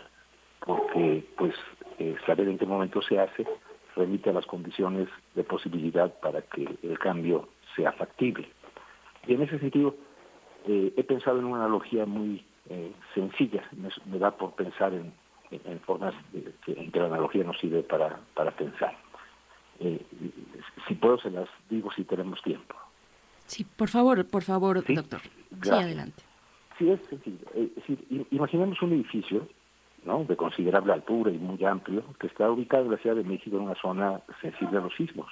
[0.65, 1.55] porque pues
[2.27, 3.45] saber en qué momento se hace
[3.95, 8.47] remite a las condiciones de posibilidad para que el cambio sea factible.
[9.27, 9.95] Y en ese sentido,
[10.67, 13.63] eh, he pensado en una analogía muy eh, sencilla,
[14.05, 15.13] me, da por pensar en,
[15.81, 16.13] formas
[16.67, 18.97] en que la analogía nos sirve para, para pensar.
[19.79, 19.99] Eh,
[20.87, 22.75] si puedo, se las digo si tenemos tiempo.
[23.45, 25.21] Sí, por favor, por favor, doctor.
[25.61, 26.23] Sí, adelante.
[26.77, 27.45] Sí, es sencillo.
[28.31, 29.47] imaginemos un edificio
[30.03, 30.23] ¿no?
[30.23, 33.63] de considerable altura y muy amplio que está ubicado en la Ciudad de México en
[33.63, 35.27] una zona sensible a los sismos.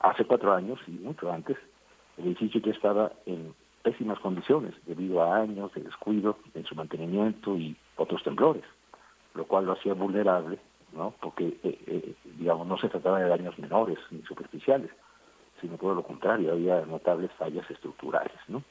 [0.00, 1.58] Hace cuatro años y mucho antes,
[2.16, 7.56] el edificio ya estaba en pésimas condiciones debido a años de descuido en su mantenimiento
[7.56, 8.64] y otros temblores,
[9.34, 10.58] lo cual lo hacía vulnerable,
[10.92, 11.14] ¿no?
[11.20, 14.90] porque, eh, eh, digamos, no se trataba de daños menores ni superficiales,
[15.60, 18.38] sino todo lo contrario, había notables fallas estructurales.
[18.48, 18.62] ¿no?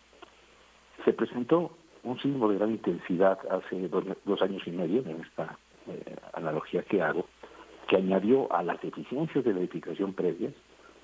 [1.05, 1.71] Se presentó
[2.03, 5.57] un sismo de gran intensidad hace dos, años y medio, en esta
[5.87, 7.25] eh, analogía que hago,
[7.87, 10.51] que añadió a las deficiencias de la edificación previa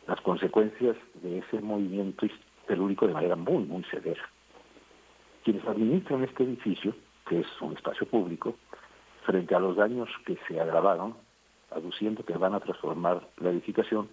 [0.08, 2.28] las consecuencias de ese movimiento
[2.68, 4.22] telúrico de manera muy, muy severa.
[5.44, 6.96] Quienes administran este edificio,
[7.28, 8.56] que es un espacio público,
[9.26, 11.16] frente a los daños que se agravaron,
[11.72, 14.08] aduciendo que van a transformar la edificación,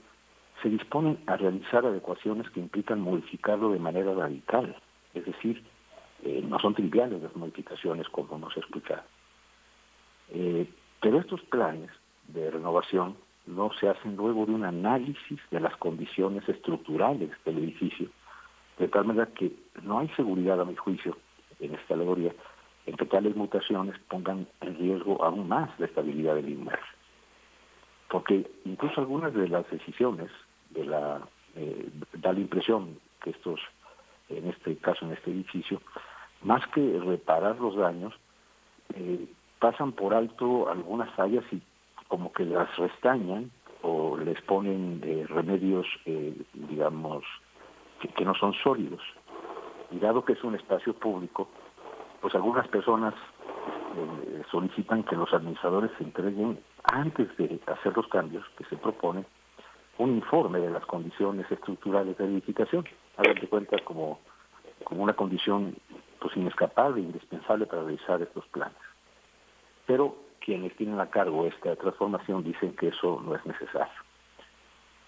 [0.62, 4.76] se disponen a realizar adecuaciones que implican modificarlo de manera radical,
[5.12, 5.62] es decir,
[6.22, 9.04] eh, no son triviales las modificaciones como nos explica.
[10.30, 10.68] Eh,
[11.00, 11.90] pero estos planes
[12.28, 13.16] de renovación
[13.46, 18.08] no se hacen luego de un análisis de las condiciones estructurales del edificio,
[18.78, 21.16] de tal manera que no hay seguridad, a mi juicio,
[21.58, 22.32] en esta alegoría,
[22.86, 26.82] en que tales mutaciones pongan en riesgo aún más la estabilidad del inmueble.
[28.08, 30.30] Porque incluso algunas de las decisiones
[30.70, 31.20] de la
[31.56, 33.60] eh, da la impresión que estos,
[34.28, 35.80] en este caso, en este edificio,
[36.44, 38.14] más que reparar los daños,
[38.94, 39.26] eh,
[39.58, 41.62] pasan por alto algunas fallas y
[42.08, 43.50] como que las restañan
[43.82, 47.24] o les ponen eh, remedios, eh, digamos,
[48.00, 49.02] que, no son sólidos.
[49.90, 51.48] Y dado que es un espacio público,
[52.20, 53.14] pues algunas personas
[54.50, 59.26] solicitan que los administradores se entreguen, antes de hacer los cambios que se proponen,
[59.98, 62.86] un informe de las condiciones estructurales de edificación.
[63.18, 64.20] Hagan de cuenta como,
[64.84, 65.76] como una condición
[66.22, 68.78] pues inescapable, indispensable para realizar estos planes.
[69.86, 74.00] Pero quienes tienen a cargo esta transformación dicen que eso no es necesario.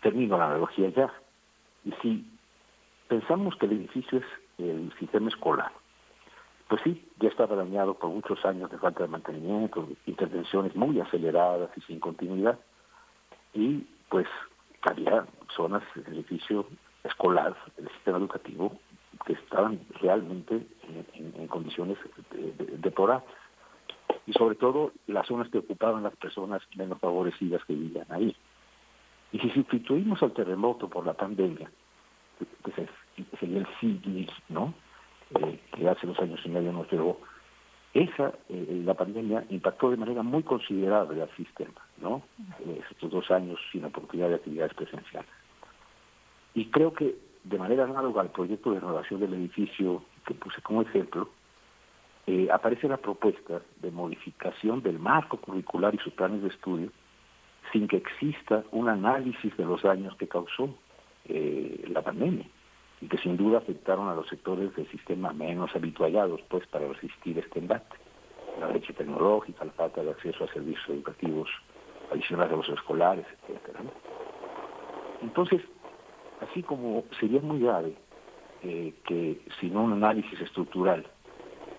[0.03, 1.13] Termino la analogía ya.
[1.85, 2.31] Y si
[3.07, 4.25] pensamos que el edificio es
[4.59, 5.71] el sistema escolar,
[6.69, 11.71] pues sí, ya estaba dañado por muchos años de falta de mantenimiento, intervenciones muy aceleradas
[11.77, 12.59] y sin continuidad,
[13.53, 14.27] y pues
[14.83, 16.67] había zonas del edificio
[17.05, 18.77] escolar, del sistema educativo,
[19.25, 20.67] que estaban realmente
[21.13, 21.99] en, condiciones
[22.79, 23.29] deplorables.
[24.27, 28.35] Y sobre todo las zonas que ocupaban las personas menos favorecidas que vivían ahí.
[29.33, 31.71] Y si sustituimos al terremoto por la pandemia,
[32.65, 32.89] que
[33.39, 34.75] sería el siglo, ¿no?
[35.35, 37.21] Eh, que hace dos años y medio nos llegó,
[37.95, 42.23] esa, eh, la pandemia impactó de manera muy considerable al sistema, ¿no?
[42.67, 45.31] Eh, estos dos años sin oportunidad de actividades presenciales.
[46.55, 50.83] Y creo que de manera análoga al proyecto de renovación del edificio que puse como
[50.83, 51.29] ejemplo,
[52.27, 56.91] eh, aparece la propuesta de modificación del marco curricular y sus planes de estudio
[57.73, 60.75] sin que exista un análisis de los daños que causó
[61.27, 62.47] eh, la pandemia
[63.01, 67.39] y que sin duda afectaron a los sectores del sistema menos habituallados pues para resistir
[67.39, 67.97] este embate.
[68.61, 71.51] La brecha tecnológica, la falta de acceso a servicios educativos
[72.13, 73.81] adicionales a los escolares, etcétera.
[75.23, 75.61] Entonces,
[76.41, 77.97] así como sería muy grave
[78.65, 81.07] eh, que sin un análisis estructural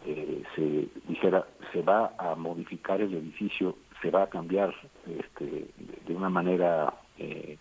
[0.06, 4.74] eh, se dijera se va a modificar el edificio, se va a cambiar
[5.08, 5.68] este,
[6.06, 7.58] de una manera eh,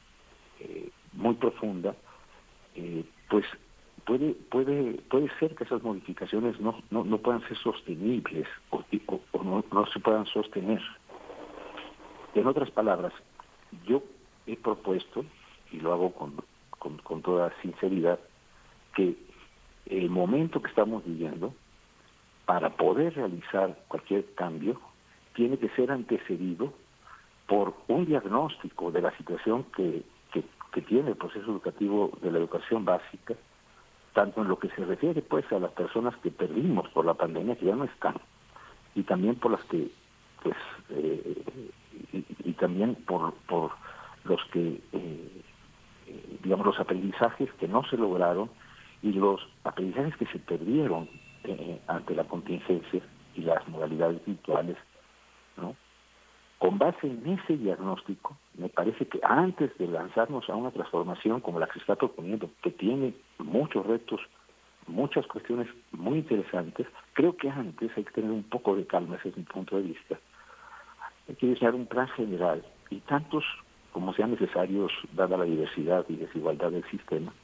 [1.15, 1.95] muy profunda,
[3.31, 3.47] pues
[4.05, 8.85] puede puede puede ser que esas modificaciones no, no, no puedan ser sostenibles o,
[9.43, 10.83] no, no se puedan sostener.
[12.35, 13.13] En otras palabras,
[13.87, 14.03] yo
[14.47, 15.25] he propuesto,
[15.73, 16.35] y lo hago con
[17.03, 18.19] con, toda sinceridad
[18.95, 19.17] que
[19.87, 21.55] el momento que estamos viviendo,
[22.47, 24.81] para poder realizar cualquier cambio,
[25.35, 26.73] tiene que ser antecedido
[27.47, 30.03] por un diagnóstico de la situación que,
[30.33, 33.35] que, tiene el proceso educativo de la educación básica,
[34.13, 37.55] tanto en lo que se refiere pues a las personas que perdimos por la pandemia,
[37.55, 38.17] que ya no están,
[38.97, 39.89] y también por las que,
[40.43, 40.57] pues,
[40.91, 41.45] eh,
[42.13, 43.71] y, también por, por
[44.25, 45.43] los que eh,
[46.43, 48.51] digamos, los aprendizajes que no se lograron
[49.05, 51.11] y los aprendizajes que se perdieron
[51.45, 53.03] eh, ante la contingencia
[53.35, 54.79] y las modalidades virtuales,
[55.59, 55.77] ¿no?
[56.59, 61.61] Con base en ese diagnóstico, me parece que antes de lanzarnos a una transformación como
[61.61, 64.23] la que se está proponiendo, que tiene muchos retos,
[64.87, 69.29] muchas cuestiones muy interesantes, creo que antes hay que tener un poco de calma, ese
[69.29, 70.19] es mi punto de vista.
[71.29, 73.45] Hay que diseñar un plan general y tantos
[73.93, 77.35] como sean necesarios, dada la diversidad y desigualdad del sistema,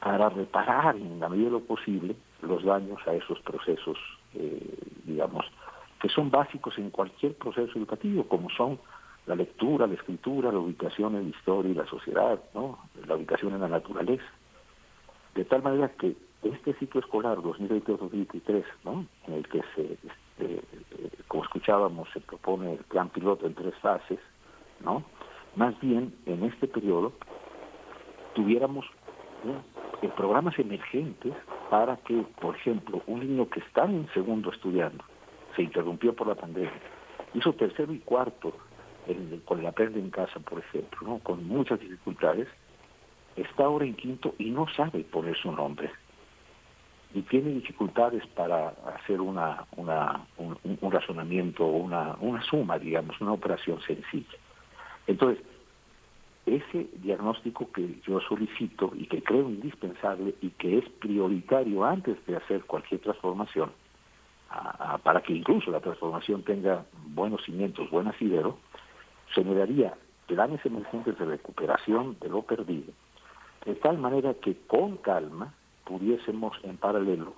[0.00, 3.98] para reparar en la medida de lo posible los daños a esos procesos,
[4.34, 5.44] eh, digamos,
[6.00, 8.78] que son básicos en cualquier proceso educativo, como son
[9.26, 12.78] la lectura, la escritura, la ubicación en la historia y la sociedad, ¿no?
[13.06, 14.24] la ubicación en la naturaleza.
[15.34, 19.06] De tal manera que este ciclo escolar 2022-2023, ¿no?
[19.26, 20.62] en el que se, este,
[21.26, 24.20] como escuchábamos, se propone el plan piloto en tres fases,
[24.80, 25.04] ¿no?
[25.56, 27.12] Más bien, en este periodo,
[28.34, 28.86] tuviéramos
[30.16, 31.32] programas emergentes
[31.70, 35.04] para que, por ejemplo, un niño que está en segundo estudiando,
[35.54, 36.72] se interrumpió por la pandemia,
[37.34, 38.52] hizo tercero y cuarto
[39.44, 41.18] con el aprende en casa, por ejemplo, ¿no?
[41.20, 42.46] con muchas dificultades,
[43.36, 45.90] está ahora en quinto y no sabe poner su nombre.
[47.14, 53.32] Y tiene dificultades para hacer una, una, un, un razonamiento, una, una suma, digamos, una
[53.32, 54.36] operación sencilla.
[55.06, 55.42] Entonces,
[56.56, 62.36] ese diagnóstico que yo solicito y que creo indispensable y que es prioritario antes de
[62.36, 63.70] hacer cualquier transformación,
[65.02, 68.58] para que incluso la transformación tenga buenos cimientos, buen asidero,
[69.28, 69.94] generaría
[70.26, 72.92] planes emergentes de recuperación de lo perdido,
[73.64, 75.54] de tal manera que con calma
[75.84, 77.34] pudiésemos en paralelo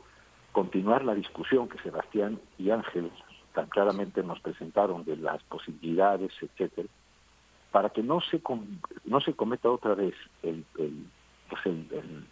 [0.53, 3.11] continuar la discusión que Sebastián y Ángel
[3.55, 6.89] tan claramente nos presentaron de las posibilidades, etcétera,
[7.71, 8.41] para que no se
[9.05, 11.07] no se cometa otra vez el, el,
[11.49, 12.27] pues el,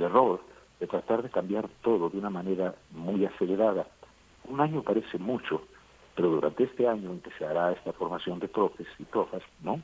[0.00, 0.40] error
[0.78, 3.86] de tratar de cambiar todo de una manera muy acelerada.
[4.44, 5.62] Un año parece mucho,
[6.14, 9.80] pero durante este año en que se hará esta formación de profes y profas, ¿no?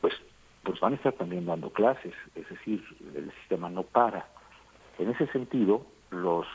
[0.00, 0.14] Pues,
[0.62, 2.82] pues van a estar también dando clases, es decir,
[3.14, 4.28] el sistema no para.
[4.98, 6.46] En ese sentido, los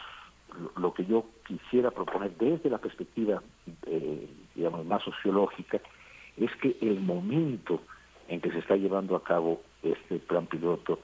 [0.78, 3.42] lo que yo quisiera proponer desde la perspectiva,
[3.86, 5.80] eh, digamos, más sociológica,
[6.38, 7.82] es que el momento
[8.28, 11.00] en que se está llevando a cabo este plan piloto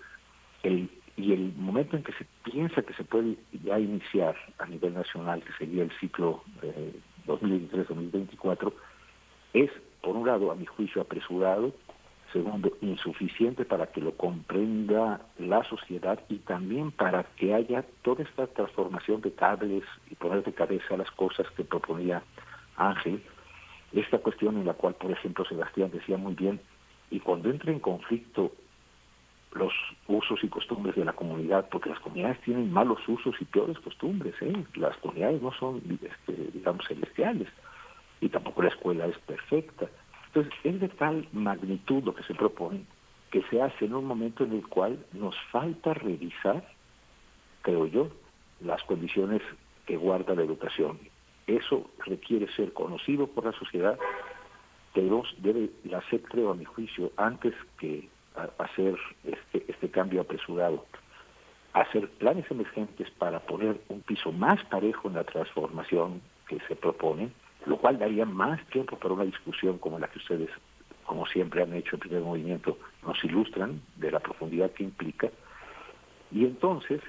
[0.63, 4.93] el, y el momento en que se piensa que se puede ya iniciar a nivel
[4.93, 6.93] nacional, que sería el ciclo eh,
[7.25, 8.71] 2023-2024,
[9.53, 9.71] es,
[10.01, 11.73] por un lado, a mi juicio, apresurado,
[12.31, 18.47] segundo, insuficiente para que lo comprenda la sociedad y también para que haya toda esta
[18.47, 22.21] transformación de cables y poner de cabeza las cosas que proponía
[22.75, 23.23] Ángel,
[23.93, 26.59] esta cuestión en la cual, por ejemplo, Sebastián decía muy bien,
[27.09, 28.51] y cuando entra en conflicto
[29.53, 29.73] los
[30.07, 34.35] usos y costumbres de la comunidad, porque las comunidades tienen malos usos y peores costumbres,
[34.41, 34.53] ¿eh?
[34.75, 37.47] las comunidades no son, este, digamos, celestiales,
[38.21, 39.87] y tampoco la escuela es perfecta.
[40.27, 42.83] Entonces, es de tal magnitud lo que se propone
[43.31, 46.63] que se hace en un momento en el cual nos falta revisar,
[47.61, 48.09] creo yo,
[48.61, 49.41] las condiciones
[49.85, 50.99] que guarda la educación.
[51.45, 53.97] Eso requiere ser conocido por la sociedad
[54.97, 58.09] pero debe hacer, creo, a mi juicio, antes que
[58.57, 60.87] hacer este, este cambio apresurado,
[61.73, 67.29] hacer planes emergentes para poner un piso más parejo en la transformación que se propone,
[67.67, 70.49] lo cual daría más tiempo para una discusión como la que ustedes,
[71.05, 75.29] como siempre han hecho en primer movimiento, nos ilustran de la profundidad que implica.
[76.31, 77.01] Y entonces,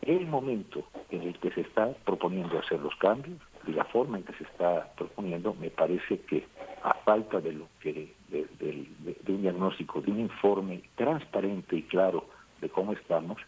[0.00, 4.24] el momento en el que se está proponiendo hacer los cambios y la forma en
[4.24, 6.46] que se está proponiendo, me parece que
[6.82, 8.86] a falta de lo que de,
[9.28, 12.26] un diagnóstico, de un informe transparente y claro
[12.60, 13.38] de cómo estamos,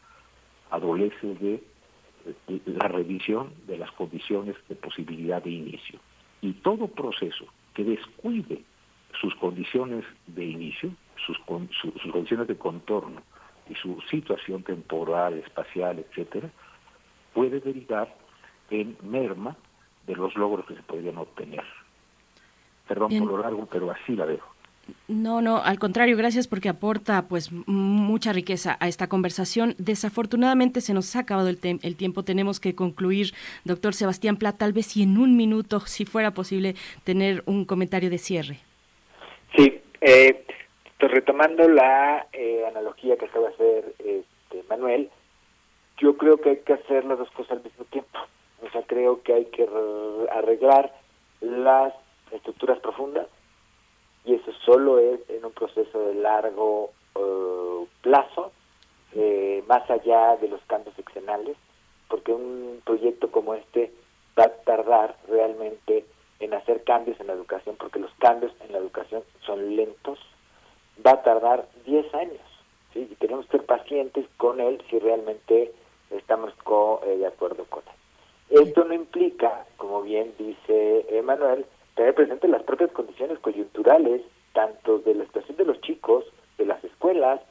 [0.70, 1.62] adolece de,
[2.66, 5.98] la revisión de las condiciones de posibilidad de inicio.
[6.43, 8.62] Y todo proceso que descuide
[9.20, 10.90] sus condiciones de inicio,
[11.27, 11.39] sus,
[11.81, 13.23] sus condiciones de contorno
[13.69, 16.51] y su situación temporal, espacial, etcétera,
[17.35, 18.15] puede derivar
[18.70, 19.57] en merma
[20.07, 21.65] de los logros que se podrían obtener.
[22.91, 24.41] Perdón por lo largo, pero así la veo.
[25.07, 29.77] No, no, al contrario, gracias porque aporta pues mucha riqueza a esta conversación.
[29.79, 33.33] Desafortunadamente se nos ha acabado el, el tiempo, tenemos que concluir,
[33.65, 38.11] doctor Sebastián Plat, tal vez si en un minuto, si fuera posible, tener un comentario
[38.11, 38.59] de cierre.
[39.55, 40.45] Sí, eh,
[40.99, 45.11] pues, retomando la eh, analogía que acaba de hacer este, Manuel,
[45.99, 48.19] yo creo que hay que hacer las dos cosas al mismo tiempo.
[48.67, 49.69] O sea, creo que hay que
[50.33, 50.93] arreglar
[51.41, 51.95] las
[52.32, 53.27] estructuras profundas
[54.24, 58.52] y eso solo es en un proceso de largo eh, plazo,
[59.15, 61.57] eh, más allá de los cambios seccionales,
[62.09, 63.93] porque un proyecto como este
[64.39, 66.05] va a tardar realmente
[66.39, 70.19] en hacer cambios en la educación, porque los cambios en la educación son lentos
[71.05, 72.40] va a tardar 10 años.
[72.93, 73.09] ¿sí?
[73.11, 75.73] Y tenemos que ser pacientes con él si realmente
[76.11, 76.52] estamos
[77.07, 78.66] eh, de acuerdo con él.
[78.66, 81.65] Esto no implica, como bien dice Emanuel,
[82.01, 84.23] tener presente las propias condiciones coyunturales,
[84.55, 86.25] tanto de la situación de los chicos,
[86.57, 87.43] de las escuelas,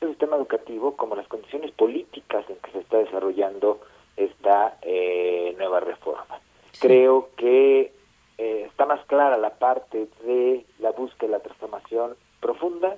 [0.00, 3.80] del sistema educativo, como las condiciones políticas en que se está desarrollando
[4.16, 6.38] esta eh, nueva reforma.
[6.78, 7.92] Creo que
[8.38, 12.94] eh, está más clara la parte de la búsqueda de la transformación profunda,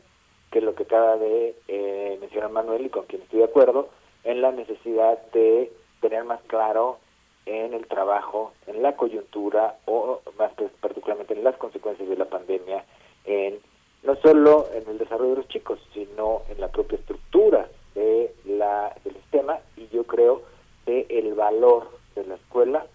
[0.51, 3.89] que es lo que acaba de eh, mencionar Manuel y con quien estoy de acuerdo,
[4.24, 6.98] en la necesidad de tener más claro
[7.47, 12.85] en el trabajo, en la coyuntura o más particularmente en las consecuencias de la pandemia,
[13.24, 13.59] en
[14.02, 18.94] no solo en el desarrollo de los chicos, sino en la propia estructura de la,
[19.05, 20.43] del sistema y yo creo
[20.86, 22.86] de el valor de la escuela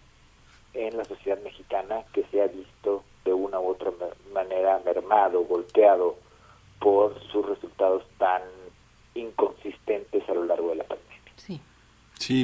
[0.74, 3.91] en la sociedad mexicana que se ha visto de una u otra
[4.34, 6.15] manera mermado, golpeado
[6.80, 8.41] por sus resultados tan
[9.15, 11.34] inconsistentes a lo largo de la pandemia.
[11.36, 11.60] Sí,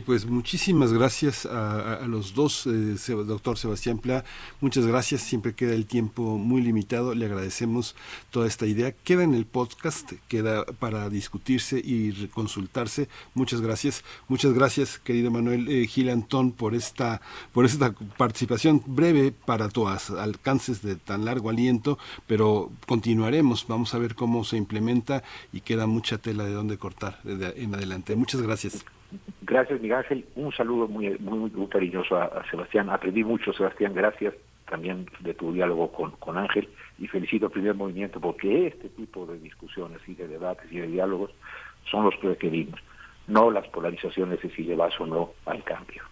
[0.06, 2.95] pues muchísimas gracias a, los dos, eh,
[3.26, 4.24] doctor Sebastián Pla.
[4.62, 7.14] Muchas gracias, siempre queda el tiempo muy limitado.
[7.14, 7.95] Le agradecemos
[8.32, 8.91] toda esta idea.
[8.91, 13.10] Queda en el podcast, queda para discutirse y consultarse.
[13.34, 14.04] Muchas gracias.
[14.30, 17.22] Muchas gracias, querido Manuel eh, Gil Antón, por esta,
[17.52, 23.66] por esta participación breve para todas, alcances de tan largo aliento, pero continuaremos.
[23.68, 28.16] Vamos a ver cómo se implementa y queda mucha tela de dónde cortar en adelante.
[28.16, 28.86] Muchas gracias.
[29.41, 30.26] Gracias, Miguel Ángel.
[30.35, 32.90] Un saludo muy, muy, cariñoso a, Sebastián.
[32.90, 33.94] Aprendí mucho, Sebastián.
[33.94, 34.34] Gracias
[34.69, 39.26] también de tu diálogo con, con Ángel y felicito al primer movimiento porque este tipo
[39.26, 41.31] de discusiones y de debates y de diálogos
[41.91, 42.80] son los que requerimos,
[43.27, 46.03] no las polarizaciones de si llevas o no al cambio.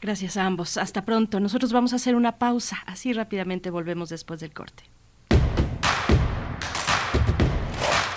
[0.00, 0.76] Gracias a ambos.
[0.76, 1.40] Hasta pronto.
[1.40, 2.78] Nosotros vamos a hacer una pausa.
[2.86, 4.84] Así rápidamente volvemos después del corte.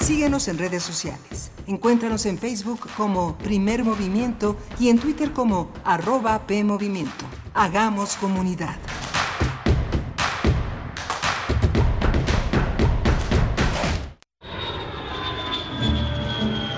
[0.10, 1.52] Síguenos en redes sociales.
[1.68, 7.26] Encuéntranos en Facebook como Primer Movimiento y en Twitter como arroba PMovimiento.
[7.54, 8.76] Hagamos comunidad.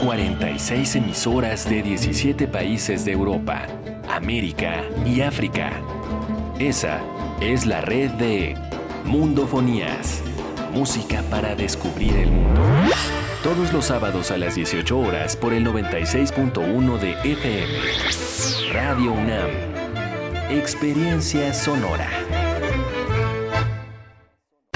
[0.02, 3.66] ...46 emisoras de 17 países de Europa,
[4.10, 5.72] América y África.
[6.60, 7.00] Esa
[7.40, 8.58] es la red de
[9.06, 10.22] Mundofonías.
[10.74, 12.62] Música para descubrir el mundo
[13.44, 17.74] todos los sábados a las 18 horas por el 96.1 de FM.
[18.72, 19.50] Radio UNAM.
[20.50, 22.08] Experiencia sonora.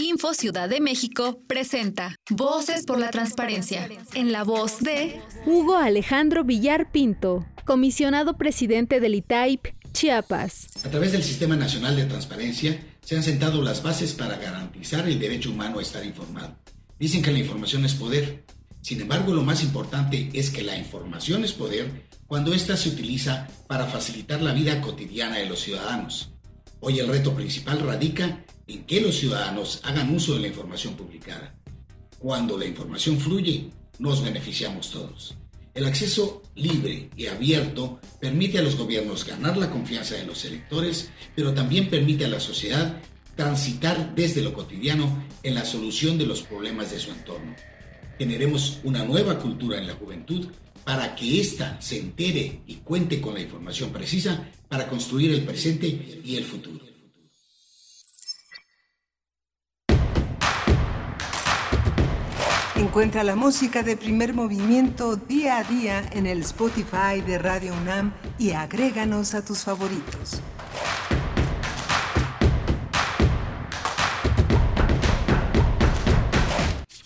[0.00, 3.88] Info Ciudad de México presenta Voces por la Transparencia.
[4.14, 10.68] En la voz de Hugo Alejandro Villar Pinto, comisionado presidente del ITAIP, Chiapas.
[10.84, 15.18] A través del Sistema Nacional de Transparencia se han sentado las bases para garantizar el
[15.18, 16.56] derecho humano a estar informado.
[17.00, 18.44] Dicen que la información es poder.
[18.80, 23.48] Sin embargo, lo más importante es que la información es poder cuando ésta se utiliza
[23.66, 26.30] para facilitar la vida cotidiana de los ciudadanos.
[26.80, 31.54] Hoy el reto principal radica en que los ciudadanos hagan uso de la información publicada.
[32.18, 35.34] Cuando la información fluye, nos beneficiamos todos.
[35.74, 41.10] El acceso libre y abierto permite a los gobiernos ganar la confianza de los electores,
[41.34, 43.00] pero también permite a la sociedad
[43.36, 47.54] transitar desde lo cotidiano en la solución de los problemas de su entorno.
[48.18, 50.48] Generemos una nueva cultura en la juventud
[50.84, 56.20] para que ésta se entere y cuente con la información precisa para construir el presente
[56.24, 56.87] y el futuro.
[62.78, 68.12] Encuentra la música de primer movimiento día a día en el Spotify de Radio UNAM
[68.38, 70.40] y agréganos a tus favoritos.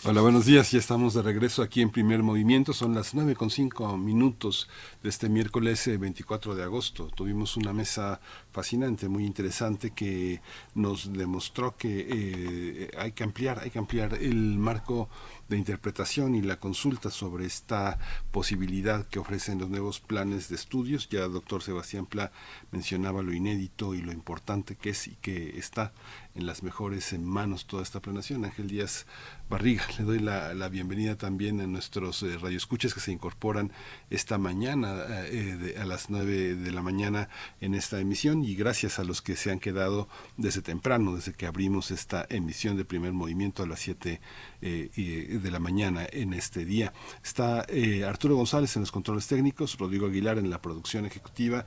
[0.04, 0.72] Hola, buenos días.
[0.72, 2.72] Ya estamos de regreso aquí en Primer Movimiento.
[2.72, 4.68] Son las nueve con cinco minutos
[5.00, 7.06] de este miércoles 24 eh, de agosto.
[7.14, 8.20] Tuvimos una mesa
[8.50, 10.42] fascinante, muy interesante, que
[10.74, 15.08] nos demostró que eh, hay que ampliar, hay que ampliar el marco
[15.52, 17.98] de interpretación y la consulta sobre esta
[18.30, 21.08] posibilidad que ofrecen los nuevos planes de estudios.
[21.10, 22.32] Ya el doctor Sebastián Pla
[22.70, 25.92] mencionaba lo inédito y lo importante que es y que está
[26.34, 28.44] en las mejores manos toda esta planeación.
[28.44, 29.06] Ángel Díaz
[29.48, 33.70] Barriga, le doy la, bienvenida también a nuestros eh, radioescuchas que se incorporan
[34.08, 37.28] esta mañana eh, a las 9 de la mañana
[37.60, 41.46] en esta emisión y gracias a los que se han quedado desde temprano, desde que
[41.46, 44.20] abrimos esta emisión de primer movimiento a las 7
[44.62, 46.92] eh, de la mañana en este día.
[47.22, 47.66] Está
[48.06, 51.66] Arturo González en los controles técnicos, Rodrigo Aguilar en la producción ejecutiva,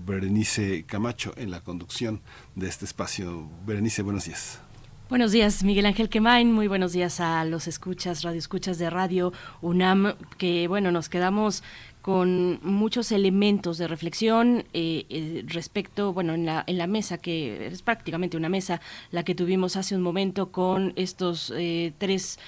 [0.00, 2.22] Berenice Camacho en la conducción
[2.54, 3.50] de este espacio.
[3.66, 4.60] Berenice, buenos días.
[5.12, 6.50] Buenos días, Miguel Ángel Quemain.
[6.50, 11.62] Muy buenos días a los escuchas, radio escuchas de Radio UNAM, que bueno, nos quedamos
[12.02, 17.68] con muchos elementos de reflexión eh, eh, respecto, bueno, en la, en la mesa, que
[17.68, 18.80] es prácticamente una mesa,
[19.12, 22.40] la que tuvimos hace un momento con estos eh, tres,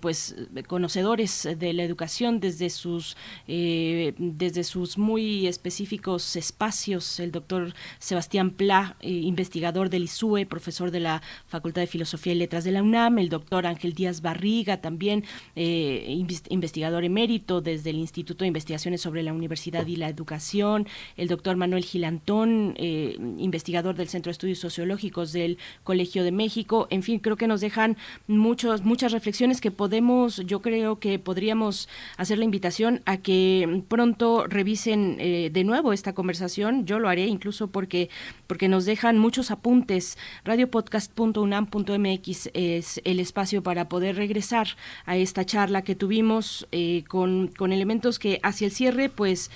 [0.00, 0.36] pues,
[0.66, 3.16] conocedores de la educación desde sus,
[3.46, 11.22] desde sus muy específicos espacios, el doctor Sebastián Pla, investigador del ISUE, profesor de la
[11.46, 15.24] Facultad de Filosofía y Letras de la UNAM, el doctor Ángel Díaz Barriga, también
[15.54, 21.56] investigador emérito desde el Instituto de Investigación sobre la Universidad y la Educación, el doctor
[21.56, 26.88] Manuel Gilantón, eh, investigador del Centro de Estudios Sociológicos del Colegio de México.
[26.90, 27.96] En fin, creo que nos dejan
[28.26, 34.48] muchos, muchas reflexiones que podemos, yo creo que podríamos hacer la invitación a que pronto
[34.48, 36.84] revisen eh, de nuevo esta conversación.
[36.84, 38.10] Yo lo haré incluso porque,
[38.48, 40.18] porque nos dejan muchos apuntes.
[40.44, 44.66] Radiopodcast.unam.mx es el espacio para poder regresar
[45.06, 49.50] a esta charla que tuvimos eh, con, con elementos que hacia el cierre, pues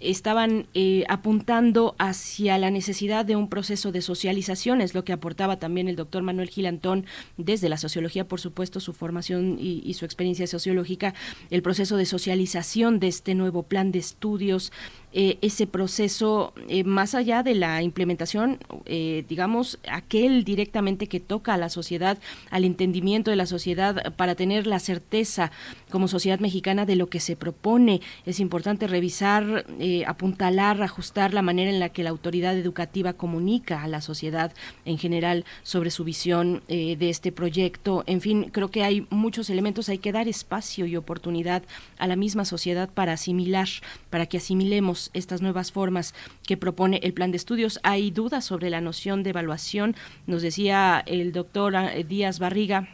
[0.00, 5.58] estaban eh, apuntando hacia la necesidad de un proceso de socialización, es lo que aportaba
[5.58, 7.04] también el doctor Manuel Gilantón
[7.36, 11.14] desde la sociología, por supuesto, su formación y, su experiencia sociológica,
[11.50, 14.72] el proceso de socialización de este nuevo plan de estudios,
[15.10, 21.54] eh, ese proceso eh, más allá de la implementación, eh, digamos, aquel directamente que toca
[21.54, 22.18] a la sociedad,
[22.50, 25.50] al entendimiento de la sociedad, para tener la certeza
[25.90, 28.02] como sociedad mexicana de lo que se propone.
[28.26, 29.64] Es importante revisar,
[30.06, 34.52] apuntalar, ajustar la manera en la que la autoridad educativa comunica a la sociedad
[34.84, 38.04] en general sobre su visión de este proyecto.
[38.06, 41.62] En fin, creo que hay muchos elementos, hay que dar espacio y oportunidad
[41.98, 43.68] a la misma sociedad para asimilar,
[44.10, 46.14] para que asimilemos estas nuevas formas
[46.46, 47.80] que propone el plan de estudios.
[47.82, 49.96] Hay dudas sobre la noción de evaluación.
[50.26, 52.88] Nos decía el doctor eh, Díaz Barriga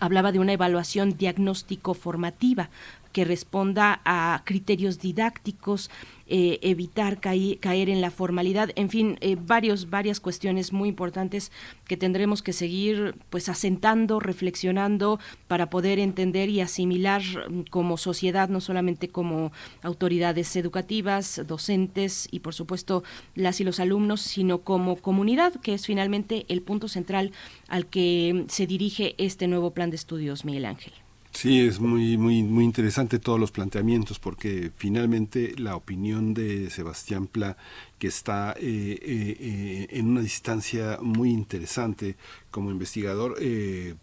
[0.00, 2.70] hablaba de una evaluación diagnóstico formativa
[3.12, 5.90] que responda a criterios didácticos,
[6.30, 11.50] eh, evitar caer en la formalidad, en fin, eh, varios, varias cuestiones muy importantes
[11.86, 18.48] que tendremos que seguir pues asentando, reflexionando para poder entender y asimilar mm, como sociedad,
[18.48, 19.52] no solamente como
[19.82, 25.86] autoridades educativas, docentes y por supuesto las y los alumnos, sino como comunidad, que es
[25.86, 27.32] finalmente el punto central
[27.68, 30.92] al que se dirige este nuevo plan de estudios, Miguel Ángel.
[31.40, 37.28] Sí, es muy, muy, muy interesante todos los planteamientos porque finalmente la opinión de Sebastián
[37.28, 37.56] Pla
[37.98, 42.16] que está eh, eh, eh, en una distancia muy interesante.
[42.50, 43.36] Como investigador,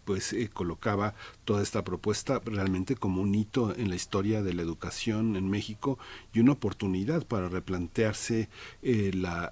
[0.04, 1.14] pues colocaba
[1.44, 5.98] toda esta propuesta realmente como un hito en la historia de la educación en México
[6.32, 8.48] y una oportunidad para replantearse
[8.82, 9.50] la,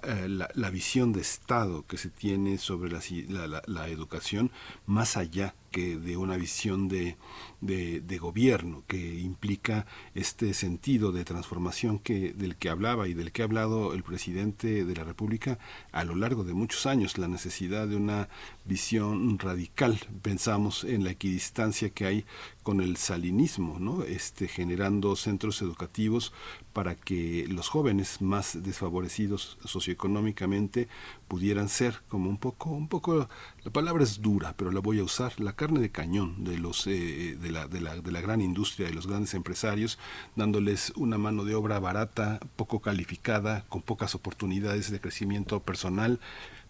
[0.55, 4.49] la, visión de Estado que se tiene sobre la, la, educación
[4.85, 7.17] más allá que de una visión de,
[7.59, 13.33] de, de, gobierno que implica este sentido de transformación que, del que hablaba y del
[13.33, 15.57] que ha hablado el presidente de la República
[15.93, 18.27] a lo largo de muchos años, la necesidad de una
[18.65, 19.97] visión radical.
[20.21, 22.25] Pensamos en la equidistancia que hay
[22.65, 24.01] con el salinismo, ¿no?
[24.01, 26.33] Este, generando centros educativos
[26.73, 30.87] para que los jóvenes más desfavorecidos socioeconómicamente
[31.27, 33.29] pudieran ser como un poco, un poco,
[33.63, 36.87] la palabra es dura, pero la voy a usar, la carne de cañón de los
[36.87, 39.99] eh, de, la, de, la, de la gran industria, de los grandes empresarios,
[40.35, 46.19] dándoles una mano de obra barata, poco calificada, con pocas oportunidades de crecimiento personal,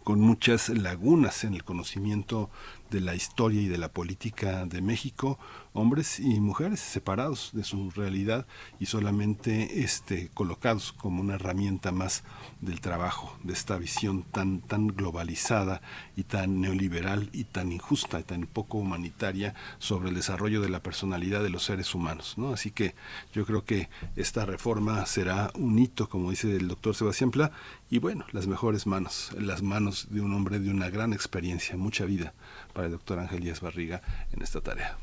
[0.06, 2.52] con muchas lagunas en el conocimiento
[2.90, 5.40] de la historia y de la política de México,
[5.74, 8.46] hombres y mujeres separados de su realidad
[8.80, 12.24] y solamente este, colocados como una herramienta más
[12.62, 15.82] del trabajo, de esta visión tan, tan globalizada
[16.16, 20.82] y tan neoliberal y tan injusta y tan poco humanitaria sobre el desarrollo de la
[20.82, 22.36] personalidad de los seres humanos.
[22.38, 22.54] ¿no?
[22.54, 22.96] Así que
[23.34, 27.52] yo creo que esta reforma será un hito, como dice el doctor Sebastián Pla,
[27.90, 32.06] y bueno, las mejores manos, las manos de un hombre de una gran experiencia, mucha
[32.06, 32.34] vida
[32.76, 34.02] para el doctor Ángel Díaz Barriga
[34.34, 34.98] en esta tarea.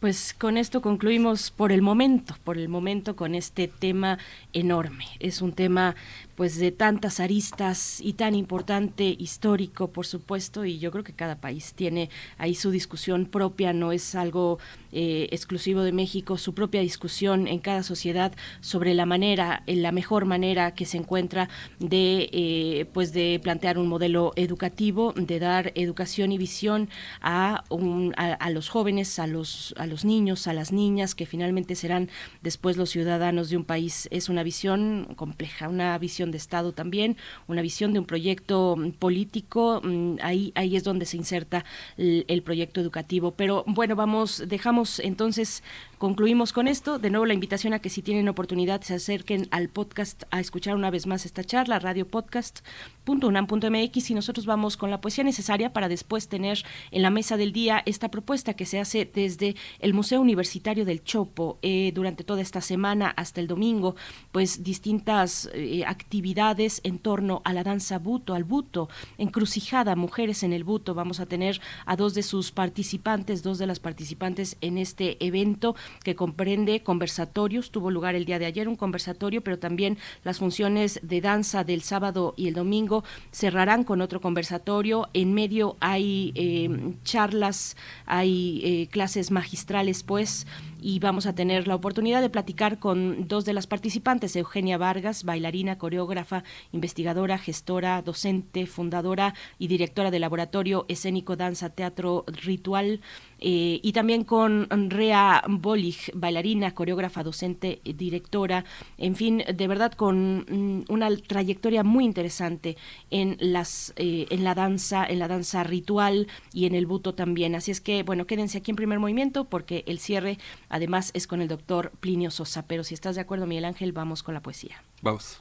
[0.00, 4.18] Pues con esto concluimos por el momento, por el momento con este tema
[4.52, 5.04] enorme.
[5.18, 5.96] Es un tema
[6.38, 11.40] pues de tantas aristas y tan importante histórico, por supuesto, y yo creo que cada
[11.40, 14.60] país tiene ahí su discusión propia, no es algo
[14.92, 19.90] eh, exclusivo de México, su propia discusión en cada sociedad sobre la manera, en la
[19.90, 21.48] mejor manera que se encuentra
[21.80, 26.88] de eh, pues de plantear un modelo educativo, de dar educación y visión
[27.20, 31.74] a, un, a, los jóvenes, a los a los niños, a las niñas que finalmente
[31.74, 32.08] serán
[32.42, 34.06] después los ciudadanos de un país.
[34.12, 38.90] Es una visión compleja, una visión de Estado también, una visión de un proyecto mm,
[38.92, 41.64] político, mm, ahí, ahí es donde se inserta
[41.96, 43.32] el, el proyecto educativo.
[43.32, 45.62] Pero bueno, vamos, dejamos entonces
[45.98, 47.00] Concluimos con esto.
[47.00, 50.76] De nuevo, la invitación a que si tienen oportunidad se acerquen al podcast a escuchar
[50.76, 56.28] una vez más esta charla, radiopodcast.unam.mx y nosotros vamos con la poesía necesaria para después
[56.28, 60.84] tener en la mesa del día esta propuesta que se hace desde el Museo Universitario
[60.84, 63.96] del Chopo eh, durante toda esta semana hasta el domingo,
[64.30, 70.52] pues distintas eh, actividades en torno a la danza buto, al buto, encrucijada, mujeres en
[70.52, 70.94] el buto.
[70.94, 75.74] Vamos a tener a dos de sus participantes, dos de las participantes en este evento
[76.04, 77.70] que comprende conversatorios.
[77.70, 81.82] Tuvo lugar el día de ayer un conversatorio, pero también las funciones de danza del
[81.82, 85.08] sábado y el domingo cerrarán con otro conversatorio.
[85.14, 90.46] En medio hay eh, charlas, hay eh, clases magistrales, pues
[90.80, 95.24] y vamos a tener la oportunidad de platicar con dos de las participantes, Eugenia Vargas,
[95.24, 103.00] bailarina, coreógrafa, investigadora, gestora, docente, fundadora y directora del Laboratorio Escénico Danza Teatro Ritual
[103.40, 108.64] eh, y también con Rea Bolig, bailarina, coreógrafa, docente, directora,
[108.96, 112.76] en fin, de verdad con mm, una trayectoria muy interesante
[113.10, 117.54] en las eh, en la danza, en la danza ritual y en el buto también.
[117.54, 120.38] Así es que, bueno, quédense aquí en primer movimiento porque el cierre
[120.68, 122.66] además es con el doctor Plinio Sosa.
[122.66, 124.82] Pero si estás de acuerdo, Miguel Ángel, vamos con la poesía.
[125.02, 125.40] Vamos.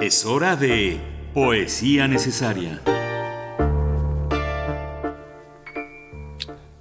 [0.00, 1.00] Es hora de
[1.32, 2.80] poesía necesaria.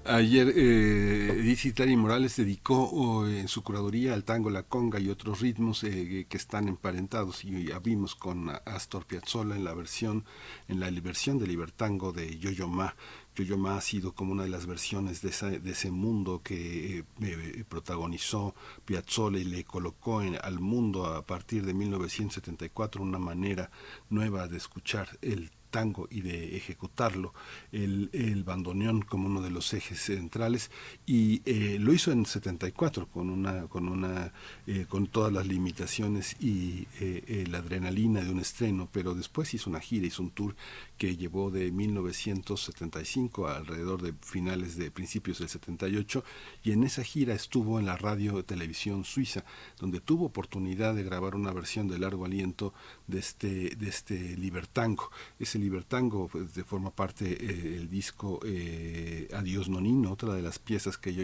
[0.05, 5.39] Ayer eh, Edith Morales dedicó oh, en su curaduría al tango, la conga y otros
[5.39, 10.25] ritmos eh, que están emparentados y abrimos con Astor Piazzolla en la versión
[10.67, 12.95] en la versión de Libertango de Yo-Yo Ma.
[13.35, 17.05] Yo-Yo Ma ha sido como una de las versiones de, de ese mundo que eh,
[17.21, 18.53] eh, protagonizó
[18.85, 23.71] Piazzolla y le colocó en, al mundo a partir de 1974 una manera
[24.09, 27.33] nueva de escuchar el tango y de ejecutarlo,
[27.71, 30.69] el, el bandoneón como uno de los ejes centrales
[31.07, 34.31] y eh, lo hizo en 74 con una con una
[34.67, 39.67] eh, con todas las limitaciones y eh, la adrenalina de un estreno, pero después hizo
[39.71, 40.55] una gira, hizo un tour
[40.99, 46.23] que llevó de 1975 a alrededor de finales de principios del 78
[46.63, 49.43] y en esa gira estuvo en la radio televisión suiza
[49.79, 52.75] donde tuvo oportunidad de grabar una versión de largo aliento
[53.07, 55.09] de este de este libertango.
[55.39, 60.59] Ese libertango pues, de forma parte eh, el disco eh, Adiós Nonino otra de las
[60.59, 61.23] piezas que yo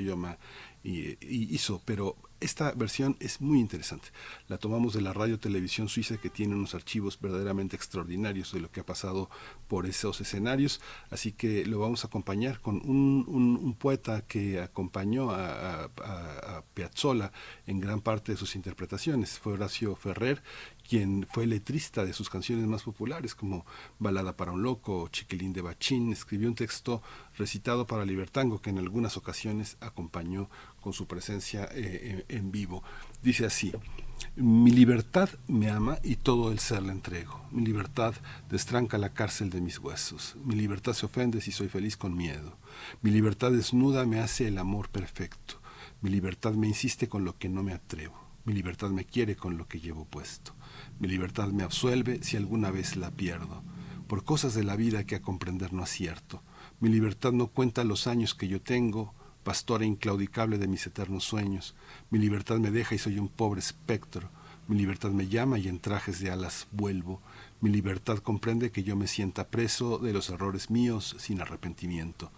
[0.83, 4.09] hizo pero esta versión es muy interesante.
[4.47, 8.71] La tomamos de la radio televisión suiza que tiene unos archivos verdaderamente extraordinarios de lo
[8.71, 9.29] que ha pasado
[9.67, 15.89] por esos escenarios, así que lo vamos a acompañar con un, poeta que acompañó a
[16.73, 17.31] Piazzolla
[17.65, 19.39] en gran parte de sus interpretaciones.
[19.39, 20.41] Fue Horacio Ferrer,
[20.87, 23.65] quien fue letrista de sus canciones más populares, como
[23.99, 27.03] Balada para un Loco o Chiquilín de Bachín, escribió un texto
[27.37, 30.49] recitado para Libertango que en algunas ocasiones acompañó
[30.79, 32.83] con su presencia eh, en vivo.
[33.21, 33.71] Dice así,
[34.35, 37.41] mi libertad me ama y todo el ser le entrego.
[37.51, 38.13] Mi libertad
[38.49, 40.35] destranca la cárcel de mis huesos.
[40.43, 42.57] Mi libertad se ofende si soy feliz con miedo.
[43.01, 45.55] Mi libertad desnuda me hace el amor perfecto.
[46.01, 48.17] Mi libertad me insiste con lo que no me atrevo.
[48.45, 50.53] Mi libertad me quiere con lo que llevo puesto.
[50.99, 53.63] Mi libertad me absuelve si alguna vez la pierdo,
[54.07, 56.41] por cosas de la vida que a comprender no acierto.
[56.79, 59.13] Mi libertad no cuenta los años que yo tengo,
[59.43, 61.75] pastora inclaudicable de mis eternos sueños.
[62.09, 64.29] Mi libertad me deja y soy un pobre espectro.
[64.67, 67.21] Mi libertad me llama y en trajes de alas vuelvo.
[67.61, 72.31] Mi libertad comprende que yo me sienta preso de los errores míos sin arrepentimiento.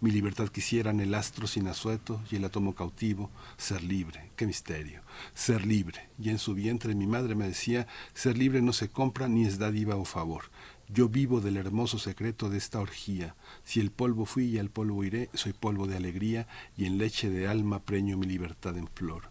[0.00, 5.02] Mi libertad quisieran el astro sin asueto y el átomo cautivo, ser libre, qué misterio,
[5.34, 6.08] ser libre.
[6.20, 9.58] Y en su vientre mi madre me decía, ser libre no se compra ni es
[9.58, 10.50] dádiva o favor.
[10.90, 13.36] Yo vivo del hermoso secreto de esta orgía.
[13.62, 16.48] Si el polvo fui y al polvo iré, soy polvo de alegría
[16.78, 19.24] y en leche de alma preño mi libertad en flor.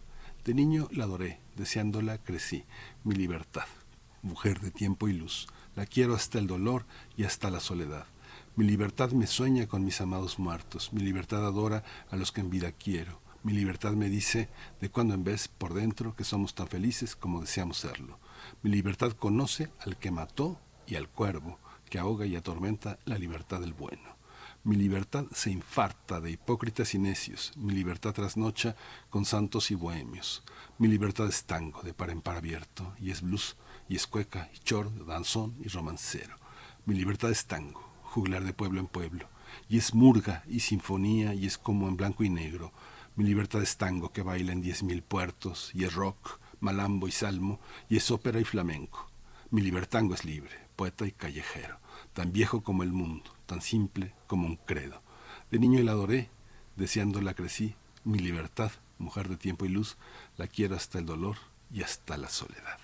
[0.44, 2.64] De niño la adoré, deseándola crecí,
[3.02, 3.66] mi libertad.
[4.22, 6.86] Mujer de tiempo y luz, la quiero hasta el dolor
[7.16, 8.06] y hasta la soledad.
[8.54, 12.50] Mi libertad me sueña con mis amados muertos, mi libertad adora a los que en
[12.50, 13.20] vida quiero.
[13.42, 14.48] Mi libertad me dice,
[14.80, 18.18] de cuando en vez, por dentro, que somos tan felices como deseamos serlo.
[18.62, 21.58] Mi libertad conoce al que mató y al cuervo,
[21.88, 24.18] que ahoga y atormenta la libertad del bueno.
[24.64, 28.76] Mi libertad se infarta de hipócritas y necios, mi libertad trasnocha
[29.08, 30.42] con santos y bohemios.
[30.78, 33.56] Mi libertad es tango de par en par abierto, y es blues,
[33.88, 36.36] y es cueca, y chord, danzón y romancero.
[36.84, 39.28] Mi libertad es tango, juglar de pueblo en pueblo,
[39.68, 42.72] y es murga y sinfonía y es como en blanco y negro.
[43.16, 47.12] Mi libertad es tango que baila en diez mil puertos, y es rock, malambo y
[47.12, 49.10] salmo, y es ópera y flamenco.
[49.50, 51.80] Mi libertango es libre, poeta y callejero,
[52.12, 55.02] tan viejo como el mundo, tan simple como un credo.
[55.50, 56.30] De niño la adoré,
[56.76, 57.74] deseándola crecí,
[58.04, 59.96] mi libertad, mujer de tiempo y luz,
[60.36, 61.36] la quiero hasta el dolor
[61.72, 62.78] y hasta la soledad.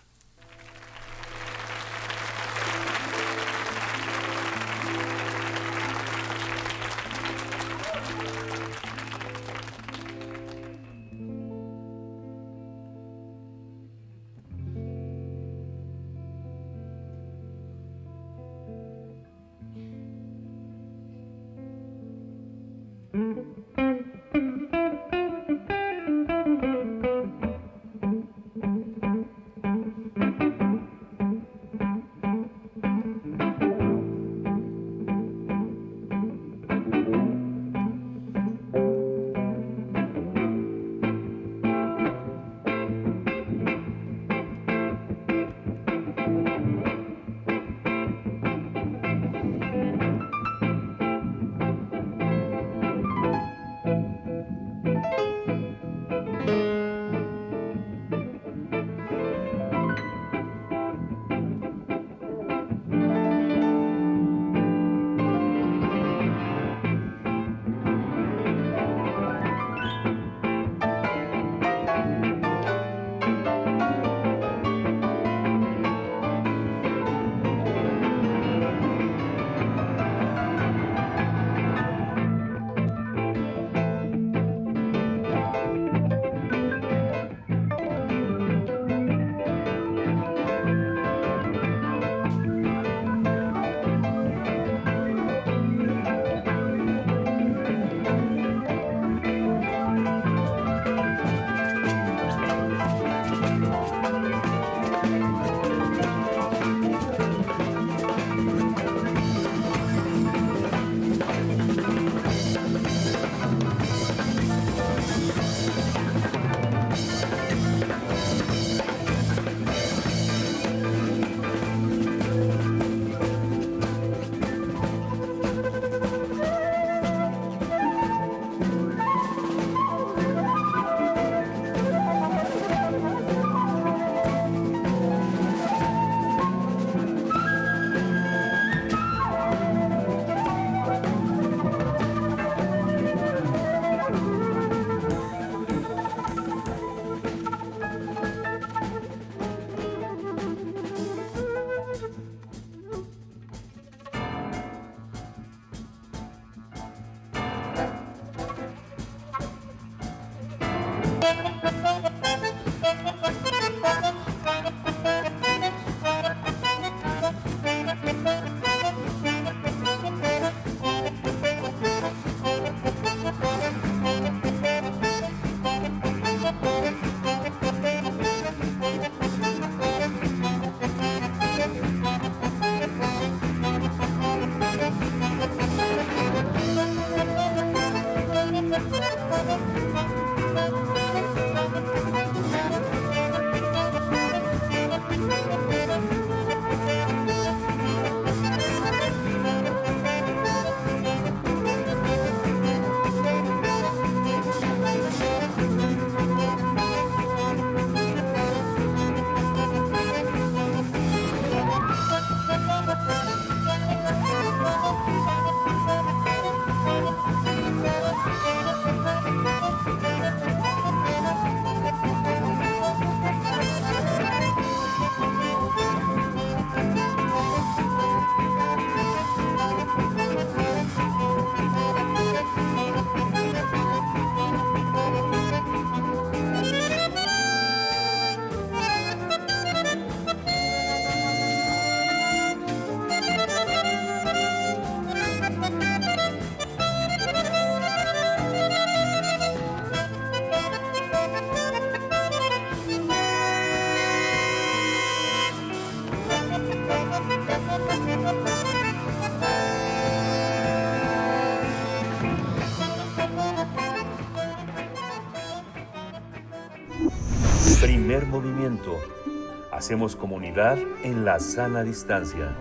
[269.84, 272.56] Hacemos comunidad en la sana distancia.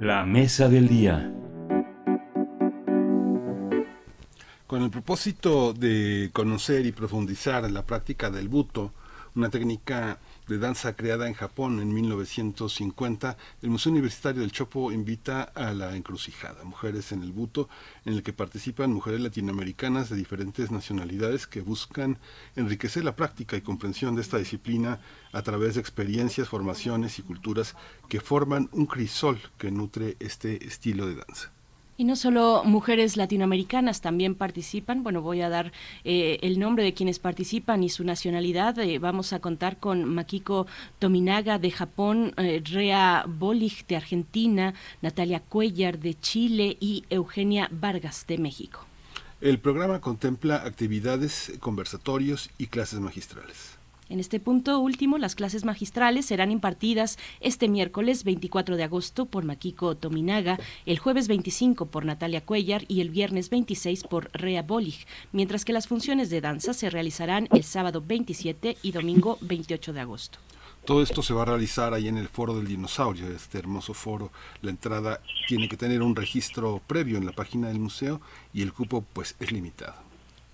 [0.00, 1.30] La mesa del día.
[4.66, 8.94] Con el propósito de conocer y profundizar en la práctica del buto,
[9.36, 15.42] una técnica de danza creada en Japón en 1950, el Museo Universitario del Chopo invita
[15.42, 17.68] a la encrucijada, Mujeres en el Buto,
[18.06, 22.18] en el que participan mujeres latinoamericanas de diferentes nacionalidades que buscan
[22.56, 25.00] enriquecer la práctica y comprensión de esta disciplina
[25.32, 27.76] a través de experiencias, formaciones y culturas
[28.08, 31.55] que forman un crisol que nutre este estilo de danza.
[31.98, 35.02] Y no solo mujeres latinoamericanas también participan.
[35.02, 35.72] Bueno, voy a dar
[36.04, 38.78] eh, el nombre de quienes participan y su nacionalidad.
[38.78, 40.66] Eh, vamos a contar con Makiko
[40.98, 48.26] Tominaga de Japón, eh, Rea Bolig de Argentina, Natalia Cuellar de Chile y Eugenia Vargas
[48.26, 48.80] de México.
[49.40, 53.75] El programa contempla actividades, conversatorios y clases magistrales.
[54.08, 59.44] En este punto último, las clases magistrales serán impartidas este miércoles 24 de agosto por
[59.44, 65.06] Makiko Tominaga, el jueves 25 por Natalia Cuellar y el viernes 26 por Rea Bolig,
[65.32, 70.00] mientras que las funciones de danza se realizarán el sábado 27 y domingo 28 de
[70.00, 70.38] agosto.
[70.84, 74.30] Todo esto se va a realizar ahí en el Foro del Dinosaurio, este hermoso foro.
[74.62, 78.20] La entrada tiene que tener un registro previo en la página del museo
[78.54, 80.05] y el cupo pues es limitado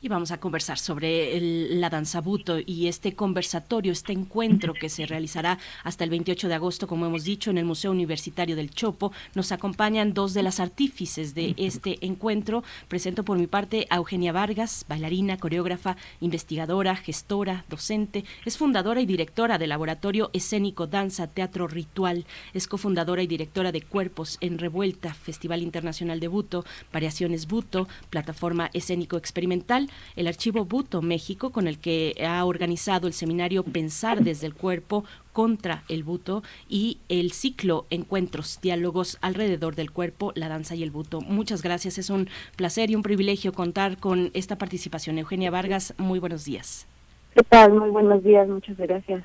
[0.03, 5.07] y vamos a conversar sobre la danza buto y este conversatorio, este encuentro que se
[5.07, 9.13] realizará hasta el 28 de agosto, como hemos dicho, en el Museo Universitario del Chopo.
[9.37, 12.65] Nos acompañan dos de las artífices de este encuentro.
[12.89, 18.25] Presento por mi parte a Eugenia Vargas, bailarina, coreógrafa, investigadora, gestora, docente.
[18.45, 22.27] Es fundadora y directora del Laboratorio Escénico Danza Teatro Ritual.
[22.55, 28.69] Es cofundadora y directora de Cuerpos en Revuelta, Festival Internacional de Buto, Variaciones Buto, Plataforma
[28.73, 34.47] Escénico Experimental el Archivo Buto México, con el que ha organizado el seminario Pensar desde
[34.47, 40.75] el Cuerpo contra el buto y el ciclo Encuentros, diálogos alrededor del cuerpo, la danza
[40.75, 41.21] y el buto.
[41.21, 45.19] Muchas gracias, es un placer y un privilegio contar con esta participación.
[45.19, 46.87] Eugenia Vargas, muy buenos días.
[47.35, 47.73] ¿Qué tal?
[47.73, 49.25] Muy buenos días, muchas gracias.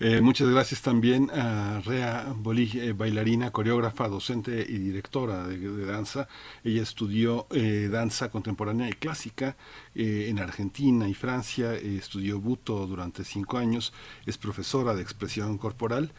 [0.00, 6.26] Eh, muchas gracias también a Rea Bolig, eh, bailarina, coreógrafa, docente y directora de, danza.
[6.64, 9.56] Ella estudió eh, danza contemporánea y clásica
[9.94, 13.92] en Argentina y Francia, estudió buto durante cinco años,
[14.26, 16.12] es profesora de expresión corporal,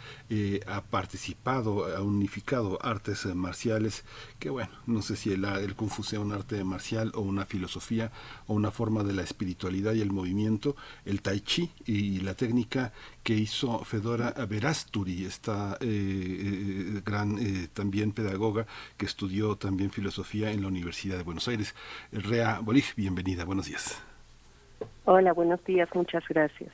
[0.68, 4.04] ha participado, ha unificado artes marciales,
[4.40, 7.46] que bueno, no sé si el, el Kung Fu sea un arte marcial o una
[7.46, 8.12] filosofía
[8.48, 12.94] o una forma de la espiritualidad y el movimiento, el tai chi y la técnica
[13.24, 20.52] que hizo Fedora Verasturi, esta eh, eh, gran eh, también pedagoga que estudió también filosofía
[20.52, 21.74] en la Universidad de Buenos Aires.
[22.12, 23.44] Rea Bolig, bienvenida,
[25.06, 26.72] Hola, buenos días, muchas gracias.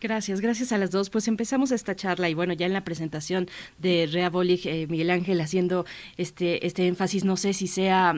[0.00, 1.10] Gracias, gracias a las dos.
[1.10, 5.40] Pues empezamos esta charla y bueno, ya en la presentación de Rea Bolig, Miguel Ángel
[5.40, 5.86] haciendo
[6.16, 8.14] este, este énfasis, no sé si sea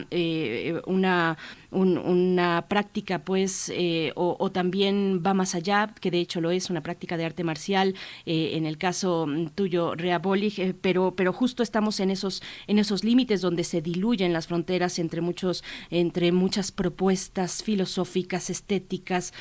[0.87, 1.37] una
[1.71, 6.83] una práctica, pues, eh, o, también va más allá, que de hecho lo es, una
[6.83, 7.95] práctica de arte marcial,
[8.27, 12.43] eh, en el caso mm, tuyo, Rea Bolig, eh, pero, pero justo estamos en esos,
[12.67, 19.33] en esos límites donde se diluyen las fronteras entre muchos, entre muchas propuestas filosóficas, estéticas,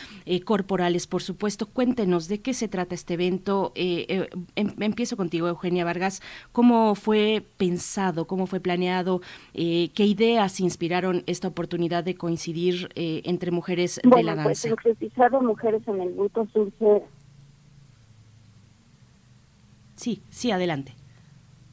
[0.45, 1.66] corporales, por supuesto.
[1.66, 3.72] Cuéntenos de qué se trata este evento.
[3.75, 4.27] Em,
[4.80, 6.22] empiezo contigo, Eugenia Vargas.
[6.51, 9.22] ¿Cómo fue pensado, cómo fue planeado,
[9.53, 14.75] qué ideas inspiraron esta oportunidad de coincidir eh, entre mujeres de la pues, danza?
[14.82, 17.03] Pues Mujeres en el Buto surge...
[19.95, 20.93] Sí, sí, adelante.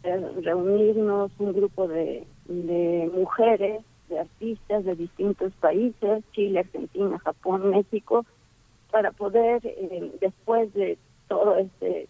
[0.02, 8.24] Reunirnos un grupo de, de mujeres, de artistas de distintos países, Chile, Argentina, Japón, México,
[8.90, 10.98] para poder, eh, después de
[11.28, 12.08] todo este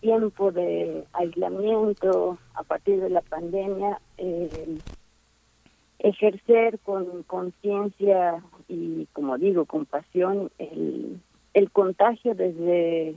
[0.00, 4.78] tiempo de aislamiento a partir de la pandemia, eh,
[6.00, 11.20] ejercer con conciencia y, como digo, con pasión el,
[11.54, 13.14] el contagio desde,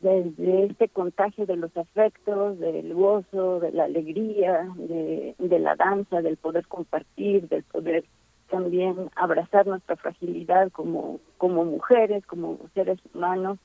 [0.00, 6.22] desde este contagio de los afectos, del gozo, de la alegría, de, de la danza,
[6.22, 8.04] del poder compartir, del poder
[8.52, 13.58] también abrazar nuestra fragilidad como, como mujeres, como seres humanos,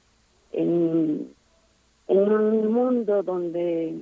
[0.53, 1.35] en,
[2.07, 3.99] un mundo donde,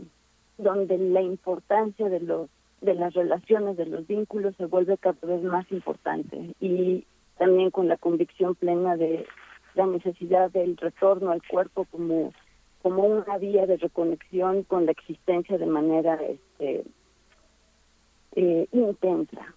[0.59, 2.49] donde la importancia de los
[2.81, 6.53] de las relaciones, de los vínculos, se vuelve cada vez más importante.
[6.59, 7.03] Y
[7.39, 9.25] también con la convicción plena de
[9.73, 12.31] la necesidad del retorno al cuerpo como,
[12.83, 16.83] como una vía de reconexión con la existencia de manera este,
[18.35, 19.54] eh, intensa.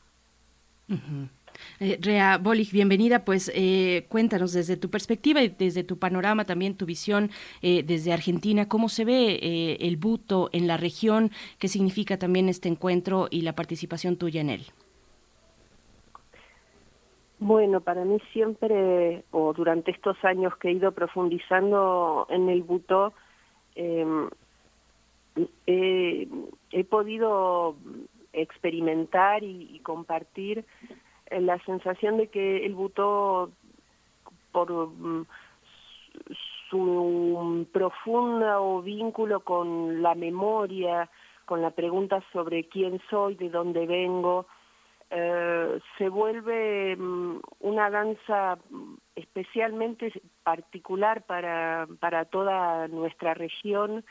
[1.80, 3.24] Eh, Rea Bolich, bienvenida.
[3.24, 7.30] Pues eh, cuéntanos desde tu perspectiva y desde tu panorama, también tu visión
[7.62, 12.68] eh, desde Argentina, cómo se ve el buto en la región, qué significa también este
[12.68, 14.62] encuentro y la participación tuya en él.
[17.40, 23.12] Bueno, para mí siempre, o durante estos años que he ido profundizando en el buto,
[23.76, 24.28] em,
[25.66, 27.76] he podido
[28.42, 30.64] experimentar y, compartir
[31.26, 33.50] eh, la sensación de que el butó
[34.52, 35.26] por mm,
[36.70, 41.08] su profundo vínculo con la memoria,
[41.44, 44.46] con la pregunta sobre quién soy, de dónde vengo,
[45.10, 48.58] eh, se vuelve mm, una danza
[49.16, 54.04] especialmente particular para, para toda nuestra región,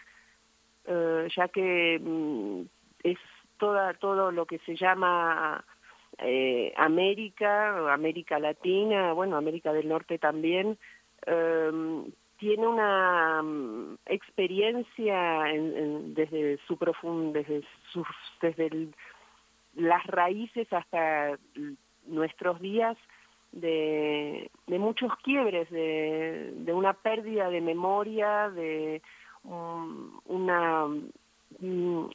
[0.85, 2.61] eh, ya que mm,
[3.03, 3.19] es
[3.57, 5.63] toda, todo lo que se llama
[6.19, 10.77] eh, América, América Latina, bueno, América del Norte también,
[11.25, 12.05] em,
[12.37, 15.43] tiene una mm, experiencia
[16.15, 18.07] desde su profund, desde sus,
[18.41, 18.89] desde
[19.75, 21.37] las raíces hasta
[22.05, 22.97] nuestros días
[23.51, 29.01] de, de muchos quiebres, de, de, una pérdida de memoria, de
[29.43, 30.87] una
[31.59, 32.05] mm,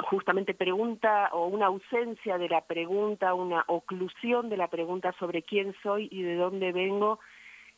[0.00, 5.74] justamente pregunta o una ausencia de la pregunta, una oclusión de la pregunta sobre quién
[5.82, 7.18] soy y de dónde vengo,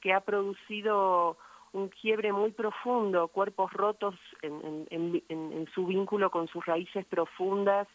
[0.01, 1.39] que ha producido
[1.73, 7.87] un quiebre muy profundo, cuerpos rotos en, su vínculo con sus raíces profundas,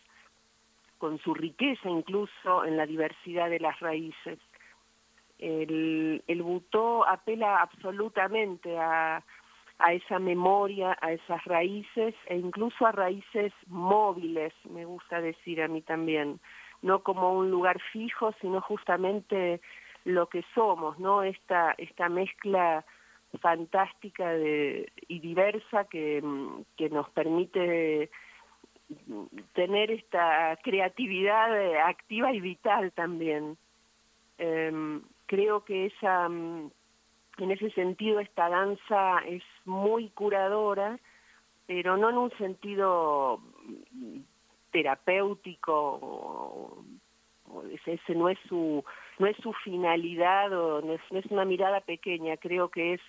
[0.98, 4.40] con su riqueza incluso en la diversidad de las raíces.
[5.38, 9.22] El, el butó apela absolutamente a,
[9.80, 15.68] a esa memoria, a esas raíces e incluso a raíces móviles, me gusta decir a
[15.68, 16.40] mí también,
[16.82, 19.60] no como un lugar fijo, sino justamente
[20.06, 21.24] lo que somos, ¿no?
[21.24, 22.86] Esta, esta mezcla
[23.42, 26.24] fantástica de, y diversa que,
[26.78, 28.10] que nos permite
[29.54, 33.58] tener esta creatividad activa y vital también.
[34.38, 36.30] Em, creo que esa
[37.38, 41.00] en ese sentido esta danza es muy curadora,
[41.68, 43.42] pero no en un sentido
[44.72, 46.84] terapéutico,
[47.72, 48.84] ese no es su
[49.20, 53.02] no es su finalidad o no es, una mirada pequeña, creo que es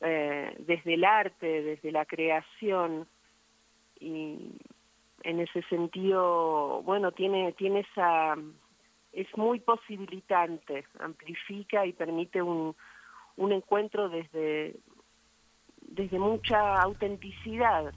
[0.00, 3.06] eh, desde el arte, desde la creación
[3.98, 4.52] y
[5.22, 8.36] en ese sentido, bueno, tiene tiene esa
[9.12, 12.76] es muy posibilitante, amplifica y permite un
[13.36, 14.76] un encuentro desde,
[15.82, 17.92] desde mucha autenticidad.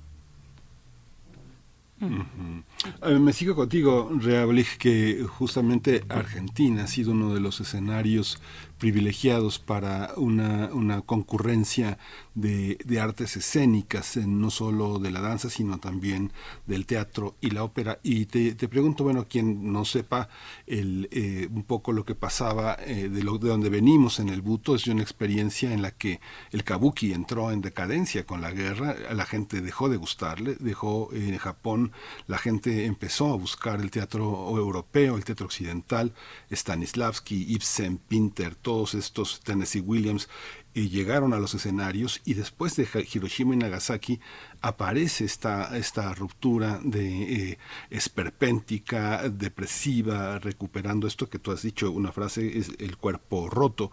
[3.19, 8.39] Me sigo contigo, Reablich, que justamente Argentina ha sido uno de los escenarios
[8.83, 11.97] privilegiados para una, una concurrencia
[12.35, 16.33] de, de, artes escénicas, no solo de la danza, sino también
[16.65, 17.99] del teatro y la ópera.
[18.03, 20.27] Y te, te pregunto, bueno, quien no sepa
[20.67, 24.41] el, eh, un poco lo que pasaba eh, de, lo, de donde venimos en el
[24.41, 26.19] Buto, es una experiencia en la que
[26.51, 31.37] el kabuki entró en decadencia con la guerra, la gente dejó de gustarle, dejó en
[31.37, 31.93] Japón,
[32.27, 36.13] la gente empezó a buscar el teatro europeo, el teatro occidental,
[36.51, 40.27] Stanislavski, Ibsen, Pinter, todos estos Tennessee Williams
[40.73, 44.19] y llegaron a los escenarios y después de Hiroshima y Nagasaki
[44.61, 47.57] aparece esta, esta ruptura de eh,
[47.89, 53.91] esperpéntica, depresiva, recuperando esto que tú has dicho, una frase es el cuerpo roto.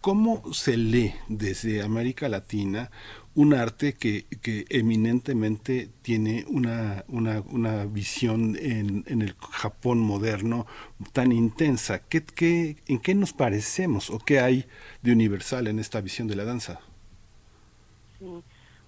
[0.00, 2.90] ¿Cómo se lee desde América Latina
[3.34, 10.66] un arte que, que eminentemente tiene una, una, una visión en, en, el Japón moderno
[11.12, 12.00] tan intensa.
[12.08, 14.64] ¿Qué, qué, ¿En qué nos parecemos o qué hay
[15.02, 16.80] de universal en esta visión de la danza?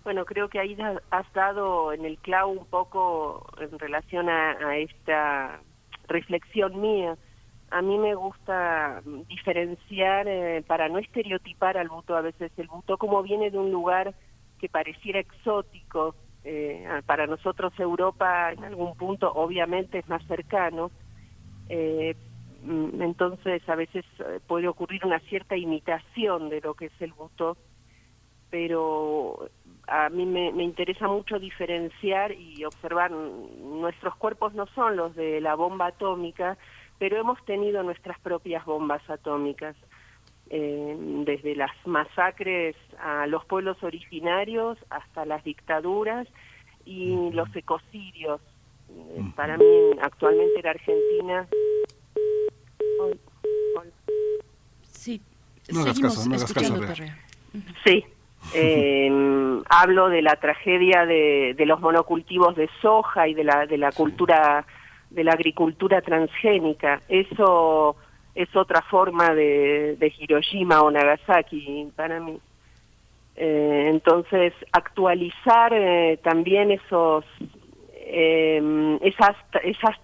[0.04, 0.76] Bueno, creo que ahí
[1.10, 5.60] has dado en el clavo un poco en relación a, esta
[6.08, 7.16] reflexión mía.
[7.70, 12.98] A mí me gusta diferenciar, eh, para no estereotipar al buto, a veces el buto
[12.98, 14.12] como viene de un lugar
[14.62, 16.14] que pareciera exótico.
[16.44, 20.92] Eh, para nosotros Europa en algún punto obviamente es más cercano.
[21.68, 22.14] Eh,
[22.62, 27.12] mm, entonces a veces eh, puede ocurrir una cierta imitación de lo que es el
[27.12, 27.56] buto,
[28.50, 29.50] pero
[29.88, 35.40] a mí me, me, interesa mucho diferenciar y observar, nuestros cuerpos no son los de
[35.40, 36.56] la bomba atómica,
[37.00, 39.74] pero hemos tenido nuestras propias bombas atómicas.
[40.54, 46.28] Eh, desde las masacres a los pueblos originarios hasta las dictaduras
[46.84, 48.38] y los ecocidios.
[48.90, 49.64] Eh, para mí,
[50.02, 51.48] actualmente en Argentina...
[54.82, 55.22] Sí,
[55.72, 57.02] no seguimos caso, no escuchando caso,
[57.86, 58.04] Sí,
[58.52, 59.10] eh,
[59.70, 63.90] hablo de la tragedia de, de, los monocultivos de soja y de la, de la
[63.90, 64.66] cultura,
[65.08, 67.00] de la agricultura transgénica.
[67.08, 67.96] Eso
[68.34, 72.38] es otra forma de, de Hiroshima o Nagasaki para mí.
[73.36, 77.24] Eh, entonces, actualizar eh, también esos,
[77.92, 79.96] eh, esas, esas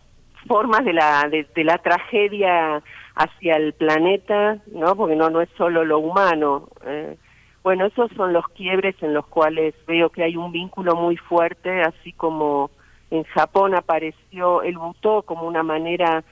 [0.46, 2.82] formas de la, de, la tragedia
[3.14, 4.96] hacia el planeta, ¿no?
[4.96, 6.68] Porque no, no es solo lo humano.
[6.86, 7.16] Eh,
[7.62, 11.82] bueno, esos son los quiebres en los cuales veo que hay un vínculo muy fuerte,
[11.82, 12.70] así como
[13.10, 16.24] en Japón apareció el butó como una manera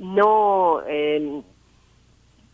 [0.00, 1.42] no eh,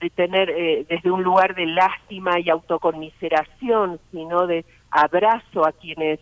[0.00, 6.20] de tener eh, desde un lugar de lástima y autoconmiseración, sino de abrazo a quienes,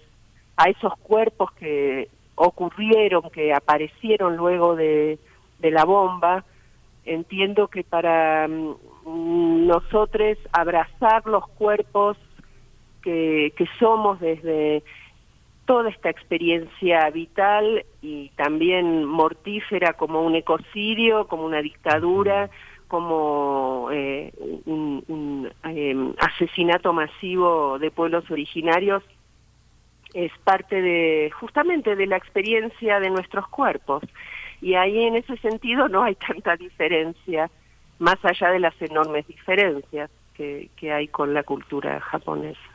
[0.57, 5.19] a esos cuerpos que ocurrieron, que aparecieron luego de,
[5.59, 6.45] de la bomba.
[7.07, 12.19] Entiendo que para mm, nosotros abrazar los cuerpos
[13.03, 14.83] que, que somos desde
[15.67, 22.51] toda esta experiencia vital y también mortífera como un ecocidio, como una dictadura,
[22.89, 24.33] como eh,
[24.67, 29.03] un, un eh, asesinato masivo de pueblos originarios,
[30.13, 34.03] es parte de justamente de la experiencia de nuestros cuerpos.
[34.61, 37.51] Y ahí en ese sentido no hay tanta diferencia,
[37.99, 42.74] más allá de las enormes diferencias que, que hay con la cultura japonesa.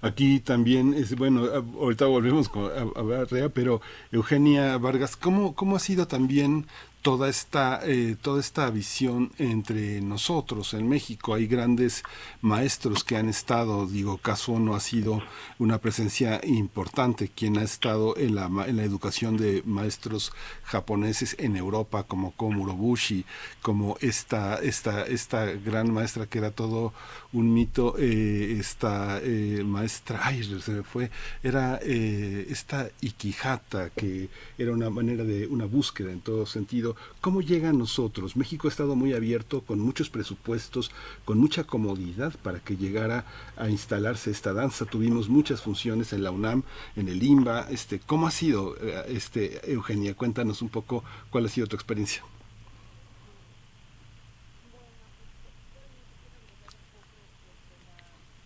[0.00, 1.44] Aquí también es bueno,
[1.80, 6.66] ahorita volvemos a, a, pero Eugenia Vargas, ¿cómo, cómo ha sido también
[7.04, 11.34] toda esta eh, toda esta visión entre nosotros en México.
[11.34, 12.02] Hay grandes
[12.40, 15.22] maestros que han estado digo Kazuo no ha sido
[15.58, 21.56] una presencia importante quien ha estado en la en la educación de maestros japoneses en
[21.56, 23.26] Europa como Komuro Bushi
[23.60, 26.94] como esta esta esta gran maestra que era todo
[27.34, 31.10] un mito eh, esta eh, maestra ay se me fue
[31.42, 37.40] era eh, esta Ikihata que era una manera de una búsqueda en todo sentido ¿Cómo
[37.40, 38.36] llega a nosotros?
[38.36, 40.90] México ha estado muy abierto, con muchos presupuestos,
[41.24, 43.24] con mucha comodidad para que llegara
[43.56, 44.84] a instalarse esta danza.
[44.84, 46.62] Tuvimos muchas funciones en la UNAM,
[46.96, 47.68] en el IMBA.
[47.70, 48.76] Este, ¿Cómo ha sido,
[49.08, 50.14] este, Eugenia?
[50.14, 52.22] Cuéntanos un poco cuál ha sido tu experiencia.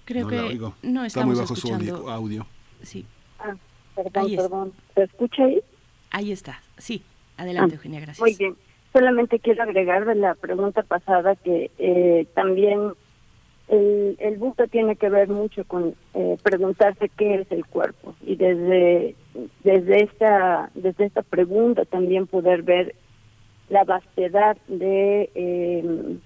[0.05, 0.75] Creo no que la oigo.
[0.83, 1.99] no Está estamos muy bajo escuchando.
[1.99, 2.47] su audio.
[2.83, 3.05] Sí.
[3.39, 3.55] Ah,
[3.95, 4.73] perdón, Ahí perdón.
[4.95, 5.61] ¿Se escucha ahí?
[6.11, 6.63] Ahí está.
[6.79, 7.03] Sí.
[7.39, 8.21] Adelante, Ah, Eugenia, gracias.
[8.21, 8.55] Muy bien.
[8.93, 12.93] Solamente quiero agregar de la pregunta pasada que eh, también
[13.69, 18.37] el, el busto tiene que ver mucho con eh, preguntarse qué es el cuerpo y
[18.37, 19.15] desde
[19.63, 22.95] desde esta desde esta pregunta también poder ver
[23.69, 26.17] la vastedad de eh,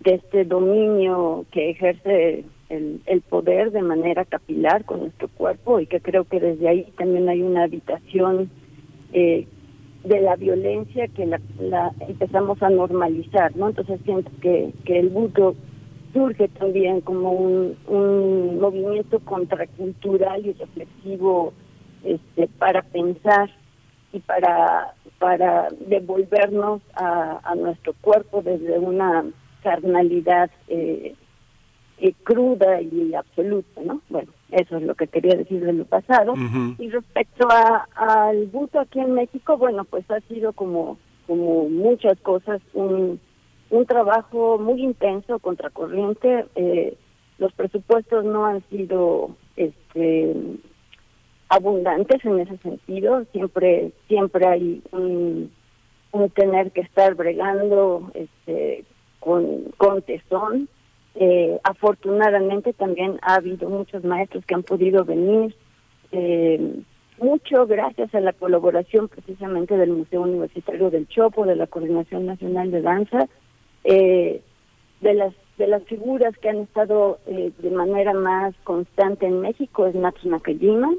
[0.00, 5.86] de este dominio que ejerce el, el poder de manera capilar con nuestro cuerpo y
[5.86, 8.50] que creo que desde ahí también hay una habitación
[9.12, 9.48] eh,
[10.08, 13.68] de la violencia que la, la empezamos a normalizar, ¿no?
[13.68, 15.54] Entonces siento que, que el buto
[16.12, 21.52] surge también como un, un movimiento contracultural y reflexivo
[22.04, 23.50] este, para pensar
[24.12, 29.24] y para para devolvernos a, a nuestro cuerpo desde una
[29.62, 31.14] carnalidad eh,
[31.98, 34.00] eh, cruda y absoluta, ¿no?
[34.08, 36.34] Bueno, eso es lo que quería decir de lo pasado.
[36.78, 42.18] Y respecto a, al buto aquí en México, bueno, pues ha sido como, como muchas
[42.20, 43.20] cosas, un,
[43.70, 46.46] un trabajo muy intenso, contracorriente.
[46.54, 46.96] Eh,
[47.38, 50.34] los presupuestos no han sido este
[51.50, 53.24] abundantes en ese sentido.
[53.32, 55.50] Siempre, siempre hay un,
[56.12, 58.84] un tener que estar bregando este,
[59.20, 60.68] con, con tesón.
[61.20, 65.52] Eh, afortunadamente también ha habido muchos maestros que han podido venir,
[66.12, 66.76] eh,
[67.20, 72.70] mucho gracias a la colaboración precisamente del Museo Universitario del Chopo, de la Coordinación Nacional
[72.70, 73.28] de Danza,
[73.82, 74.40] eh,
[75.00, 79.86] de las de las figuras que han estado eh, de manera más constante en México
[79.86, 80.94] es Natsu Nakajima,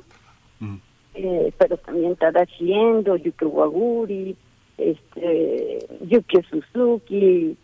[1.15, 4.35] eh, pero también Tadashi Endo, Yuki Waguri,
[4.77, 7.57] este, Yuki Suzuki,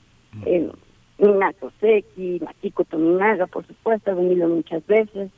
[0.46, 0.72] eh,
[1.18, 5.32] Minato Seki, Makiko Tominaga, por supuesto, ha venido muchas veces.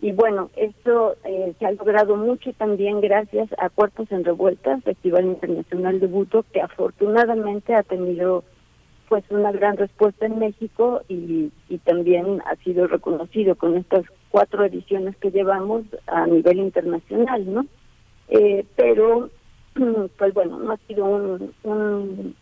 [0.00, 5.26] Y bueno, esto eh, se ha logrado mucho también gracias a Cuerpos en Revuelta, Festival
[5.26, 8.42] Internacional de Buto, que afortunadamente ha tenido
[9.08, 14.64] pues una gran respuesta en México y, y también ha sido reconocido con estas cuatro
[14.64, 17.66] ediciones que llevamos a nivel internacional, ¿no?
[18.28, 19.28] Eh, pero,
[20.18, 22.34] pues bueno, no ha sido un, un,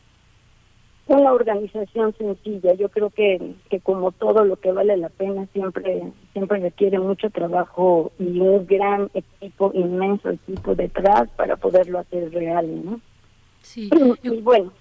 [1.11, 2.75] una organización sencilla.
[2.75, 7.31] Yo creo que, que como todo lo que vale la pena siempre siempre requiere mucho
[7.31, 13.01] trabajo y un gran equipo, inmenso equipo detrás para poderlo hacer real, ¿no?
[13.61, 13.91] Sí.
[14.23, 14.73] Y bueno,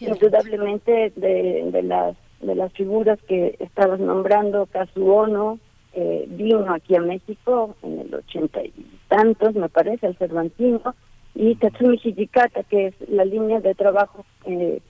[0.00, 5.58] indudablemente de, de las de las figuras que estabas nombrando, Kazuono,
[5.92, 8.72] eh, vino aquí a México en el ochenta y
[9.08, 10.94] tantos, me parece, al Cervantino,
[11.34, 14.80] y Tatsumi Hijikata, que es la línea de trabajo eh,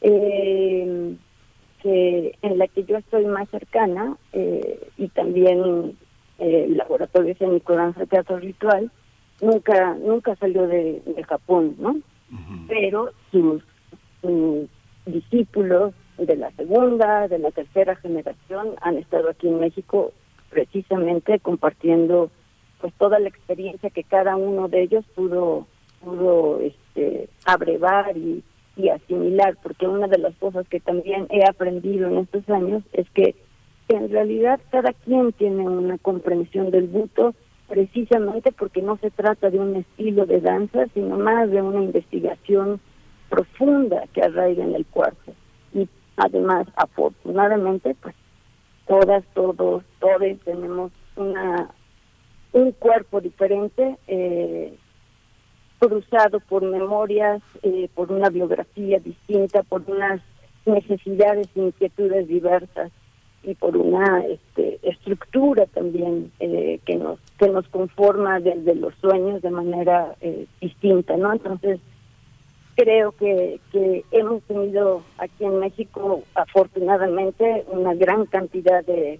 [0.00, 1.16] eh,
[1.82, 5.96] que en la que yo estoy más cercana eh, y también
[6.38, 8.90] eh, el laboratorio escénico danza teatro ritual
[9.40, 11.96] nunca nunca salió de, Japón no
[12.68, 13.62] pero sus,
[15.06, 20.12] discípulos de la segunda de la tercera generación han estado aquí en México
[20.50, 22.30] precisamente compartiendo
[22.80, 25.66] pues toda la experiencia que cada uno de ellos pudo
[26.02, 28.42] pudo este abrevar y
[28.80, 33.08] y asimilar, porque una de las cosas que también he aprendido en estos años es
[33.10, 33.34] que
[33.88, 37.34] en realidad cada quien tiene una comprensión del buto
[37.68, 42.80] precisamente porque no se trata de un estilo de danza, sino más de una investigación
[43.28, 45.32] profunda que arraiga en el cuerpo.
[45.72, 48.14] Y además, afortunadamente, pues
[48.86, 51.70] todas, todos, todos tenemos una
[52.52, 54.74] un cuerpo diferente eh,
[55.80, 60.20] cruzado por memorias, eh, por una biografía distinta, por unas
[60.66, 62.92] necesidades e inquietudes diversas
[63.42, 69.40] y por una este, estructura también eh, que nos que nos conforma desde los sueños
[69.40, 71.32] de manera eh, distinta, ¿no?
[71.32, 71.80] Entonces
[72.76, 73.58] creo que,
[74.10, 79.18] hemos tenido aquí en México afortunadamente una gran cantidad de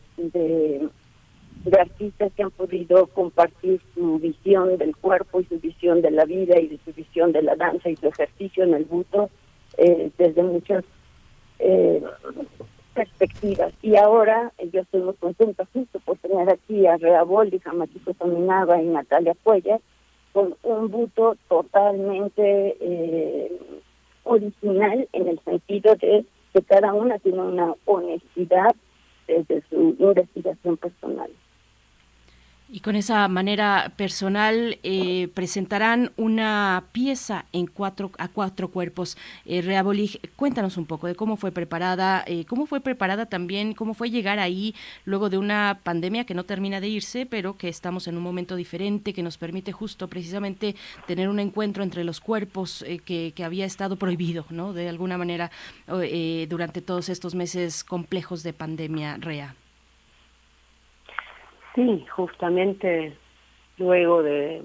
[1.78, 6.58] artistas que han podido compartir su visión del cuerpo y su visión de la vida
[6.58, 9.30] y de su visión de la danza y su ejercicio en el buto
[9.76, 10.84] eh, desde muchas
[11.58, 12.02] eh,
[12.94, 13.72] perspectivas.
[13.82, 17.72] Y ahora eh, yo estoy muy contenta justo por tener aquí a Rea Boldi, a
[17.72, 19.80] Matito Tominaba y Natalia Cuellar
[20.32, 23.50] con un buto totalmente
[24.22, 28.76] original en el sentido de que cada una tiene una honestidad
[29.26, 31.30] desde su investigación personal.
[32.72, 39.16] Y con esa manera personal eh, presentarán una pieza en cuatro a cuatro cuerpos.
[39.44, 43.92] Eh, Reabolig, cuéntanos un poco de cómo fue preparada, eh, cómo fue preparada también, cómo
[43.92, 48.06] fue llegar ahí luego de una pandemia que no termina de irse, pero que estamos
[48.06, 50.76] en un momento diferente que nos permite justo precisamente
[51.08, 54.72] tener un encuentro entre los cuerpos eh, que, que, había estado prohibido, ¿no?
[54.72, 55.50] De alguna manera
[56.48, 59.56] durante todos estos meses complejos de pandemia, Rea.
[61.74, 63.16] Sí, justamente
[63.78, 64.62] luego de,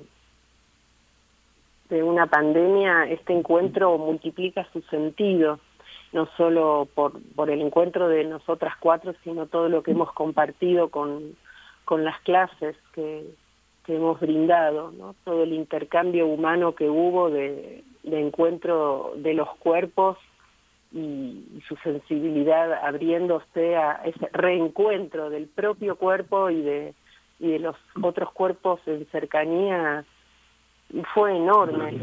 [1.90, 5.60] de una pandemia, este encuentro multiplica su sentido,
[6.14, 10.90] no solo por, por el encuentro de nosotras cuatro, sino todo lo que hemos compartido
[10.90, 11.36] con,
[11.84, 13.24] con las clases que,
[13.86, 15.16] que hemos brindado, ¿no?
[15.24, 20.18] todo el intercambio humano que hubo de, de encuentro de los cuerpos
[20.96, 26.94] y, su sensibilidad abriéndose a ese reencuentro del propio cuerpo y de,
[27.40, 30.06] y de los otros cuerpos en cercanía
[31.14, 32.00] fue enorme.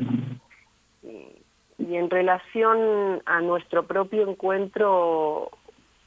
[1.03, 5.51] Y, en relación a nuestro propio encuentro,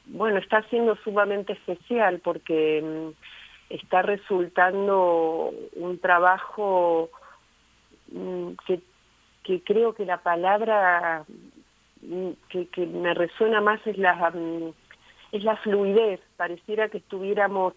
[0.05, 7.09] bueno, está siendo sumamente especial porque mm, está resultando un trabajo
[8.11, 8.79] mm, que,
[9.43, 11.25] que creo que la palabra
[12.49, 14.73] que, que me resuena más es la mm,
[15.31, 16.19] es la fluidez.
[16.37, 17.73] Pareciera que estuviéramos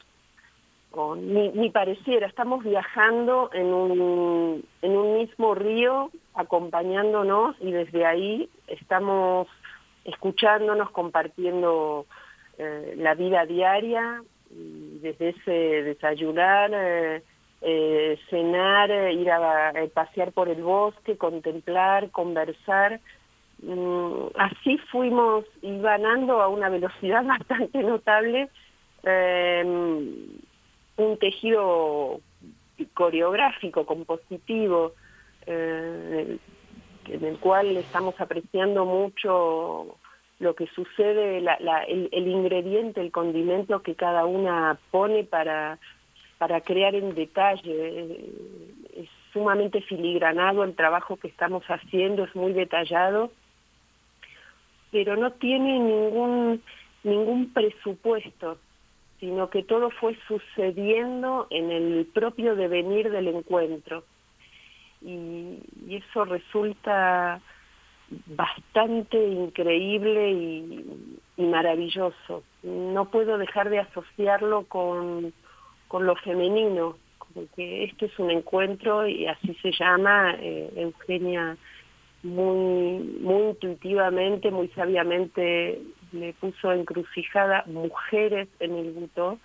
[1.17, 8.49] ni, ni pareciera estamos viajando en un en un mismo río acompañándonos y desde ahí
[8.67, 9.49] estamos
[10.05, 12.07] escuchándonos compartiendo
[12.57, 17.23] eh, la vida diaria desde ese desayunar eh,
[17.61, 23.01] eh, cenar ir a pasear por el bosque contemplar conversar
[24.37, 28.49] así fuimos ganando a una velocidad bastante notable
[29.03, 30.39] em,
[30.97, 32.21] un tejido
[32.95, 34.93] coreográfico, compositivo,
[35.47, 36.39] eh,
[37.09, 39.97] en el cual estamos apreciando mucho
[40.39, 45.79] lo que sucede, el, el, ingrediente, el condimento que cada una pone para,
[46.39, 48.25] para crear en detalle.
[48.95, 53.33] Es sumamente filigranado el trabajo que estamos haciendo, es muy detallado
[54.91, 56.63] pero no tiene ningún,
[57.03, 58.59] ningún presupuesto,
[59.21, 64.05] sino que todo fue sucediendo en el propio devenir del encuentro.
[65.03, 65.59] Y,
[65.91, 67.41] eso resulta
[68.27, 72.43] bastante increíble y, maravilloso.
[72.63, 75.33] No puedo dejar de asociarlo con,
[75.87, 81.57] con lo femenino, como que esto es un encuentro y así se llama eh, Eugenia
[82.23, 85.81] muy, muy intuitivamente, muy sabiamente
[86.13, 89.39] le puso encrucijada mujeres en el buto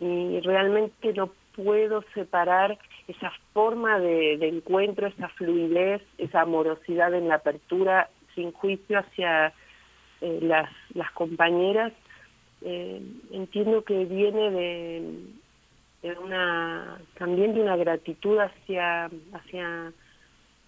[0.00, 7.36] y realmente no puedo separar esa forma de, encuentro, esa fluidez, esa amorosidad en la
[7.36, 9.52] apertura sin juicio hacia
[10.20, 11.92] eh, las, las compañeras.
[12.62, 13.00] Eh,
[13.30, 15.18] entiendo que viene de,
[16.02, 19.92] de, una también de una gratitud hacia hacia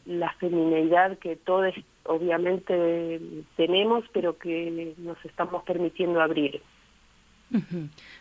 [0.07, 3.21] la femineidad que todos obviamente
[3.57, 6.63] tenemos pero que nos estamos permitiendo abrir.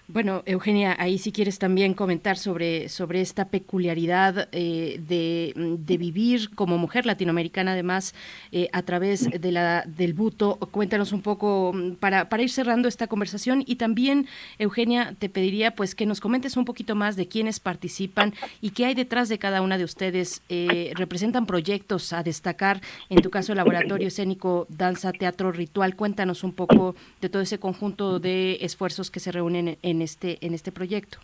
[0.07, 6.77] Bueno, Eugenia, ahí si quieres también comentar sobre, sobre esta peculiaridad eh, de, vivir como
[6.77, 8.13] mujer latinoamericana, además,
[8.51, 10.57] eh, a través de la, del buto.
[10.69, 14.27] Cuéntanos un poco mm, para, para ir cerrando esta conversación y también,
[14.59, 18.85] Eugenia, te pediría pues que nos comentes un poquito más de quiénes participan y qué
[18.85, 20.43] hay detrás de cada una de ustedes.
[20.49, 22.79] Eh, ¿Representan proyectos a destacar?
[23.09, 25.95] En tu caso, Laboratorio Escénico Danza, Teatro, Ritual.
[25.95, 30.53] Cuéntanos un poco de todo ese conjunto de esfuerzos que se reúnen en este en
[30.53, 31.19] este proyecto.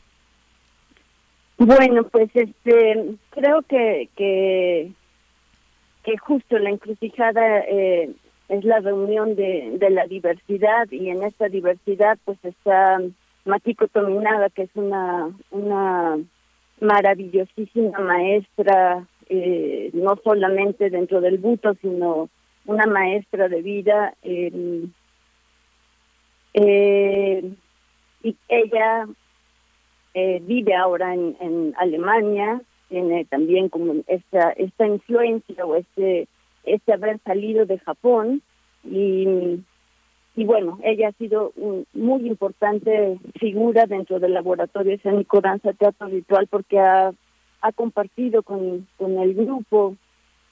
[1.58, 4.91] Bueno, pues este creo que que,
[6.03, 8.09] que justo la encrucijada eh,
[8.50, 13.00] es la reunión de, de la diversidad y en esta diversidad pues está
[13.45, 16.17] Matiko Tominada que es una una
[16.80, 22.30] maravillosísima maestra eh, no solamente dentro del buto sino
[22.66, 24.83] una maestra de vida eh,
[26.53, 27.53] eh,
[28.24, 29.08] y ella
[30.14, 36.27] eh, vive ahora en, Alemania, tiene también como esta, esta influencia o este,
[36.66, 38.41] este haber salido de Japón.
[38.83, 39.59] Y,
[40.35, 46.08] y bueno, ella ha sido una muy importante figura dentro del laboratorio escénico danza teatro
[46.08, 47.11] virtual porque ha,
[47.61, 49.95] ha compartido con, con el grupo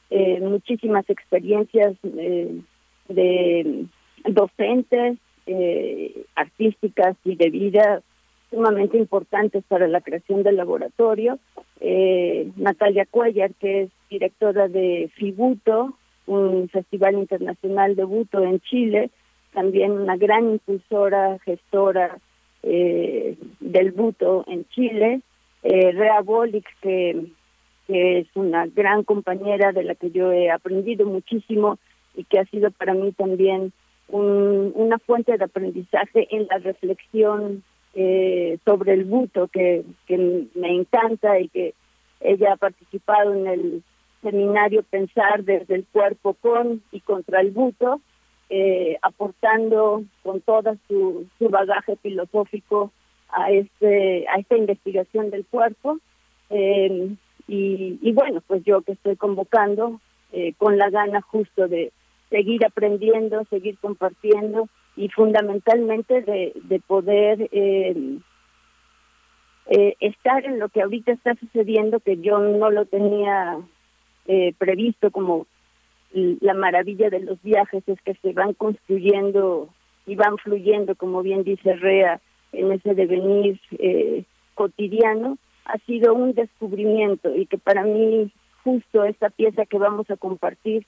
[0.09, 2.61] eh, muchísimas experiencias eh,
[3.09, 3.85] de
[4.25, 5.17] docentes
[5.51, 8.01] eh, artísticas y de vida
[8.51, 11.39] sumamente importantes para la creación del laboratorio.
[11.79, 15.93] Eh, Natalia Cuellar, que es directora de FIBUTO,
[16.27, 19.09] un festival internacional de buto en Chile,
[19.53, 22.19] también una gran impulsora, gestora
[22.61, 25.21] eh, del buto en Chile.
[25.63, 27.25] Eh, Rea Bolix, que,
[27.87, 31.79] que es una gran compañera de la que yo he aprendido muchísimo
[32.15, 33.73] y que ha sido para mí también
[34.11, 37.63] una fuente de aprendizaje en la reflexión
[37.93, 41.73] eh, sobre el buto que, que me encanta y que
[42.19, 43.83] ella ha participado en el
[44.21, 48.01] seminario Pensar desde el cuerpo con y contra el buto,
[48.49, 52.91] eh, aportando con todo su, su bagaje filosófico
[53.29, 55.99] a este a esta investigación del cuerpo.
[56.49, 57.15] Eh,
[57.47, 59.99] y, y bueno pues yo que estoy convocando
[60.31, 61.91] eh, con la gana justo de
[62.29, 68.19] seguir aprendiendo, seguir compartiendo y fundamentalmente de, de poder eh,
[69.67, 73.59] eh, estar en lo que ahorita está sucediendo, que yo no lo tenía
[74.27, 75.45] eh, previsto como
[76.11, 79.69] la maravilla de los viajes, es que se van construyendo
[80.07, 82.19] y van fluyendo, como bien dice Rea,
[82.51, 84.23] en ese devenir eh,
[84.55, 88.31] cotidiano, ha sido un descubrimiento y que para mí
[88.63, 90.83] justo esta pieza que vamos a compartir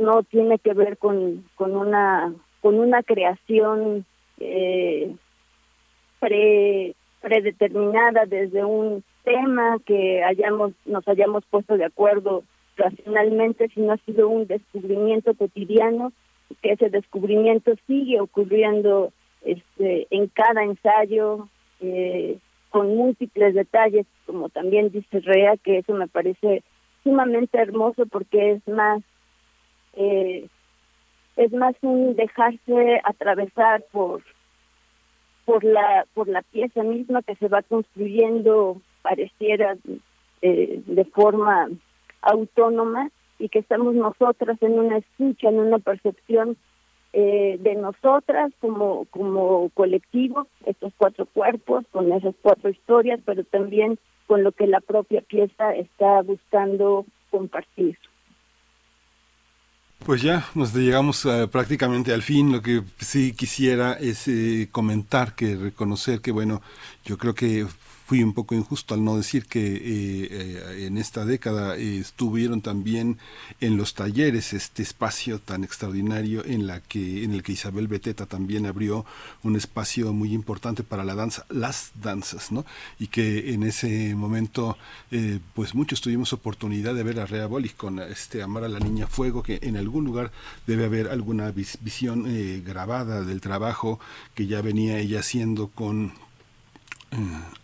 [0.00, 4.04] no tiene que ver con, con una con una creación
[4.38, 5.14] eh,
[6.18, 12.42] pre, predeterminada desde un tema que hayamos nos hayamos puesto de acuerdo
[12.76, 16.12] racionalmente, sino ha sido un descubrimiento cotidiano,
[16.62, 19.12] que ese descubrimiento sigue ocurriendo
[19.44, 21.48] este, en cada ensayo,
[21.80, 22.38] eh,
[22.70, 26.62] con múltiples detalles, como también dice Rea, que eso me parece
[27.02, 29.02] sumamente hermoso porque es más
[29.94, 30.48] eh,
[31.36, 34.22] es más un dejarse atravesar por
[35.44, 39.76] por la por la pieza misma que se va construyendo pareciera
[40.42, 41.68] eh, de forma
[42.22, 46.56] autónoma y que estamos nosotras en una escucha en una percepción
[47.12, 53.98] eh, de nosotras como como colectivo estos cuatro cuerpos con esas cuatro historias pero también
[54.26, 57.98] con lo que la propia pieza está buscando compartir
[60.04, 62.52] pues ya nos llegamos eh, prácticamente al fin.
[62.52, 66.62] Lo que sí quisiera es eh, comentar que reconocer que, bueno,
[67.04, 67.66] yo creo que
[68.10, 73.18] fui un poco injusto al no decir que eh, eh, en esta década estuvieron también
[73.60, 78.26] en los talleres este espacio tan extraordinario en la que en el que Isabel Beteta
[78.26, 79.06] también abrió
[79.44, 82.64] un espacio muy importante para la danza, las danzas, ¿no?
[82.98, 84.76] Y que en ese momento,
[85.54, 89.06] pues muchos tuvimos oportunidad de ver a Rea Bolich con este Amar a la Niña
[89.06, 90.32] Fuego, que en algún lugar
[90.66, 92.26] debe haber alguna visión
[92.64, 94.00] grabada del trabajo
[94.34, 96.29] que ya venía ella haciendo con eh,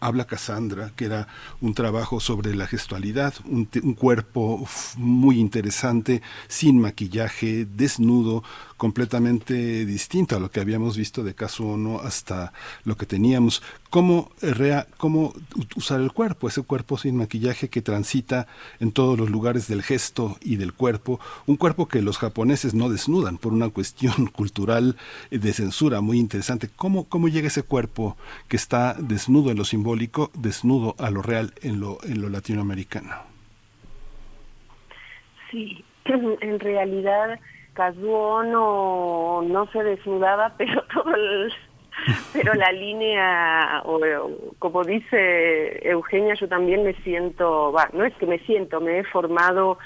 [0.00, 1.28] Habla Cassandra, que era
[1.60, 4.66] un trabajo sobre la gestualidad, un, un, cuerpo
[4.96, 8.42] muy interesante, sin maquillaje, desnudo,
[8.76, 12.52] completamente distinto a lo que habíamos visto de caso uno hasta
[12.84, 13.62] lo que teníamos.
[13.90, 15.32] ¿Cómo, rea, ¿Cómo
[15.76, 16.48] usar el cuerpo?
[16.48, 18.46] Ese cuerpo sin maquillaje que transita
[18.80, 21.20] en todos los lugares del gesto y del cuerpo.
[21.46, 24.96] Un cuerpo que los japoneses no desnudan por una cuestión cultural
[25.30, 26.68] de censura muy interesante.
[26.74, 28.16] ¿Cómo, cómo llega ese cuerpo
[28.48, 33.14] que está desnudo en lo simbólico, desnudo a lo real en lo, en lo latinoamericano?
[35.50, 37.40] Sí, en realidad
[37.76, 41.12] Kazuo no, no se desnudaba, pero todo
[42.32, 44.00] pero la línea, o,
[44.58, 49.78] como dice Eugenia, yo también me siento, no es que me siento, me he formado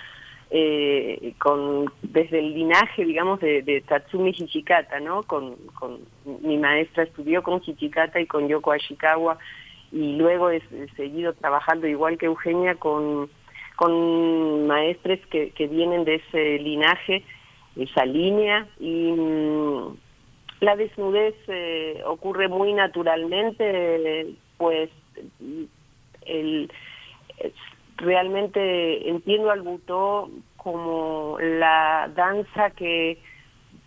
[0.50, 5.22] eh, con desde el linaje, digamos, de, de Tatsumi Hichikata, ¿no?
[5.22, 6.00] Con, con,
[6.42, 9.38] mi maestra estudió con Hichikata y con Yoko Ashikawa,
[9.92, 10.60] y luego he,
[10.96, 13.30] seguido trabajando igual que Eugenia con,
[13.76, 17.24] con maestres que, que vienen de ese linaje
[17.76, 19.96] esa línea y mm,
[20.60, 24.90] la desnudez eh, ocurre muy naturalmente, pues
[26.26, 26.70] el,
[27.96, 33.18] realmente entiendo al butó como la danza que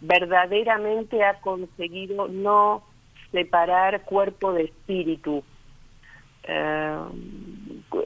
[0.01, 2.83] verdaderamente ha conseguido no
[3.31, 5.43] separar cuerpo de espíritu,
[6.43, 6.97] eh,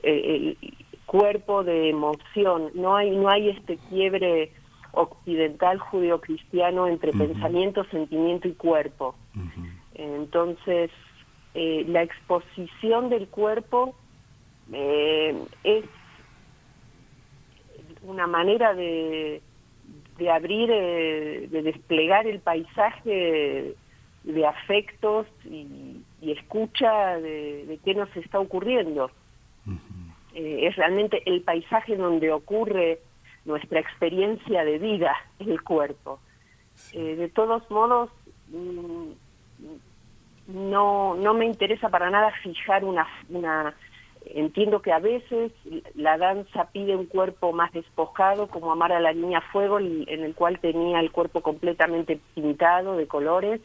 [0.03, 0.57] el
[1.05, 4.51] cuerpo de emoción, no hay no hay este quiebre
[4.97, 9.15] occidental judeocristiano entre pensamiento, sentimiento y cuerpo.
[9.93, 10.91] Entonces,
[11.53, 13.95] eh, la exposición del cuerpo
[14.71, 15.85] eh, es
[18.03, 19.41] una manera de,
[20.17, 23.75] de abrir, eh, de desplegar el paisaje
[24.23, 29.09] de, afectos y, escucha de, qué nos está ocurriendo.
[30.33, 32.99] es realmente el paisaje donde ocurre
[33.47, 36.19] nuestra experiencia de vida en el cuerpo.
[36.93, 38.11] Eh, de todos modos,
[38.49, 39.11] mm,
[40.47, 43.73] no, no me interesa para nada fijar una, una...
[44.25, 45.53] Entiendo que a veces
[45.95, 50.35] la danza pide un cuerpo más despojado, como Amar a la Niña Fuego, en el
[50.35, 53.61] cual tenía el cuerpo completamente pintado de colores.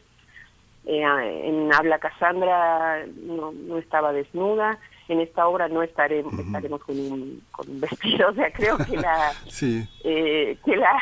[0.85, 4.79] Eh, en Habla Cassandra no, no estaba desnuda
[5.09, 8.97] en esta obra no estaremos, estaremos con un, con un vestido, o sea, creo que
[8.97, 9.31] la
[10.03, 10.97] eh, que la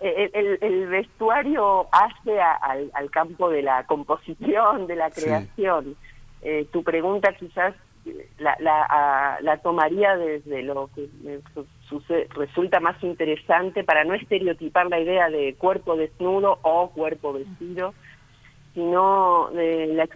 [0.00, 5.96] el, el, vestuario hace al, al, campo de la composición, de la creación.
[6.42, 7.74] Eh, tu pregunta quizás
[8.38, 11.08] la, la, la tomaría desde lo que
[12.30, 17.92] resulta más interesante para no estereotipar la idea de cuerpo desnudo o cuerpo vestido,
[18.74, 20.08] sino de la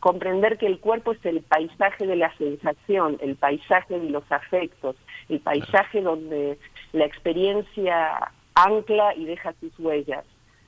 [0.00, 4.96] comprender que el cuerpo es el paisaje de la sensación, el paisaje de los afectos,
[5.28, 6.58] el paisaje donde
[6.92, 10.24] la experiencia ancla y deja sus huellas.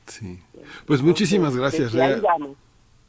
[0.07, 0.41] Sí.
[0.87, 1.95] Pues muchísimas gracias,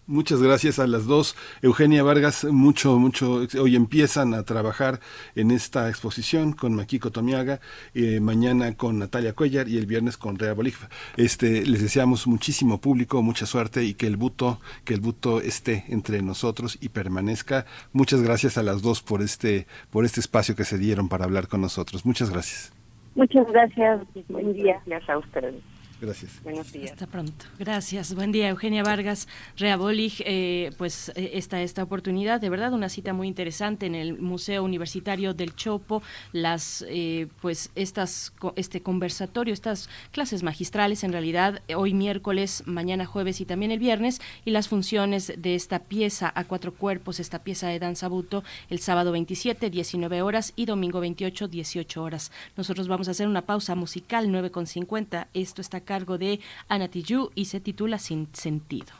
[0.09, 1.35] Muchas gracias a las dos.
[1.61, 3.45] Eugenia Vargas, mucho, mucho.
[3.61, 4.99] Hoy empiezan a trabajar
[5.35, 7.59] en esta exposición con Makiko Tomiaga,
[7.93, 10.89] eh, mañana con Natalia Cuellar y el viernes con Rea Bolívar.
[11.15, 15.85] Este, les deseamos muchísimo público, mucha suerte y que el buto, que el buto esté
[15.89, 17.67] entre nosotros y permanezca.
[17.93, 21.47] Muchas gracias a las dos por este, por este espacio que se dieron para hablar
[21.47, 22.03] con nosotros.
[22.03, 22.73] Muchas gracias.
[23.13, 24.01] Muchas gracias.
[24.27, 24.81] Buen día.
[24.87, 25.53] Gracias a ustedes.
[26.01, 26.41] Gracias.
[26.43, 26.91] Buenos días.
[26.91, 27.45] Hasta pronto.
[27.57, 28.15] Gracias.
[28.15, 30.13] Buen día, Eugenia Vargas, Rea Bolig.
[30.19, 34.63] Eh, pues eh, esta, esta oportunidad, de verdad, una cita muy interesante en el Museo
[34.63, 36.01] Universitario del Chopo.
[36.31, 43.41] Las, eh, pues, estas, este conversatorio, estas clases magistrales, en realidad, hoy miércoles, mañana jueves
[43.41, 47.67] y también el viernes, y las funciones de esta pieza a cuatro cuerpos, esta pieza
[47.67, 52.31] de danza buto, el sábado 27, 19 horas y domingo 28, 18 horas.
[52.55, 55.27] Nosotros vamos a hacer una pausa musical, 9.50.
[55.33, 58.93] Esto está cargo de Anatiyu y se titula Sin Sentido.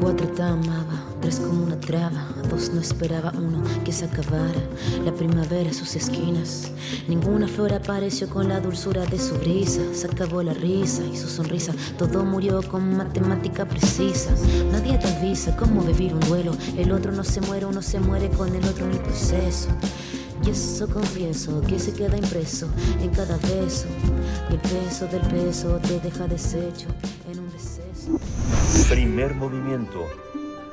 [0.00, 0.98] Quatre t'amava,
[1.32, 4.60] tres como una traba, dos no esperaba uno que se acabara
[5.04, 6.70] la primavera a sus esquinas.
[7.08, 11.28] Ninguna flor apareció con la dulzura de su brisa, se acabó la risa y su
[11.28, 14.30] sonrisa, todo murió con matemática precisa.
[14.70, 18.28] Nadie te avisa cómo vivir un duelo, el otro no se muere, uno se muere
[18.30, 19.68] con el otro en el proceso.
[20.44, 22.66] Y eso confieso que se queda impreso
[23.00, 23.86] en cada beso.
[24.50, 26.88] Y el peso del peso te deja deshecho
[27.30, 28.18] en un deceso.
[28.88, 30.00] Primer movimiento.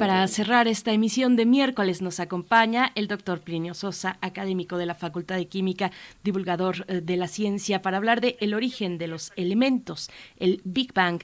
[0.00, 4.94] Para cerrar esta emisión de miércoles nos acompaña el doctor Plinio Sosa, académico de la
[4.94, 5.90] Facultad de Química,
[6.24, 10.94] divulgador eh, de la ciencia, para hablar de el origen de los elementos, el Big
[10.94, 11.20] Bang,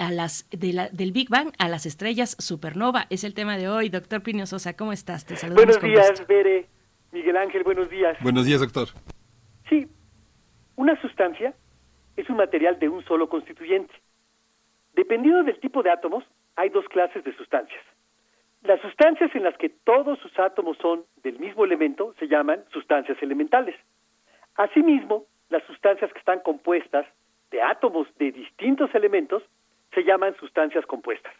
[0.00, 3.06] a las, del Big Bang a las estrellas supernova.
[3.10, 3.90] Es el tema de hoy.
[3.90, 5.24] Doctor Plinio Sosa, ¿cómo estás?
[5.24, 6.66] Te saludamos Buenos días, Bere.
[7.12, 8.18] Miguel Ángel, buenos días.
[8.20, 8.88] Buenos días, doctor.
[9.68, 9.86] Sí,
[10.74, 11.54] una sustancia
[12.16, 13.94] es un material de un solo constituyente.
[14.96, 16.24] Dependiendo del tipo de átomos,
[16.56, 17.84] hay dos clases de sustancias.
[18.66, 23.16] Las sustancias en las que todos sus átomos son del mismo elemento se llaman sustancias
[23.22, 23.76] elementales.
[24.56, 27.06] Asimismo, las sustancias que están compuestas
[27.52, 29.44] de átomos de distintos elementos
[29.94, 31.32] se llaman sustancias compuestas.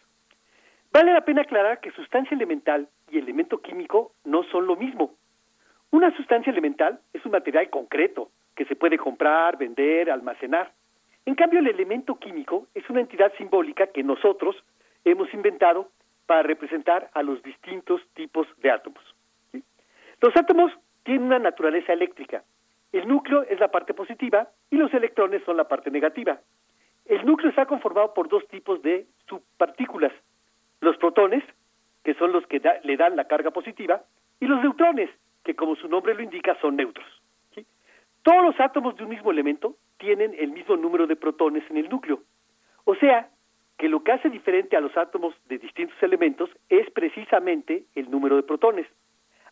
[0.93, 5.13] Vale la pena aclarar que sustancia elemental y elemento químico no son lo mismo.
[5.91, 10.71] Una sustancia elemental es un material concreto que se puede comprar, vender, almacenar.
[11.25, 14.55] En cambio, el elemento químico es una entidad simbólica que nosotros
[15.03, 15.91] hemos inventado
[16.27, 19.03] para representar a los distintos tipos de átomos.
[20.21, 20.71] Los átomos
[21.03, 22.43] tienen una naturaleza eléctrica.
[22.91, 26.39] El núcleo es la parte positiva y los electrones son la parte negativa.
[27.05, 30.11] El núcleo está conformado por dos tipos de subpartículas.
[30.81, 31.43] Los protones,
[32.03, 34.03] que son los que le dan la carga positiva,
[34.39, 35.09] y los neutrones,
[35.43, 37.07] que como su nombre lo indica son neutros.
[38.23, 41.87] Todos los átomos de un mismo elemento tienen el mismo número de protones en el
[41.87, 42.23] núcleo.
[42.83, 43.29] O sea,
[43.77, 48.35] que lo que hace diferente a los átomos de distintos elementos es precisamente el número
[48.35, 48.87] de protones.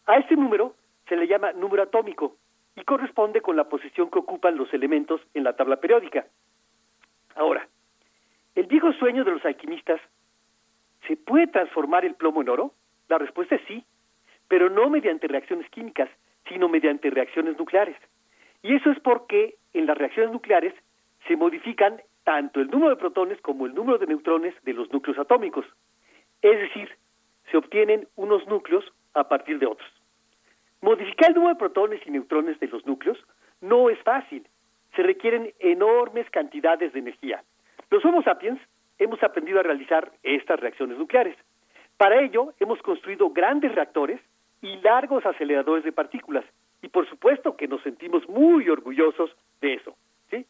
[0.08, 0.76] A este número
[1.08, 2.36] se le llama número atómico
[2.76, 6.26] y corresponde con la posición que ocupan los elementos en la tabla periódica.
[7.36, 7.68] Ahora,
[8.56, 10.02] el viejo sueño de los alquimistas,
[11.08, 12.74] ¿se puede transformar el plomo en oro?
[13.10, 13.86] La respuesta es sí,
[14.48, 16.10] pero no mediante reacciones químicas,
[16.50, 17.98] sino mediante reacciones nucleares.
[18.64, 20.74] Y eso es porque en las reacciones nucleares
[21.28, 25.18] se modifican tanto el número de protones como el número de neutrones de los núcleos
[25.18, 25.66] atómicos.
[26.42, 26.90] Es decir,
[27.50, 29.90] se obtienen unos núcleos a partir de otros.
[30.82, 33.18] Modificar el número de protones y neutrones de los núcleos
[33.62, 34.46] no es fácil.
[34.96, 37.44] Se requieren enormes cantidades de energía.
[37.92, 38.60] Los Homo sapiens
[38.98, 41.38] hemos aprendido a realizar estas reacciones nucleares.
[41.98, 44.20] Para ello, hemos construido grandes reactores
[44.62, 46.44] y largos aceleradores de partículas.
[46.82, 49.30] Y por supuesto que nos sentimos muy orgullosos
[49.62, 49.96] de eso.
[50.32, 50.46] ¿sí?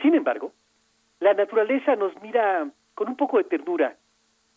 [0.00, 0.52] Sin embargo,
[1.20, 3.96] la naturaleza nos mira con un poco de ternura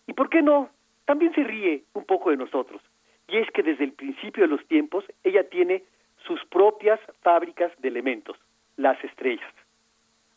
[0.07, 0.69] y, ¿por qué no?
[1.05, 2.81] También se ríe un poco de nosotros.
[3.27, 5.83] Y es que desde el principio de los tiempos ella tiene
[6.25, 8.37] sus propias fábricas de elementos,
[8.77, 9.51] las estrellas.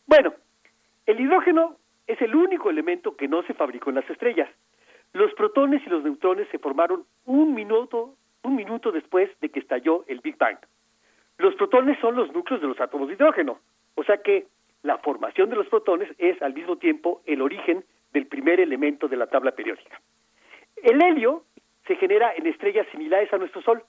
[0.07, 0.33] Bueno,
[1.05, 4.49] el hidrógeno es el único elemento que no se fabricó en las estrellas.
[5.13, 10.03] Los protones y los neutrones se formaron un minuto, un minuto después de que estalló
[10.07, 10.57] el Big Bang.
[11.37, 13.59] Los protones son los núcleos de los átomos de hidrógeno,
[13.95, 14.47] o sea que
[14.85, 17.83] la formación de los protones es al mismo tiempo el origen
[18.13, 19.99] del primer elemento de la tabla periódica.
[20.75, 21.43] El helio
[21.87, 23.83] se genera en estrellas similares a nuestro Sol.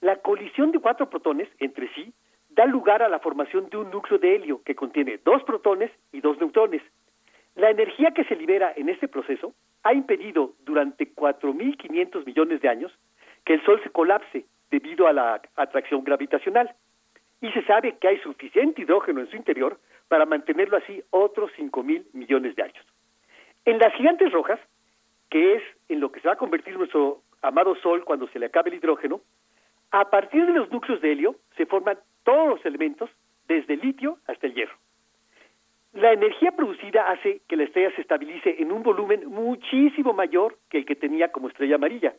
[0.00, 2.12] La colisión de cuatro protones entre sí
[2.50, 6.20] da lugar a la formación de un núcleo de helio que contiene dos protones y
[6.20, 6.82] dos neutrones.
[7.56, 12.92] La energía que se libera en este proceso ha impedido durante 4.500 millones de años
[13.44, 16.72] que el Sol se colapse debido a la atracción gravitacional.
[17.40, 21.82] Y se sabe que hay suficiente hidrógeno en su interior para mantenerlo así otros 5
[21.82, 22.86] mil millones de años.
[23.64, 24.60] En las gigantes rojas,
[25.30, 28.46] que es en lo que se va a convertir nuestro amado Sol cuando se le
[28.46, 29.20] acabe el hidrógeno,
[29.90, 33.10] a partir de los núcleos de helio se forman todos los elementos,
[33.48, 34.76] desde el litio hasta el hierro.
[35.92, 40.78] La energía producida hace que la estrella se estabilice en un volumen muchísimo mayor que
[40.78, 42.14] el que tenía como estrella amarilla.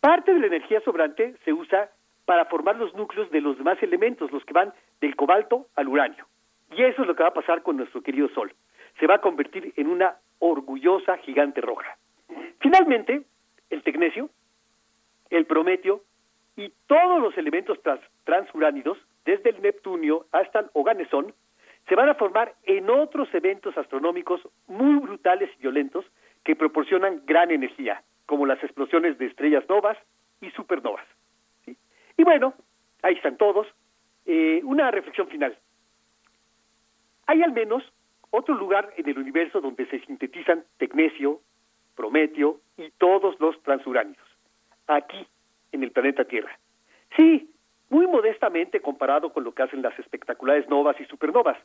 [0.00, 1.90] Parte de la energía sobrante se usa
[2.24, 6.26] para formar los núcleos de los demás elementos, los que van del cobalto al uranio.
[6.76, 8.52] Y eso es lo que va a pasar con nuestro querido Sol.
[9.00, 11.96] Se va a convertir en una orgullosa gigante roja.
[12.60, 13.22] Finalmente,
[13.70, 14.28] el tecnecio,
[15.30, 16.02] el prometio
[16.56, 17.78] y todos los elementos
[18.24, 21.34] transuránidos, desde el Neptunio hasta el Oganesón,
[21.88, 26.04] se van a formar en otros eventos astronómicos muy brutales y violentos
[26.44, 29.96] que proporcionan gran energía, como las explosiones de estrellas novas
[30.40, 31.04] y supernovas.
[33.38, 33.66] todos,
[34.26, 35.56] eh, una reflexión final.
[37.28, 37.84] Hay al menos
[38.30, 41.40] otro lugar en el universo donde se sintetizan tecnesio,
[41.94, 44.26] prometio y todos los transuránidos.
[44.86, 45.26] Aquí,
[45.72, 46.58] en el planeta Tierra.
[47.16, 47.50] Sí,
[47.90, 51.58] muy modestamente comparado con lo que hacen las espectaculares novas y supernovas.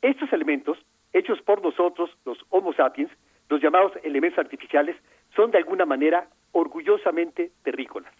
[0.00, 0.78] Estos elementos,
[1.12, 3.10] hechos por nosotros, los Homo sapiens,
[3.50, 4.96] los llamados elementos artificiales,
[5.36, 8.12] son de alguna manera orgullosamente terrícolas.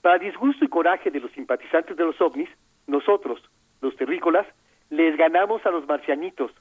[0.00, 2.48] Para disgusto y coraje de los simpatizantes de los ovnis,
[2.86, 3.42] nosotros,
[3.82, 4.46] los terrícolas,
[4.90, 6.52] les ganamos a los marcianitos.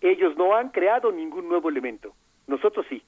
[0.00, 2.14] Ellos no han creado ningún nuevo elemento.
[2.46, 3.02] Nosotros sí.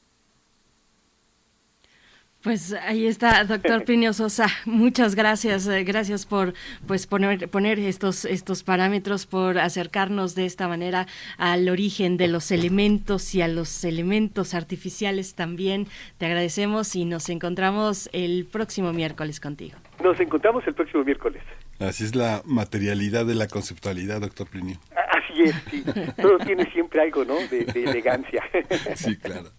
[2.43, 4.47] Pues ahí está, doctor Plinio Sosa.
[4.65, 6.55] Muchas gracias, eh, gracias por
[6.87, 12.53] pues poner, poner estos, estos parámetros, por acercarnos de esta manera al origen de los
[12.53, 15.89] elementos y a los elementos artificiales también.
[16.19, 19.77] Te agradecemos y nos encontramos el próximo miércoles contigo.
[20.03, 21.43] Nos encontramos el próximo miércoles.
[21.79, 24.79] Así es la materialidad de la conceptualidad, doctor Plinio.
[24.91, 25.85] Así es, sí.
[26.21, 27.37] Todo tiene siempre algo, ¿no?
[27.37, 28.43] De, de elegancia.
[28.97, 29.51] Sí, claro.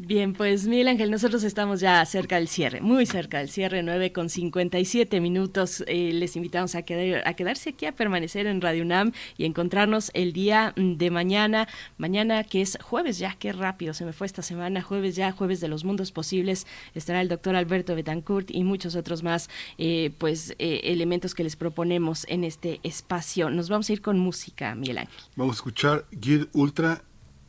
[0.00, 4.12] Bien, pues Miguel Ángel, nosotros estamos ya cerca del cierre, muy cerca del cierre, 9
[4.12, 5.82] con 57 minutos.
[5.88, 10.12] Eh, les invitamos a, quedar, a quedarse aquí, a permanecer en Radio UNAM y encontrarnos
[10.14, 14.40] el día de mañana, mañana que es jueves ya, qué rápido se me fue esta
[14.40, 18.94] semana, jueves ya, jueves de los mundos posibles, estará el doctor Alberto Betancourt y muchos
[18.94, 23.50] otros más, eh, pues eh, elementos que les proponemos en este espacio.
[23.50, 25.16] Nos vamos a ir con música, Miguel Ángel.
[25.34, 27.02] Vamos a escuchar Guide Ultra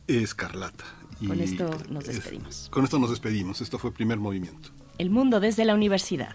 [0.08, 0.99] Escarlata.
[1.26, 2.68] Con esto nos despedimos.
[2.70, 3.60] con esto nos despedimos.
[3.60, 4.70] Esto fue primer movimiento.
[4.98, 6.34] El mundo desde la universidad.